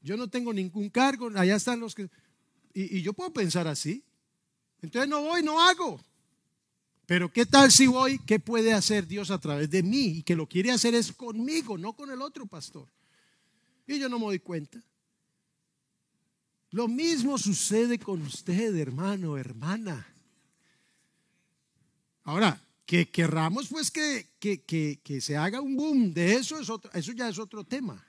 Yo 0.00 0.16
no 0.16 0.28
tengo 0.28 0.52
ningún 0.52 0.88
cargo, 0.90 1.28
allá 1.34 1.56
están 1.56 1.80
los 1.80 1.94
que... 1.94 2.08
Y, 2.72 2.98
y 2.98 3.02
yo 3.02 3.12
puedo 3.12 3.32
pensar 3.32 3.66
así. 3.66 4.04
Entonces 4.80 5.08
no 5.08 5.22
voy, 5.22 5.42
no 5.42 5.60
hago. 5.60 6.00
Pero 7.08 7.32
¿qué 7.32 7.46
tal 7.46 7.72
si 7.72 7.86
voy? 7.86 8.18
¿Qué 8.18 8.38
puede 8.38 8.72
hacer 8.72 9.06
Dios 9.06 9.30
a 9.30 9.38
través 9.38 9.70
de 9.70 9.82
mí? 9.82 10.18
Y 10.18 10.22
que 10.22 10.36
lo 10.36 10.46
quiere 10.46 10.70
hacer 10.70 10.94
es 10.94 11.12
conmigo, 11.12 11.78
no 11.78 11.94
con 11.94 12.10
el 12.10 12.22
otro 12.22 12.46
pastor. 12.46 12.86
Y 13.86 13.98
yo 13.98 14.08
no 14.08 14.18
me 14.18 14.26
doy 14.26 14.38
cuenta. 14.38 14.78
Lo 16.70 16.86
mismo 16.86 17.38
sucede 17.38 17.98
con 17.98 18.22
usted, 18.22 18.76
hermano, 18.76 19.38
hermana. 19.38 20.06
Ahora, 22.24 22.60
que 22.84 23.10
querramos 23.10 23.68
pues 23.68 23.90
que, 23.90 24.28
que, 24.38 25.20
se 25.20 25.36
haga 25.36 25.60
un 25.60 25.76
boom 25.76 26.12
de 26.12 26.34
eso, 26.34 26.58
es 26.58 26.68
otro, 26.68 26.90
eso 26.92 27.12
ya 27.12 27.28
es 27.28 27.38
otro 27.38 27.64
tema. 27.64 28.04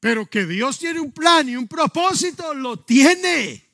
Pero 0.00 0.26
que 0.26 0.46
Dios 0.46 0.78
tiene 0.78 1.00
un 1.00 1.12
plan 1.12 1.48
y 1.48 1.56
un 1.56 1.68
propósito, 1.68 2.54
lo 2.54 2.78
tiene. 2.78 3.66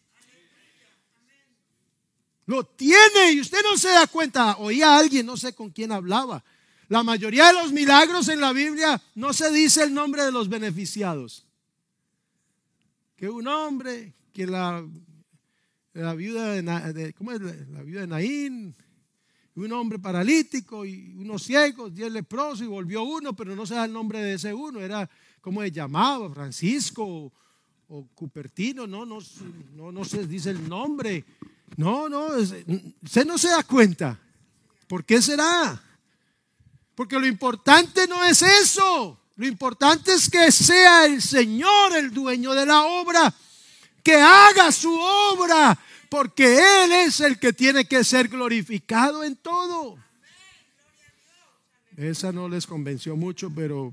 Lo 2.47 2.65
tiene 2.65 3.33
y 3.33 3.41
usted 3.41 3.59
no 3.63 3.77
se 3.77 3.89
da 3.89 4.07
cuenta. 4.07 4.57
Oía 4.57 4.95
a 4.95 4.99
alguien, 4.99 5.27
no 5.27 5.37
sé 5.37 5.55
con 5.55 5.71
quién 5.71 5.93
hablaba. 5.93 6.43
La 6.89 7.03
mayoría 7.03 7.47
de 7.49 7.55
los 7.55 7.73
milagros 7.73 8.29
en 8.29 8.41
la 8.41 8.53
Biblia 8.53 9.01
no 9.15 9.33
se 9.33 9.53
dice 9.53 9.85
el 9.85 9.95
nombre 9.95 10.25
de 10.25 10.33
los 10.33 10.49
beneficiados 10.49 11.47
que 13.25 13.31
un 13.31 13.49
hombre, 13.49 14.13
que 14.35 14.47
la, 14.47 14.87
la 15.95 16.15
viuda 16.15 16.53
de, 16.93 17.15
¿cómo 17.15 17.33
es? 17.33 17.41
La 17.41 17.83
viuda 17.83 18.03
de 18.03 18.07
Naín, 18.07 18.75
un 19.55 19.73
hombre 19.73 19.99
paralítico 19.99 20.85
y 20.85 21.15
unos 21.17 21.43
ciegos, 21.43 21.95
diez 21.95 22.13
leprosos 22.13 22.61
y 22.61 22.67
volvió 22.67 23.03
uno, 23.03 23.35
pero 23.35 23.57
no 23.57 23.65
se 23.65 23.77
da 23.77 23.87
el 23.87 23.95
nombre 23.95 24.23
de 24.23 24.35
ese 24.35 24.53
uno, 24.53 24.79
era 24.79 25.09
como 25.41 25.63
se 25.63 25.71
llamaba, 25.71 26.29
Francisco 26.35 27.33
o, 27.89 28.07
Cupertino, 28.15 28.87
no, 28.87 29.07
no, 29.07 29.21
no, 29.75 29.91
no 29.91 30.05
se 30.05 30.27
dice 30.27 30.51
el 30.51 30.69
nombre. 30.69 31.25
No, 31.79 32.11
no, 32.11 32.27
usted 32.27 33.25
no 33.25 33.39
se 33.39 33.49
da 33.49 33.63
cuenta. 33.63 34.21
¿Por 34.87 35.03
qué 35.03 35.23
será? 35.23 35.83
Porque 36.95 37.19
lo 37.19 37.27
importante 37.27 38.07
no 38.07 38.23
es 38.23 38.43
eso. 38.43 39.19
Lo 39.37 39.47
importante 39.47 40.13
es 40.13 40.31
que 40.31 40.53
sea 40.53 41.07
el 41.07 41.21
Señor 41.21 41.97
el 41.97 42.13
dueño 42.13 42.55
de 42.55 42.67
la 42.67 42.83
obra, 42.83 43.35
que 44.03 44.15
haga 44.15 44.71
su 44.71 44.93
obra, 44.93 45.77
porque 46.09 46.59
Él 46.85 46.93
es 46.93 47.21
el 47.21 47.41
que 47.41 47.53
tiene 47.53 47.85
que 47.87 48.05
ser 48.05 48.29
glorificado 48.29 49.25
en 49.25 49.35
todo. 49.37 49.99
Esa 51.97 52.31
no 52.33 52.49
les 52.49 52.67
convenció 52.67 53.17
mucho, 53.17 53.51
pero... 53.51 53.93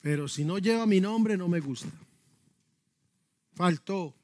Pero 0.00 0.28
si 0.28 0.44
no 0.44 0.58
lleva 0.58 0.86
mi 0.86 1.00
nombre, 1.00 1.36
no 1.36 1.48
me 1.48 1.58
gusta. 1.58 1.88
Faltó. 3.54 4.14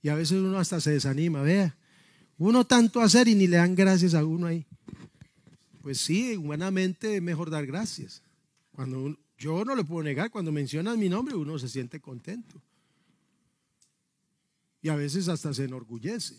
Y 0.00 0.08
a 0.08 0.14
veces 0.14 0.38
uno 0.38 0.58
hasta 0.58 0.80
se 0.80 0.92
desanima, 0.92 1.42
vea. 1.42 1.77
Uno 2.38 2.64
tanto 2.64 3.00
hacer 3.00 3.26
y 3.28 3.34
ni 3.34 3.46
le 3.46 3.56
dan 3.56 3.74
gracias 3.74 4.14
a 4.14 4.24
uno 4.24 4.46
ahí. 4.46 4.64
Pues 5.82 5.98
sí, 5.98 6.36
humanamente 6.36 7.16
es 7.16 7.22
mejor 7.22 7.50
dar 7.50 7.66
gracias. 7.66 8.22
Cuando 8.72 9.16
yo 9.36 9.64
no 9.64 9.74
le 9.74 9.84
puedo 9.84 10.02
negar, 10.02 10.30
cuando 10.30 10.52
mencionan 10.52 10.98
mi 10.98 11.08
nombre 11.08 11.34
uno 11.34 11.58
se 11.58 11.68
siente 11.68 12.00
contento. 12.00 12.60
Y 14.80 14.88
a 14.88 14.94
veces 14.94 15.28
hasta 15.28 15.52
se 15.52 15.64
enorgullece. 15.64 16.36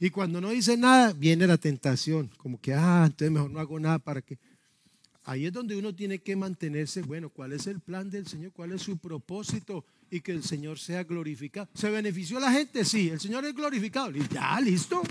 Y 0.00 0.10
cuando 0.10 0.40
no 0.40 0.50
dice 0.50 0.76
nada, 0.76 1.12
viene 1.12 1.46
la 1.46 1.56
tentación, 1.56 2.28
como 2.36 2.60
que, 2.60 2.74
ah, 2.74 3.04
entonces 3.06 3.30
mejor 3.30 3.50
no 3.50 3.60
hago 3.60 3.78
nada 3.78 3.98
para 3.98 4.20
que... 4.20 4.38
Ahí 5.22 5.46
es 5.46 5.52
donde 5.52 5.76
uno 5.76 5.94
tiene 5.94 6.18
que 6.18 6.36
mantenerse, 6.36 7.00
bueno, 7.00 7.30
¿cuál 7.30 7.52
es 7.52 7.66
el 7.66 7.80
plan 7.80 8.10
del 8.10 8.26
Señor? 8.26 8.52
¿Cuál 8.52 8.72
es 8.72 8.82
su 8.82 8.98
propósito? 8.98 9.84
Y 10.10 10.20
que 10.20 10.32
el 10.32 10.44
Señor 10.44 10.78
sea 10.78 11.04
glorificado. 11.04 11.68
¿Se 11.74 11.90
benefició 11.90 12.38
la 12.38 12.52
gente? 12.52 12.84
Sí, 12.84 13.08
el 13.08 13.20
Señor 13.20 13.44
es 13.44 13.54
glorificado. 13.54 14.10
Ya, 14.10 14.60
listo. 14.60 15.02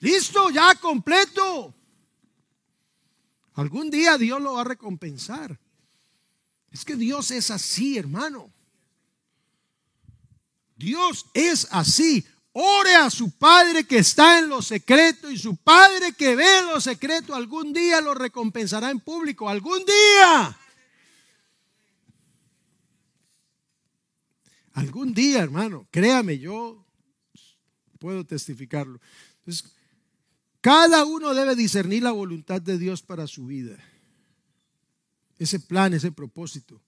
Listo, 0.00 0.50
ya 0.50 0.74
completo. 0.74 1.74
Algún 3.54 3.90
día 3.90 4.18
Dios 4.18 4.40
lo 4.42 4.54
va 4.54 4.62
a 4.62 4.64
recompensar. 4.64 5.58
Es 6.70 6.84
que 6.84 6.96
Dios 6.96 7.30
es 7.30 7.50
así, 7.50 7.96
hermano. 7.96 8.52
Dios 10.76 11.26
es 11.34 11.68
así. 11.70 12.26
Ore 12.52 12.94
a 12.96 13.10
su 13.10 13.30
Padre 13.30 13.84
que 13.84 13.98
está 13.98 14.38
en 14.38 14.48
lo 14.48 14.60
secreto 14.60 15.30
y 15.30 15.38
su 15.38 15.56
Padre 15.56 16.12
que 16.12 16.36
ve 16.36 16.58
en 16.58 16.66
lo 16.66 16.80
secreto 16.80 17.34
algún 17.34 17.72
día 17.72 18.00
lo 18.00 18.14
recompensará 18.14 18.90
en 18.90 19.00
público. 19.00 19.48
Algún 19.48 19.84
día. 19.84 20.56
Algún 24.74 25.14
día, 25.14 25.40
hermano, 25.40 25.86
créame, 25.90 26.38
yo 26.38 26.84
puedo 27.98 28.24
testificarlo. 28.24 29.00
Entonces, 29.38 29.72
cada 30.60 31.04
uno 31.04 31.32
debe 31.32 31.54
discernir 31.54 32.02
la 32.02 32.10
voluntad 32.10 32.60
de 32.60 32.76
Dios 32.76 33.00
para 33.00 33.26
su 33.26 33.46
vida. 33.46 33.78
Ese 35.38 35.60
plan, 35.60 35.94
ese 35.94 36.10
propósito. 36.10 36.82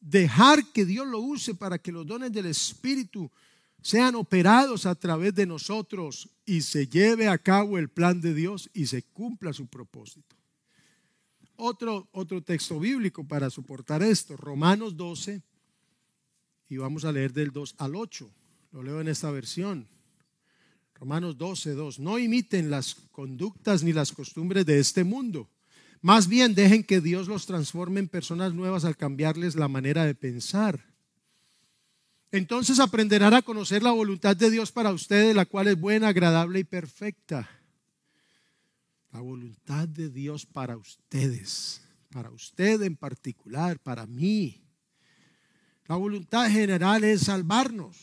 Dejar 0.00 0.72
que 0.72 0.84
Dios 0.84 1.06
lo 1.06 1.20
use 1.20 1.54
para 1.54 1.78
que 1.78 1.92
los 1.92 2.06
dones 2.06 2.32
del 2.32 2.46
Espíritu 2.46 3.30
sean 3.80 4.16
operados 4.16 4.84
a 4.84 4.94
través 4.94 5.34
de 5.34 5.46
nosotros 5.46 6.28
y 6.44 6.62
se 6.62 6.88
lleve 6.88 7.28
a 7.28 7.38
cabo 7.38 7.78
el 7.78 7.88
plan 7.88 8.20
de 8.20 8.34
Dios 8.34 8.68
y 8.74 8.86
se 8.86 9.02
cumpla 9.02 9.52
su 9.52 9.68
propósito. 9.68 10.36
Otro, 11.56 12.08
otro 12.12 12.42
texto 12.42 12.80
bíblico 12.80 13.22
para 13.22 13.50
soportar 13.50 14.02
esto, 14.02 14.36
Romanos 14.36 14.96
12, 14.96 15.42
y 16.70 16.76
vamos 16.76 17.04
a 17.04 17.12
leer 17.12 17.32
del 17.32 17.50
2 17.50 17.74
al 17.78 17.96
8. 17.96 18.30
Lo 18.70 18.82
leo 18.84 19.00
en 19.00 19.08
esta 19.08 19.30
versión. 19.32 19.88
Romanos 20.94 21.36
12, 21.36 21.72
2. 21.72 21.98
No 21.98 22.18
imiten 22.18 22.70
las 22.70 22.94
conductas 23.10 23.82
ni 23.82 23.92
las 23.92 24.12
costumbres 24.12 24.64
de 24.64 24.78
este 24.78 25.02
mundo. 25.02 25.50
Más 26.00 26.28
bien 26.28 26.54
dejen 26.54 26.84
que 26.84 27.00
Dios 27.00 27.26
los 27.26 27.44
transforme 27.44 27.98
en 27.98 28.08
personas 28.08 28.54
nuevas 28.54 28.84
al 28.84 28.96
cambiarles 28.96 29.56
la 29.56 29.66
manera 29.66 30.06
de 30.06 30.14
pensar. 30.14 30.86
Entonces 32.30 32.78
aprenderán 32.78 33.34
a 33.34 33.42
conocer 33.42 33.82
la 33.82 33.90
voluntad 33.90 34.36
de 34.36 34.50
Dios 34.50 34.70
para 34.70 34.92
ustedes, 34.92 35.34
la 35.34 35.46
cual 35.46 35.66
es 35.66 35.78
buena, 35.78 36.08
agradable 36.08 36.60
y 36.60 36.64
perfecta. 36.64 37.50
La 39.10 39.20
voluntad 39.20 39.88
de 39.88 40.08
Dios 40.08 40.46
para 40.46 40.76
ustedes, 40.76 41.82
para 42.12 42.30
usted 42.30 42.80
en 42.82 42.96
particular, 42.96 43.80
para 43.80 44.06
mí. 44.06 44.69
La 45.90 45.96
voluntad 45.96 46.48
general 46.48 47.02
es 47.02 47.22
salvarnos, 47.22 47.96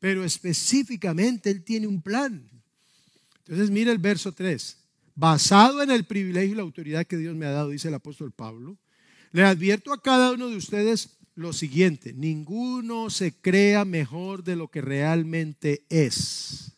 pero 0.00 0.24
específicamente 0.24 1.50
Él 1.50 1.62
tiene 1.62 1.86
un 1.86 2.00
plan. 2.00 2.48
Entonces 3.40 3.70
mire 3.70 3.92
el 3.92 3.98
verso 3.98 4.32
3. 4.32 4.78
Basado 5.14 5.82
en 5.82 5.90
el 5.90 6.06
privilegio 6.06 6.52
y 6.52 6.56
la 6.56 6.62
autoridad 6.62 7.06
que 7.06 7.18
Dios 7.18 7.36
me 7.36 7.44
ha 7.44 7.50
dado, 7.50 7.68
dice 7.68 7.88
el 7.88 7.94
apóstol 7.94 8.32
Pablo, 8.32 8.78
le 9.32 9.44
advierto 9.44 9.92
a 9.92 10.00
cada 10.00 10.32
uno 10.32 10.48
de 10.48 10.56
ustedes 10.56 11.18
lo 11.34 11.52
siguiente, 11.52 12.14
ninguno 12.14 13.10
se 13.10 13.34
crea 13.34 13.84
mejor 13.84 14.42
de 14.42 14.56
lo 14.56 14.68
que 14.68 14.80
realmente 14.80 15.84
es. 15.90 16.72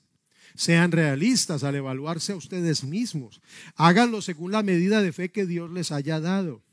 Sean 0.57 0.91
realistas 0.91 1.63
al 1.63 1.77
evaluarse 1.77 2.33
a 2.33 2.37
ustedes 2.37 2.83
mismos. 2.83 3.41
Háganlo 3.77 4.23
según 4.23 4.51
la 4.51 4.65
medida 4.65 5.03
de 5.03 5.13
fe 5.13 5.31
que 5.31 5.47
Dios 5.47 5.71
les 5.71 5.93
haya 5.93 6.19
dado. 6.19 6.65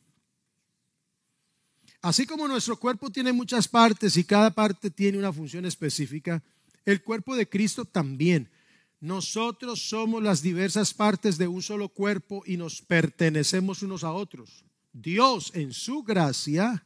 Así 2.05 2.27
como 2.27 2.47
nuestro 2.47 2.77
cuerpo 2.77 3.09
tiene 3.09 3.33
muchas 3.33 3.67
partes 3.67 4.15
y 4.15 4.23
cada 4.23 4.51
parte 4.51 4.91
tiene 4.91 5.17
una 5.17 5.33
función 5.33 5.65
específica, 5.65 6.43
el 6.85 7.01
cuerpo 7.01 7.35
de 7.35 7.49
Cristo 7.49 7.83
también. 7.83 8.47
nosotros 8.99 9.89
somos 9.89 10.21
las 10.21 10.43
diversas 10.43 10.93
partes 10.93 11.39
de 11.39 11.47
un 11.47 11.63
solo 11.63 11.89
cuerpo 11.89 12.43
y 12.45 12.57
nos 12.57 12.83
pertenecemos 12.83 13.81
unos 13.81 14.03
a 14.03 14.11
otros. 14.11 14.63
Dios, 14.93 15.49
en 15.55 15.73
su 15.73 16.03
gracia, 16.03 16.85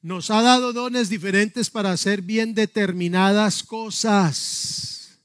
nos 0.00 0.30
ha 0.30 0.40
dado 0.40 0.72
dones 0.72 1.10
diferentes 1.10 1.68
para 1.68 1.92
hacer 1.92 2.22
bien 2.22 2.54
determinadas 2.54 3.62
cosas. 3.62 5.18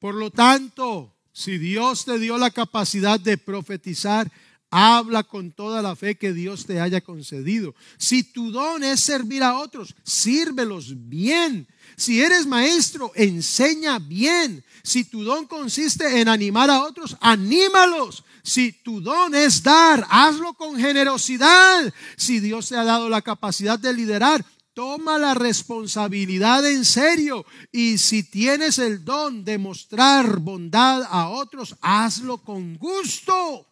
Por 0.00 0.16
lo 0.16 0.32
tanto, 0.32 1.14
si 1.32 1.56
Dios 1.56 2.04
te 2.04 2.18
dio 2.18 2.36
la 2.36 2.50
capacidad 2.50 3.20
de 3.20 3.38
profetizar, 3.38 4.28
habla 4.70 5.24
con 5.24 5.50
toda 5.50 5.82
la 5.82 5.96
fe 5.96 6.16
que 6.16 6.32
Dios 6.32 6.64
te 6.64 6.80
haya 6.80 7.00
concedido. 7.00 7.74
Si 7.98 8.22
tu 8.22 8.52
don 8.52 8.84
es 8.84 9.00
servir 9.00 9.42
a 9.42 9.58
otros, 9.58 9.94
sírvelos 10.04 11.08
bien. 11.08 11.66
Si 11.96 12.20
eres 12.20 12.46
maestro, 12.46 13.12
enseña 13.14 13.98
bien. 13.98 14.64
Si 14.82 15.04
tu 15.04 15.24
don 15.24 15.46
consiste 15.46 16.20
en 16.20 16.28
animar 16.28 16.70
a 16.70 16.82
otros, 16.82 17.16
anímalos. 17.20 18.24
Si 18.42 18.72
tu 18.72 19.00
don 19.00 19.34
es 19.34 19.62
dar, 19.62 20.06
hazlo 20.08 20.54
con 20.54 20.76
generosidad. 20.76 21.92
Si 22.16 22.40
Dios 22.40 22.68
te 22.68 22.76
ha 22.76 22.84
dado 22.84 23.08
la 23.08 23.22
capacidad 23.22 23.78
de 23.78 23.92
liderar, 23.92 24.44
toma 24.72 25.18
la 25.18 25.34
responsabilidad 25.34 26.64
en 26.64 26.84
serio. 26.84 27.44
Y 27.72 27.98
si 27.98 28.22
tienes 28.22 28.78
el 28.78 29.04
don 29.04 29.44
de 29.44 29.58
mostrar 29.58 30.38
bondad 30.38 31.02
a 31.10 31.28
otros, 31.28 31.76
hazlo 31.82 32.38
con 32.38 32.76
gusto. 32.76 33.66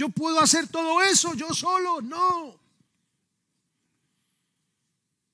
Yo 0.00 0.08
puedo 0.08 0.40
hacer 0.40 0.66
todo 0.66 1.02
eso 1.02 1.34
yo 1.34 1.52
solo, 1.52 2.00
no. 2.00 2.58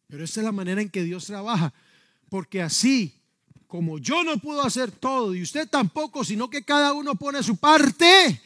Pero 0.08 0.24
esta 0.24 0.40
es 0.40 0.44
la 0.44 0.50
manera 0.50 0.82
en 0.82 0.90
que 0.90 1.04
Dios 1.04 1.26
trabaja, 1.26 1.72
porque 2.28 2.60
así 2.62 3.14
como 3.68 3.98
yo 3.98 4.24
no 4.24 4.38
puedo 4.38 4.62
hacer 4.62 4.90
todo 4.90 5.36
y 5.36 5.42
usted 5.42 5.68
tampoco, 5.68 6.24
sino 6.24 6.50
que 6.50 6.64
cada 6.64 6.94
uno 6.94 7.14
pone 7.14 7.44
su 7.44 7.58
parte, 7.58 8.42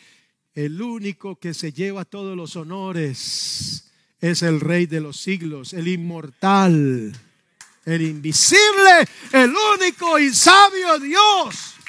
el 0.52 0.82
único 0.82 1.36
que 1.36 1.54
se 1.54 1.72
lleva 1.72 2.04
todos 2.04 2.36
los 2.36 2.54
honores 2.54 3.90
es 4.20 4.42
el 4.42 4.60
Rey 4.60 4.84
de 4.84 5.00
los 5.00 5.16
siglos, 5.16 5.72
el 5.72 5.88
inmortal, 5.88 7.18
el 7.86 8.02
invisible, 8.02 9.08
el 9.32 9.54
único 9.74 10.18
y 10.18 10.34
sabio 10.34 10.98
Dios. 10.98 11.79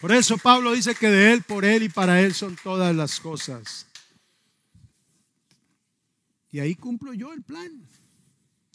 Por 0.00 0.12
eso 0.12 0.36
Pablo 0.36 0.72
dice 0.72 0.94
que 0.94 1.08
de 1.08 1.32
Él, 1.32 1.42
por 1.42 1.64
Él 1.64 1.84
y 1.84 1.88
para 1.88 2.20
Él 2.20 2.34
son 2.34 2.56
todas 2.62 2.94
las 2.94 3.18
cosas. 3.18 3.86
Y 6.50 6.58
ahí 6.58 6.74
cumplo 6.74 7.12
yo 7.12 7.32
el 7.32 7.42
plan, 7.42 7.70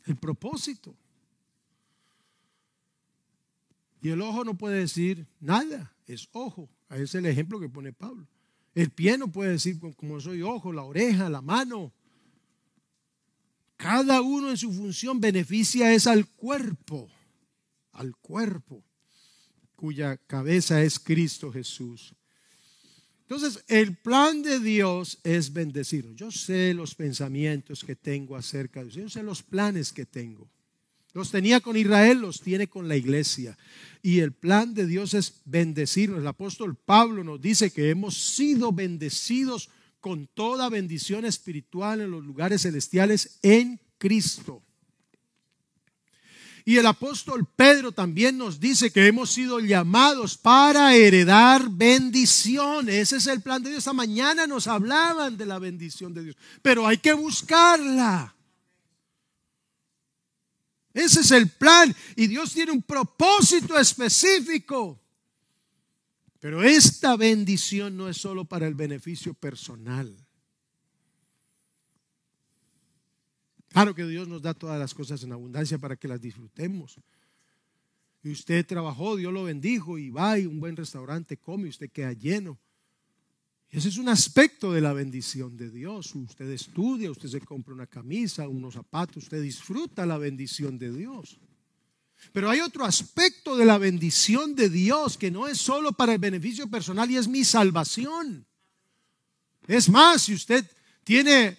el 0.05 0.15
propósito. 0.15 0.95
Y 4.01 4.09
el 4.09 4.21
ojo 4.21 4.43
no 4.43 4.57
puede 4.57 4.79
decir 4.79 5.27
nada, 5.39 5.93
es 6.07 6.27
ojo. 6.31 6.69
Ese 6.89 7.03
es 7.03 7.15
el 7.15 7.25
ejemplo 7.27 7.59
que 7.59 7.69
pone 7.69 7.93
Pablo. 7.93 8.27
El 8.73 8.89
pie 8.89 9.17
no 9.17 9.31
puede 9.31 9.51
decir 9.51 9.79
como 9.95 10.19
soy 10.19 10.41
ojo, 10.41 10.73
la 10.73 10.83
oreja, 10.83 11.29
la 11.29 11.41
mano. 11.41 11.93
Cada 13.77 14.21
uno 14.21 14.49
en 14.49 14.57
su 14.57 14.71
función 14.71 15.19
beneficia 15.19 15.93
es 15.93 16.07
al 16.07 16.27
cuerpo, 16.27 17.09
al 17.93 18.15
cuerpo, 18.15 18.83
cuya 19.81 20.15
cabeza 20.15 20.83
es 20.83 20.99
Cristo 20.99 21.51
Jesús. 21.51 22.13
Entonces, 23.21 23.63
el 23.67 23.97
plan 23.97 24.43
de 24.43 24.59
Dios 24.59 25.17
es 25.23 25.51
bendecirnos. 25.51 26.15
Yo 26.15 26.29
sé 26.29 26.75
los 26.75 26.93
pensamientos 26.93 27.83
que 27.83 27.95
tengo 27.95 28.35
acerca 28.35 28.81
de 28.83 28.91
Dios. 28.91 28.95
Yo 28.95 29.09
sé 29.09 29.23
los 29.23 29.41
planes 29.41 29.91
que 29.91 30.05
tengo. 30.05 30.47
Los 31.13 31.31
tenía 31.31 31.61
con 31.61 31.75
Israel, 31.77 32.19
los 32.19 32.41
tiene 32.41 32.67
con 32.67 32.87
la 32.87 32.95
iglesia. 32.95 33.57
Y 34.03 34.19
el 34.19 34.33
plan 34.33 34.75
de 34.75 34.85
Dios 34.85 35.15
es 35.15 35.41
bendecirnos. 35.45 36.19
El 36.19 36.27
apóstol 36.27 36.75
Pablo 36.75 37.23
nos 37.23 37.41
dice 37.41 37.71
que 37.71 37.89
hemos 37.89 38.15
sido 38.35 38.71
bendecidos 38.71 39.69
con 39.99 40.27
toda 40.27 40.69
bendición 40.69 41.25
espiritual 41.25 42.01
en 42.01 42.11
los 42.11 42.23
lugares 42.23 42.61
celestiales 42.61 43.39
en 43.41 43.81
Cristo. 43.97 44.61
Y 46.63 46.77
el 46.77 46.85
apóstol 46.85 47.47
Pedro 47.55 47.91
también 47.91 48.37
nos 48.37 48.59
dice 48.59 48.91
que 48.91 49.07
hemos 49.07 49.31
sido 49.31 49.59
llamados 49.59 50.37
para 50.37 50.95
heredar 50.95 51.69
bendiciones. 51.69 52.95
Ese 52.95 53.17
es 53.17 53.27
el 53.27 53.41
plan 53.41 53.63
de 53.63 53.69
Dios. 53.69 53.79
Esta 53.79 53.93
mañana 53.93 54.45
nos 54.45 54.67
hablaban 54.67 55.37
de 55.37 55.45
la 55.45 55.59
bendición 55.59 56.13
de 56.13 56.23
Dios, 56.23 56.37
pero 56.61 56.85
hay 56.85 56.97
que 56.97 57.13
buscarla. 57.13 58.35
Ese 60.93 61.21
es 61.21 61.31
el 61.31 61.49
plan 61.49 61.95
y 62.15 62.27
Dios 62.27 62.53
tiene 62.53 62.71
un 62.71 62.83
propósito 62.83 63.77
específico. 63.79 64.99
Pero 66.39 66.63
esta 66.63 67.15
bendición 67.15 67.95
no 67.95 68.09
es 68.09 68.17
solo 68.17 68.45
para 68.45 68.67
el 68.67 68.73
beneficio 68.73 69.33
personal. 69.33 70.20
Claro 73.71 73.95
que 73.95 74.05
Dios 74.05 74.27
nos 74.27 74.41
da 74.41 74.53
todas 74.53 74.77
las 74.77 74.93
cosas 74.93 75.23
en 75.23 75.31
abundancia 75.31 75.77
para 75.77 75.95
que 75.95 76.07
las 76.07 76.19
disfrutemos. 76.19 76.99
Y 78.21 78.29
usted 78.31 78.65
trabajó, 78.65 79.15
Dios 79.15 79.31
lo 79.33 79.45
bendijo 79.45 79.97
y 79.97 80.09
va 80.09 80.37
y 80.37 80.45
un 80.45 80.59
buen 80.59 80.75
restaurante 80.75 81.37
come 81.37 81.69
usted 81.69 81.89
queda 81.89 82.13
lleno. 82.13 82.59
Ese 83.69 83.87
es 83.87 83.97
un 83.97 84.09
aspecto 84.09 84.73
de 84.73 84.81
la 84.81 84.91
bendición 84.91 85.55
de 85.55 85.69
Dios. 85.69 86.13
Usted 86.13 86.49
estudia, 86.49 87.09
usted 87.09 87.29
se 87.29 87.39
compra 87.39 87.73
una 87.73 87.87
camisa, 87.87 88.49
unos 88.49 88.73
zapatos, 88.73 89.23
usted 89.23 89.41
disfruta 89.41 90.05
la 90.05 90.17
bendición 90.17 90.77
de 90.77 90.91
Dios. 90.91 91.39
Pero 92.33 92.49
hay 92.49 92.59
otro 92.59 92.83
aspecto 92.83 93.55
de 93.55 93.65
la 93.65 93.77
bendición 93.77 94.53
de 94.55 94.69
Dios 94.69 95.17
que 95.17 95.31
no 95.31 95.47
es 95.47 95.57
solo 95.57 95.93
para 95.93 96.13
el 96.13 96.19
beneficio 96.19 96.69
personal 96.69 97.09
y 97.09 97.15
es 97.15 97.29
mi 97.29 97.45
salvación. 97.45 98.45
Es 99.65 99.87
más, 99.87 100.23
si 100.23 100.33
usted 100.33 100.69
tiene 101.05 101.57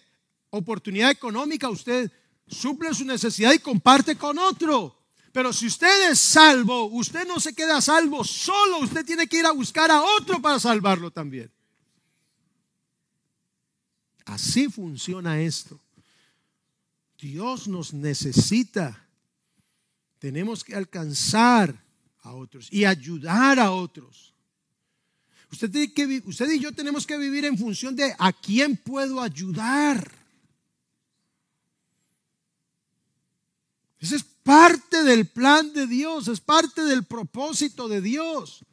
oportunidad 0.52 1.10
económica, 1.10 1.68
usted 1.70 2.12
suple 2.46 2.94
su 2.94 3.04
necesidad 3.04 3.52
y 3.52 3.58
comparte 3.58 4.16
con 4.16 4.38
otro. 4.38 4.96
Pero 5.32 5.52
si 5.52 5.66
usted 5.66 6.10
es 6.10 6.18
salvo, 6.18 6.84
usted 6.84 7.26
no 7.26 7.40
se 7.40 7.54
queda 7.54 7.80
salvo 7.80 8.22
solo, 8.22 8.80
usted 8.80 9.04
tiene 9.04 9.26
que 9.26 9.38
ir 9.38 9.46
a 9.46 9.52
buscar 9.52 9.90
a 9.90 10.02
otro 10.02 10.40
para 10.42 10.60
salvarlo 10.60 11.10
también. 11.10 11.50
Así 14.26 14.68
funciona 14.68 15.40
esto. 15.40 15.80
Dios 17.18 17.66
nos 17.66 17.94
necesita. 17.94 19.06
Tenemos 20.18 20.62
que 20.62 20.74
alcanzar 20.74 21.82
a 22.20 22.34
otros 22.34 22.68
y 22.70 22.84
ayudar 22.84 23.58
a 23.58 23.72
otros. 23.72 24.34
Usted, 25.50 25.70
tiene 25.70 25.92
que, 25.92 26.22
usted 26.26 26.50
y 26.50 26.60
yo 26.60 26.72
tenemos 26.72 27.06
que 27.06 27.16
vivir 27.16 27.44
en 27.46 27.56
función 27.58 27.96
de 27.96 28.14
a 28.18 28.32
quién 28.32 28.76
puedo 28.76 29.20
ayudar. 29.20 30.21
Ese 34.02 34.16
es 34.16 34.24
parte 34.24 35.04
del 35.04 35.28
plan 35.28 35.72
de 35.72 35.86
Dios, 35.86 36.26
es 36.26 36.40
parte 36.40 36.82
del 36.82 37.04
propósito 37.04 37.86
de 37.86 38.00
Dios. 38.00 38.66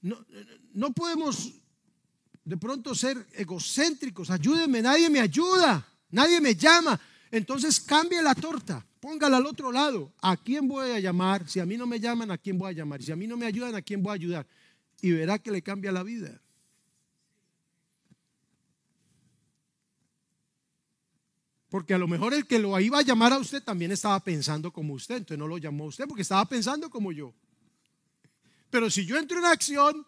No, 0.00 0.24
no 0.72 0.92
podemos 0.92 1.52
de 2.44 2.56
pronto 2.56 2.94
ser 2.94 3.26
egocéntricos, 3.34 4.30
ayúdenme, 4.30 4.80
nadie 4.80 5.10
me 5.10 5.20
ayuda, 5.20 5.86
nadie 6.10 6.40
me 6.40 6.54
llama. 6.54 6.98
Entonces 7.30 7.78
cambie 7.78 8.22
la 8.22 8.34
torta, 8.34 8.86
póngala 8.98 9.36
al 9.36 9.44
otro 9.44 9.70
lado. 9.70 10.14
¿A 10.22 10.34
quién 10.38 10.66
voy 10.66 10.92
a 10.92 10.98
llamar? 10.98 11.46
Si 11.46 11.60
a 11.60 11.66
mí 11.66 11.76
no 11.76 11.86
me 11.86 12.00
llaman, 12.00 12.30
¿a 12.30 12.38
quién 12.38 12.56
voy 12.56 12.70
a 12.70 12.72
llamar? 12.72 13.02
Si 13.02 13.12
a 13.12 13.16
mí 13.16 13.26
no 13.26 13.36
me 13.36 13.44
ayudan, 13.44 13.74
¿a 13.74 13.82
quién 13.82 14.02
voy 14.02 14.12
a 14.12 14.14
ayudar? 14.14 14.46
Y 15.02 15.10
verá 15.10 15.38
que 15.38 15.50
le 15.50 15.60
cambia 15.60 15.92
la 15.92 16.02
vida. 16.02 16.40
Porque 21.68 21.94
a 21.94 21.98
lo 21.98 22.06
mejor 22.06 22.32
el 22.32 22.46
que 22.46 22.58
lo 22.58 22.78
iba 22.78 22.98
a 22.98 23.02
llamar 23.02 23.32
a 23.32 23.38
usted 23.38 23.62
también 23.62 23.90
estaba 23.90 24.20
pensando 24.20 24.72
como 24.72 24.94
usted, 24.94 25.16
entonces 25.16 25.38
no 25.38 25.48
lo 25.48 25.58
llamó 25.58 25.84
a 25.84 25.88
usted 25.88 26.06
porque 26.06 26.22
estaba 26.22 26.44
pensando 26.44 26.88
como 26.88 27.12
yo. 27.12 27.34
Pero 28.70 28.90
si 28.90 29.04
yo 29.04 29.16
entro 29.16 29.38
en 29.38 29.46
acción, 29.46 30.06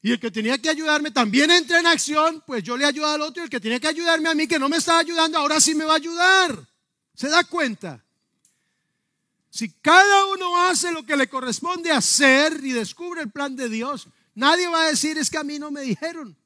y 0.00 0.12
el 0.12 0.20
que 0.20 0.30
tenía 0.30 0.58
que 0.58 0.70
ayudarme 0.70 1.10
también 1.10 1.50
entra 1.50 1.80
en 1.80 1.86
acción, 1.86 2.42
pues 2.46 2.62
yo 2.62 2.76
le 2.76 2.84
ayudo 2.84 3.06
al 3.06 3.22
otro 3.22 3.42
y 3.42 3.44
el 3.44 3.50
que 3.50 3.60
tenía 3.60 3.80
que 3.80 3.88
ayudarme 3.88 4.28
a 4.28 4.34
mí, 4.34 4.46
que 4.46 4.58
no 4.58 4.68
me 4.68 4.76
estaba 4.76 5.00
ayudando, 5.00 5.38
ahora 5.38 5.60
sí 5.60 5.74
me 5.74 5.84
va 5.84 5.94
a 5.94 5.96
ayudar. 5.96 6.68
¿Se 7.14 7.28
da 7.28 7.42
cuenta? 7.44 8.04
Si 9.50 9.70
cada 9.70 10.26
uno 10.26 10.62
hace 10.62 10.92
lo 10.92 11.04
que 11.04 11.16
le 11.16 11.28
corresponde 11.28 11.90
hacer 11.90 12.60
y 12.62 12.72
descubre 12.72 13.22
el 13.22 13.30
plan 13.30 13.56
de 13.56 13.68
Dios, 13.68 14.08
nadie 14.34 14.68
va 14.68 14.82
a 14.82 14.88
decir 14.88 15.18
es 15.18 15.30
que 15.30 15.38
a 15.38 15.44
mí 15.44 15.58
no 15.58 15.70
me 15.70 15.80
dijeron. 15.80 16.36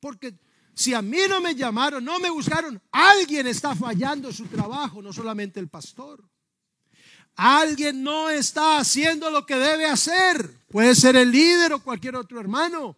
Porque 0.00 0.34
si 0.78 0.94
a 0.94 1.02
mí 1.02 1.18
no 1.28 1.40
me 1.40 1.56
llamaron, 1.56 2.04
no 2.04 2.20
me 2.20 2.30
buscaron, 2.30 2.80
alguien 2.92 3.48
está 3.48 3.74
fallando 3.74 4.32
su 4.32 4.46
trabajo, 4.46 5.02
no 5.02 5.12
solamente 5.12 5.58
el 5.58 5.66
pastor. 5.66 6.22
Alguien 7.34 8.04
no 8.04 8.30
está 8.30 8.78
haciendo 8.78 9.28
lo 9.28 9.44
que 9.44 9.56
debe 9.56 9.86
hacer. 9.86 10.54
Puede 10.68 10.94
ser 10.94 11.16
el 11.16 11.32
líder 11.32 11.72
o 11.72 11.82
cualquier 11.82 12.14
otro 12.14 12.38
hermano. 12.38 12.96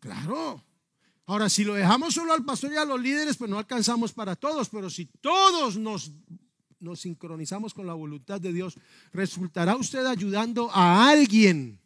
Claro. 0.00 0.64
Ahora, 1.26 1.50
si 1.50 1.62
lo 1.62 1.74
dejamos 1.74 2.14
solo 2.14 2.32
al 2.32 2.42
pastor 2.42 2.72
y 2.72 2.76
a 2.76 2.86
los 2.86 2.98
líderes, 2.98 3.36
pues 3.36 3.50
no 3.50 3.58
alcanzamos 3.58 4.14
para 4.14 4.34
todos, 4.34 4.70
pero 4.70 4.88
si 4.88 5.04
todos 5.04 5.76
nos, 5.76 6.10
nos 6.80 7.00
sincronizamos 7.00 7.74
con 7.74 7.86
la 7.86 7.92
voluntad 7.92 8.40
de 8.40 8.50
Dios, 8.50 8.78
resultará 9.12 9.76
usted 9.76 10.06
ayudando 10.06 10.70
a 10.72 11.10
alguien 11.10 11.81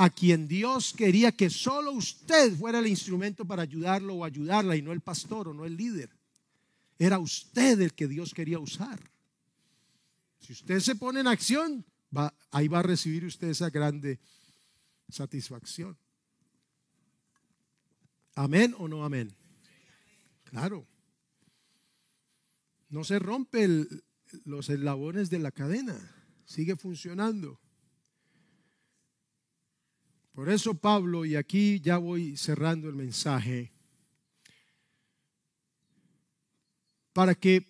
a 0.00 0.08
quien 0.08 0.48
Dios 0.48 0.94
quería 0.94 1.30
que 1.30 1.50
solo 1.50 1.92
usted 1.92 2.56
fuera 2.56 2.78
el 2.78 2.86
instrumento 2.86 3.44
para 3.44 3.64
ayudarlo 3.64 4.14
o 4.14 4.24
ayudarla 4.24 4.74
y 4.74 4.80
no 4.80 4.92
el 4.92 5.02
pastor 5.02 5.48
o 5.48 5.52
no 5.52 5.66
el 5.66 5.76
líder. 5.76 6.08
Era 6.98 7.18
usted 7.18 7.78
el 7.82 7.92
que 7.92 8.08
Dios 8.08 8.32
quería 8.32 8.58
usar. 8.58 8.98
Si 10.38 10.54
usted 10.54 10.80
se 10.80 10.96
pone 10.96 11.20
en 11.20 11.26
acción, 11.26 11.84
ahí 12.50 12.66
va 12.66 12.78
a 12.78 12.82
recibir 12.82 13.26
usted 13.26 13.48
esa 13.48 13.68
grande 13.68 14.18
satisfacción. 15.10 15.98
Amén 18.36 18.74
o 18.78 18.88
no 18.88 19.04
amén. 19.04 19.36
Claro. 20.44 20.86
No 22.88 23.04
se 23.04 23.18
rompe 23.18 23.68
los 24.46 24.70
eslabones 24.70 25.28
de 25.28 25.40
la 25.40 25.50
cadena. 25.50 25.94
Sigue 26.46 26.76
funcionando. 26.76 27.60
Por 30.32 30.48
eso 30.48 30.74
Pablo, 30.74 31.24
y 31.24 31.36
aquí 31.36 31.80
ya 31.80 31.98
voy 31.98 32.36
cerrando 32.36 32.88
el 32.88 32.94
mensaje, 32.94 33.72
para 37.12 37.34
que 37.34 37.66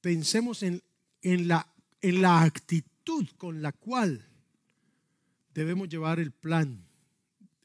pensemos 0.00 0.62
en, 0.62 0.82
la, 1.22 1.66
en 2.00 2.22
la 2.22 2.42
actitud 2.42 3.26
con 3.36 3.62
la 3.62 3.72
cual 3.72 4.26
debemos 5.54 5.88
llevar 5.88 6.20
el 6.20 6.30
plan 6.30 6.86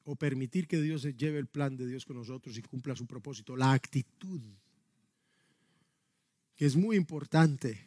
o 0.05 0.15
permitir 0.15 0.67
que 0.67 0.82
Dios 0.82 1.03
lleve 1.03 1.39
el 1.39 1.47
plan 1.47 1.76
de 1.76 1.88
Dios 1.88 2.05
con 2.05 2.15
nosotros 2.15 2.57
y 2.57 2.61
cumpla 2.61 2.95
su 2.95 3.05
propósito. 3.05 3.57
La 3.57 3.73
actitud, 3.73 4.41
que 6.55 6.65
es 6.65 6.76
muy 6.76 6.95
importante. 6.95 7.84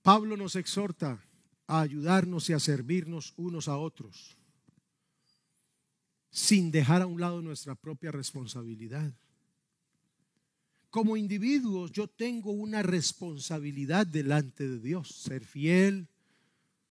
Pablo 0.00 0.36
nos 0.36 0.56
exhorta 0.56 1.22
a 1.72 1.80
ayudarnos 1.80 2.50
y 2.50 2.52
a 2.52 2.60
servirnos 2.60 3.32
unos 3.38 3.66
a 3.66 3.78
otros, 3.78 4.36
sin 6.30 6.70
dejar 6.70 7.00
a 7.00 7.06
un 7.06 7.18
lado 7.18 7.40
nuestra 7.40 7.74
propia 7.74 8.12
responsabilidad. 8.12 9.10
Como 10.90 11.16
individuos 11.16 11.90
yo 11.90 12.08
tengo 12.08 12.52
una 12.52 12.82
responsabilidad 12.82 14.06
delante 14.06 14.68
de 14.68 14.80
Dios, 14.80 15.08
ser 15.14 15.46
fiel, 15.46 16.08